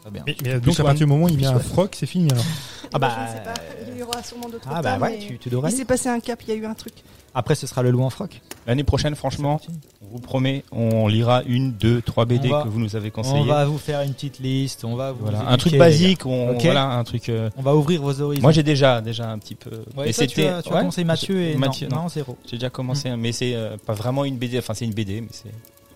[0.02, 0.22] C'est Très bien.
[0.26, 2.30] Mais, mais Plus donc à partir du moment où il met un froc, c'est fini
[2.30, 2.44] alors.
[2.92, 3.54] Ah bah, je ne sais pas,
[3.92, 5.70] il y aura sûrement d'autres Ah bah ouais, tu, tu devrais.
[5.70, 6.94] Il s'est passé un cap, il y a eu un truc.
[7.34, 8.40] Après, ce sera le loup en froc.
[8.66, 9.60] L'année prochaine, franchement,
[10.02, 13.38] on vous promet, on lira une, deux, trois BD va- que vous nous avez conseillées.
[13.38, 14.84] On va vous faire une petite liste.
[14.84, 17.28] On va vous Voilà, éduquer, un truc basique, on, voilà, un truc.
[17.28, 18.42] euh, On va ouvrir vos horizons.
[18.42, 19.70] Moi, j'ai déjà, déjà un petit peu.
[19.96, 22.36] Ouais, mais toi, tu as, tu as ouais, conseillé Mathieu et Mathieu, non, non, zéro.
[22.46, 24.58] J'ai déjà commencé, mais c'est euh, pas vraiment une BD.
[24.58, 25.52] Enfin, c'est une BD, mais c'est.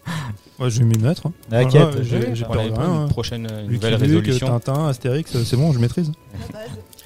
[0.61, 1.27] Ouais, je vais m'y mettre.
[1.27, 1.33] hein.
[1.51, 2.75] T'inquiète, Voilà, je j'ai j'ai peur de rien.
[2.81, 3.09] hein.
[3.09, 4.47] prochaine Lucky nouvelle Luke, résolution.
[4.47, 6.13] Tintin, Astérix, euh, c'est bon, je maîtrise.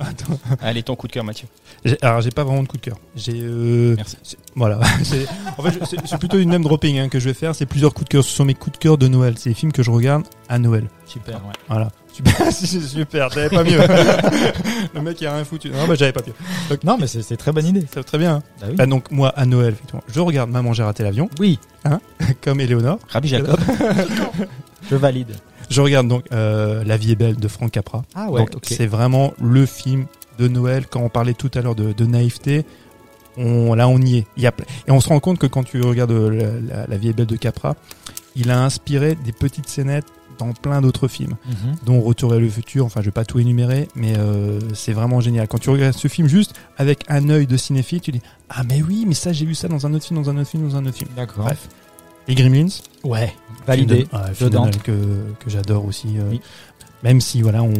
[0.00, 0.38] Attends.
[0.60, 1.48] Allez, ton coup de cœur, Mathieu.
[2.02, 2.96] Alors, j'ai pas vraiment de coup de cœur.
[3.16, 3.40] J'ai.
[3.42, 4.16] euh, Merci.
[4.54, 4.78] Voilà.
[5.58, 7.54] En fait, je- c'est plutôt une name dropping hein, que je vais faire.
[7.54, 8.24] C'est plusieurs coups de cœur.
[8.24, 9.34] Ce sont mes coups de cœur de Noël.
[9.38, 10.84] C'est les films que je regarde à Noël.
[11.06, 11.52] Super, ouais.
[11.68, 11.90] Voilà.
[12.12, 13.28] Super, super.
[13.30, 13.78] J'avais pas mieux.
[14.94, 15.70] Le mec, il a rien foutu.
[15.70, 16.32] Non, bah, j'avais pas mieux.
[16.70, 17.80] Donc, Non, mais c'est très bonne idée.
[17.92, 18.36] ça va très bien.
[18.36, 18.42] hein.
[18.60, 18.74] Bah oui.
[18.76, 21.28] Bah, donc, moi, à Noël, effectivement, je regarde Maman, j'ai raté l'avion.
[21.40, 21.58] Oui,
[22.40, 22.98] Comme Eleonore.
[23.08, 23.58] Rabbi Jacob.
[24.90, 25.32] je valide.
[25.70, 28.04] Je regarde donc euh, La vie est belle de Frank Capra.
[28.14, 28.62] Ah ouais, Donc.
[28.64, 30.06] C'est vraiment le film
[30.38, 30.86] de Noël.
[30.88, 32.64] Quand on parlait tout à l'heure de, de naïveté,
[33.36, 34.26] on, là on y est.
[34.36, 36.76] Il y a, ple- et on se rend compte que quand tu regardes euh, la,
[36.80, 37.76] la- La vie est belle de Capra,
[38.36, 40.06] il a inspiré des petites scénettes
[40.38, 41.74] dans plein d'autres films, Mhm.
[41.84, 42.84] dont Retour vers le futur.
[42.86, 45.48] Enfin, je vais pas tout énumérer, mais euh, c'est vraiment génial.
[45.48, 48.80] Quand tu regardes ce film juste avec un œil de cinéphile, tu dis ah mais
[48.80, 50.76] oui, mais ça j'ai vu ça dans un autre film, dans un autre film, dans
[50.76, 51.10] un autre film.
[51.16, 51.44] D'accord.
[51.44, 51.68] Bref.
[52.28, 52.68] Les Gremlins,
[53.04, 53.32] Ouais,
[53.66, 53.94] validé.
[53.96, 54.92] Film de- ah, film de que,
[55.40, 56.18] que j'adore aussi.
[56.18, 56.40] euh, Oui.
[57.02, 57.72] Même si voilà, on,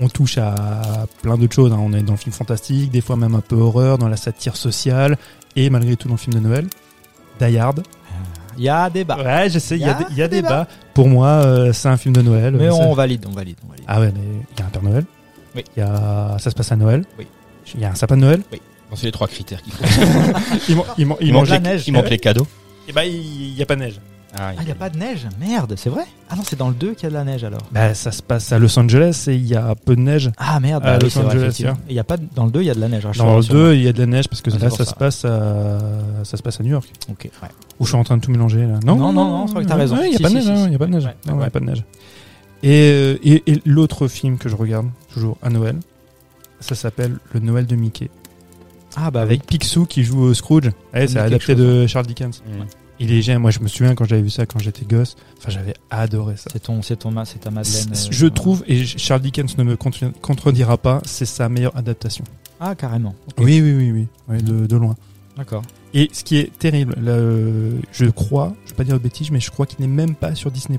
[0.00, 1.72] on touche à plein d'autres choses.
[1.72, 1.78] hein.
[1.80, 4.56] On est dans le film fantastique, des fois même un peu horreur, dans la satire
[4.56, 5.16] sociale,
[5.56, 6.66] et malgré tout dans le film de Noël.
[7.40, 7.82] Die Hard.
[8.56, 9.16] Il y a débat.
[9.16, 10.48] Ouais, je sais, il y a, Y a des- il y a débat.
[10.48, 10.68] débat.
[10.92, 12.54] Pour moi, euh, c'est un film de Noël.
[12.56, 13.84] Mais Ça- on valide, on valide, on valide.
[13.88, 14.20] Ah ouais, mais
[14.52, 15.04] il y a un Père Noël.
[15.56, 15.64] Oui.
[15.76, 16.36] Il y a...
[16.38, 17.04] Ça se passe à Noël.
[17.18, 17.26] Oui.
[17.74, 18.42] Il y a un sapin de Noël.
[18.52, 19.82] Bon, c'est les trois critères qu'il faut.
[20.68, 21.84] Il, man- il man- il Il, mange manque les- les, neige.
[21.88, 22.46] il manque les cadeaux.
[22.88, 24.00] Eh ben, il n'y a pas de neige.
[24.36, 26.66] Ah, Ah, il n'y a pas de neige Merde, c'est vrai Ah non, c'est dans
[26.68, 27.60] le 2 qu'il y a de la neige alors.
[27.70, 30.32] Bah, ça se passe à Los Angeles et il y a peu de neige.
[30.38, 31.56] Ah merde, À bah Los Angeles.
[31.60, 33.06] Et il y a pas de- dans le 2, il y a de la neige.
[33.06, 33.68] hein, Dans le suis rassuré.
[33.70, 35.78] 2, il y a de la neige parce que Ah, là, ça se, passe à...
[36.24, 36.90] ça se passe à New York.
[37.10, 37.48] Ok, ouais.
[37.78, 38.80] Ou je suis en train de tout mélanger là.
[38.84, 39.98] Non, non, non, je crois que t'as raison.
[40.02, 40.72] Il n'y a Si, pas de si, neige, si, hein, si.
[40.72, 41.04] y a pas de neige.
[41.04, 41.44] Ouais, Non, y ouais.
[41.46, 41.84] a pas de neige.
[42.64, 45.76] Et, euh, et, et l'autre film que je regarde, toujours à Noël,
[46.60, 48.10] ça s'appelle Le Noël de Mickey.
[48.96, 50.70] Ah bah avec Picsou qui joue euh, Scrooge.
[50.92, 52.42] Ouais, c'est adapté chose, de Charles Dickens.
[53.00, 53.40] Il est génial.
[53.40, 55.16] Moi, je me souviens quand j'avais vu ça quand j'étais gosse.
[55.38, 56.48] Enfin, j'avais adoré ça.
[56.52, 57.88] C'est ton, c'est ton, c'est ta Madeleine.
[57.92, 62.24] euh, Je trouve, et Charles Dickens ne me contre- contredira pas, c'est sa meilleure adaptation.
[62.60, 63.16] Ah carrément.
[63.38, 64.94] Oui, oui, oui, oui, de, de loin.
[65.36, 65.62] D'accord.
[65.92, 69.32] Et ce qui est terrible, là, euh, je crois, je vais pas dire de bêtises,
[69.32, 70.78] mais je crois qu'il n'est même pas sur Disney+.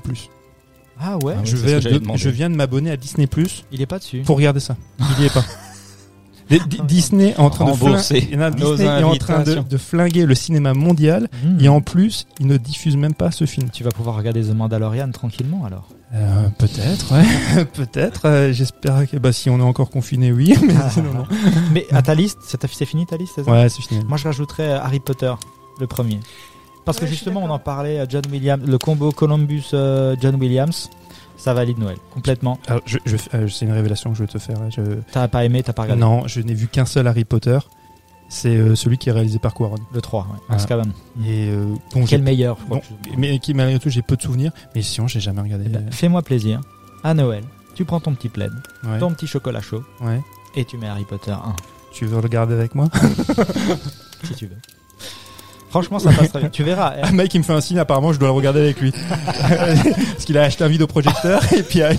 [0.98, 1.34] Ah ouais.
[1.36, 1.56] Ah oui, je,
[1.98, 4.22] de, je viens de m'abonner à Disney Plus Il est pas dessus.
[4.24, 4.76] pour regarder ça.
[5.18, 5.44] Il y est pas.
[6.84, 9.66] Disney est en train de flinguer, non, Nos Disney est en train de, invitations.
[9.68, 11.58] de flinguer le cinéma mondial Hmm.
[11.60, 13.68] et en plus, il ne diffuse même pas ce film.
[13.72, 15.88] Tu vas pouvoir regarder The Mandalorian tranquillement alors.
[16.14, 17.64] Euh, peut-être, ouais.
[17.74, 18.26] peut-être.
[18.26, 20.54] euh, J'espère que bah, si on est encore confiné, oui.
[20.62, 21.24] Mais sinon, non.
[21.72, 23.50] Mais à ta liste, c'est fini ta liste, c'est ça?
[23.50, 24.04] Ouais, c'est fini.
[24.06, 25.32] Moi, je rajouterais euh, Harry Potter,
[25.80, 26.20] le premier.
[26.84, 30.88] Parce que Ouais, justement, on en parlait, John Williams, le combo Columbus-John Williams,
[31.36, 32.58] ça valide Noël, complètement.
[32.66, 34.58] Alors, je, je, euh, c'est une révélation que je vais te faire.
[34.60, 34.70] là.
[34.70, 34.82] Je...
[35.12, 37.58] T'as pas aimé, t'as pas regardé Non, je n'ai vu qu'un seul Harry Potter.
[38.28, 39.76] C'est euh, celui qui est réalisé par Quaron.
[39.94, 40.38] Le 3, ouais.
[40.48, 40.56] Ah.
[41.24, 44.02] Et euh, bon, Quel meilleur, je crois bon, que je- mais qui malgré tout j'ai
[44.02, 44.50] peu de souvenirs.
[44.74, 45.66] Mais sinon, j'ai jamais regardé.
[45.68, 46.60] Eh ben, Fais-moi plaisir.
[47.04, 47.44] À Noël,
[47.76, 48.50] tu prends ton petit plaid,
[48.84, 48.98] Ouais.
[48.98, 50.20] ton petit chocolat chaud, Ouais.
[50.56, 51.54] et tu mets Harry Potter 1,
[51.92, 52.88] Tu veux le regarder avec moi?
[54.24, 54.56] Si tu veux.
[55.70, 56.48] Franchement, ça passe très bien.
[56.48, 56.94] Tu verras.
[57.02, 58.92] Un mec qui me fait un signe, apparemment, je dois le regarder avec lui.
[59.48, 61.92] Parce qu'il a acheté un vidéoprojecteur et puis euh,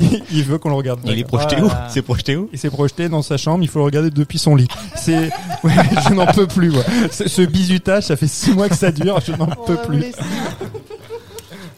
[0.00, 1.00] il, il veut qu'on le regarde.
[1.04, 1.86] Il est projeté Voilà.
[1.88, 4.38] où C'est projeté où Il s'est projeté dans sa chambre, il faut le regarder depuis
[4.38, 4.68] son lit.
[4.94, 5.30] C'est,
[5.64, 5.72] ouais,
[6.08, 6.70] je n'en peux plus.
[6.70, 6.82] moi.
[7.10, 10.04] Ce, ce bisutage, ça fait six mois que ça dure, je n'en peux plus.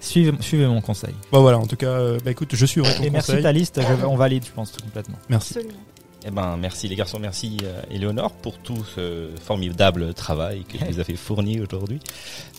[0.00, 1.14] Suivez, suivez mon conseil.
[1.32, 3.80] Bon voilà, en tout cas, euh, bah écoute, je suivrai ton Et merci ta liste,
[3.80, 5.16] je- on valide, je pense, complètement.
[5.28, 5.54] Merci.
[5.58, 5.80] Absolument.
[6.26, 11.04] Eh ben, merci les garçons, merci euh, Éléonore pour tout ce formidable travail que as
[11.04, 12.00] fait fournir aujourd'hui.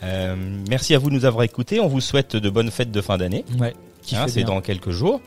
[0.01, 0.35] Euh,
[0.69, 1.79] merci à vous de nous avoir écoutés.
[1.79, 3.43] On vous souhaite de bonnes fêtes de fin d'année.
[3.59, 3.75] Ouais.
[4.01, 5.19] Qui Hein, c'est dans quelques jours.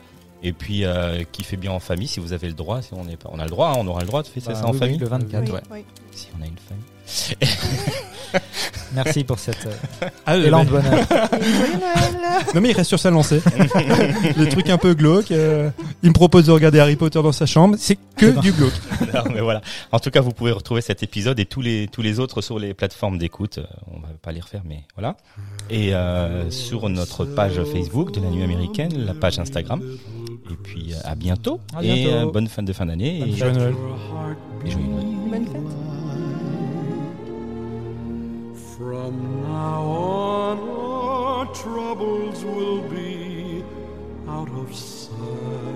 [0.45, 3.07] Et puis, euh, qui fait bien en famille, si vous avez le droit, si on
[3.07, 4.65] est pas, on a le droit, hein, on aura le droit de fêter Bah ça
[4.65, 4.97] en oui, oui, famille.
[4.97, 5.61] le 24, Oui, ouais.
[5.71, 5.85] oui.
[6.11, 6.83] Si on a une famille.
[8.95, 11.05] Merci pour cette euh, Ah, élan mais- de bonheur.
[12.55, 13.41] Non mais il reste sur sa lancée.
[14.37, 15.31] Le truc un peu glauque.
[15.31, 15.69] euh,
[16.01, 17.75] il me propose de regarder Harry Potter dans sa chambre.
[17.79, 18.73] C'est que du glauque.
[19.13, 19.61] Non, mais voilà.
[19.91, 22.57] En tout cas, vous pouvez retrouver cet épisode et tous les tous les autres sur
[22.59, 23.59] les plateformes d'écoute.
[23.59, 25.15] Euh, On va pas les refaire, mais voilà.
[25.69, 29.81] Et euh, sur notre page Facebook de la nuit américaine, la page Instagram.
[30.51, 31.59] Et puis euh, à bientôt.
[31.75, 32.11] À Et bientôt.
[32.15, 33.19] euh, bonne fin de fin d'année.
[33.19, 33.75] Bonne Et, Joyeux Noël.
[34.65, 35.05] et joyeux Noël.
[35.29, 35.61] Bonne fête.
[39.13, 43.63] From now on, our troubles will be
[44.27, 45.72] out of sight.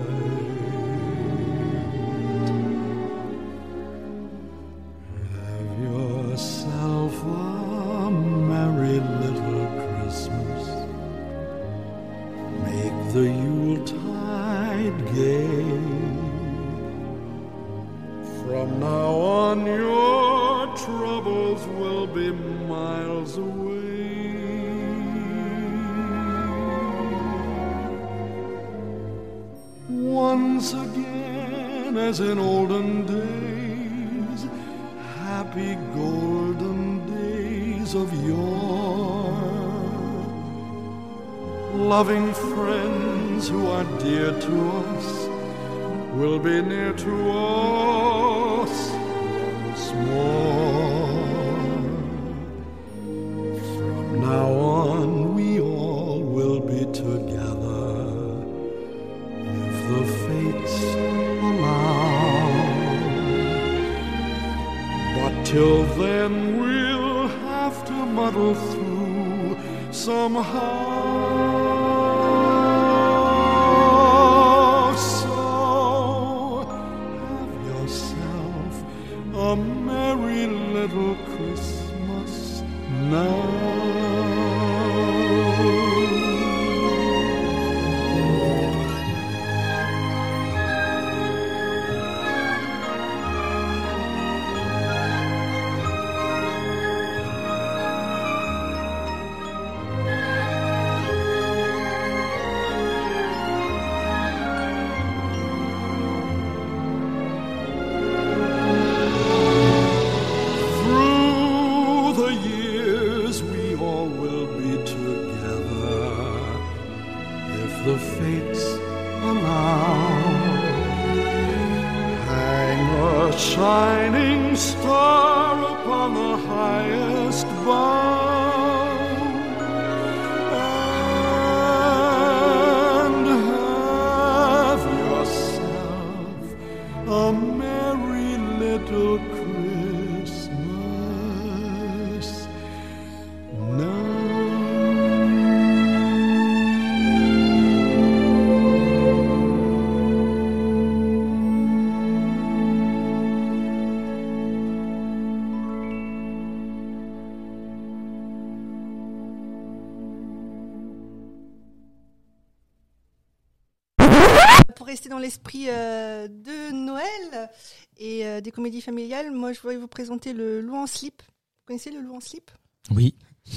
[165.08, 167.50] Rester dans l'esprit euh, de Noël
[167.98, 171.22] et euh, des comédies familiales, moi je voulais vous présenter le loup en slip.
[171.22, 172.50] Vous connaissez le loup en slip?
[172.90, 173.14] Oui.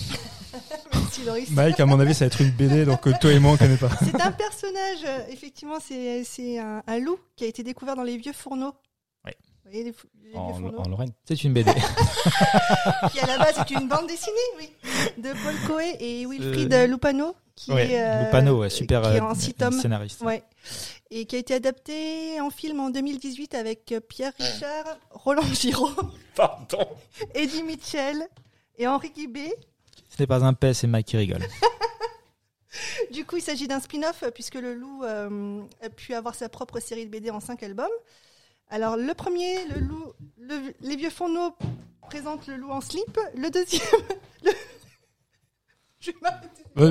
[0.93, 1.49] Merci Loris.
[1.51, 3.57] Mike, à mon avis, ça va être une BD, donc euh, toi et moi, on
[3.57, 3.89] connaît pas.
[4.03, 8.03] C'est un personnage, euh, effectivement, c'est c'est un, un loup qui a été découvert dans
[8.03, 8.73] les vieux fourneaux.
[9.25, 9.31] Oui.
[9.65, 10.79] Vous voyez les, fou- les vieux En, fourneaux?
[10.79, 11.11] en Lorraine.
[11.25, 11.71] C'est une BD.
[13.11, 14.69] Qui à la base est une bande dessinée, oui,
[15.17, 17.35] de Paul Coe et Wilfried Lupano.
[17.55, 19.79] Qui ouais, est, euh, Lupano, ouais, super, qui est euh, en six tomes.
[19.79, 20.21] scénariste.
[20.21, 20.43] Ouais.
[21.11, 25.91] Et qui a été adapté en film en 2018 avec euh, Pierre Richard, Roland Giraud,
[26.35, 26.87] Pardon.
[27.35, 28.27] Eddie Mitchell
[28.77, 29.53] et Henri Guibé.
[30.09, 31.45] Ce n'est pas un paix, c'est Mike qui rigole.
[33.11, 36.47] Du coup, il s'agit d'un spin-off euh, puisque le loup euh, a pu avoir sa
[36.47, 37.89] propre série de BD en cinq albums.
[38.69, 41.53] Alors, le premier, le loup, le- les vieux fourneaux
[42.09, 43.19] présentent le loup en slip.
[43.35, 43.81] Le deuxième,
[44.45, 44.51] le-
[45.99, 46.63] je vais m'arrêter.
[46.77, 46.89] Ouais.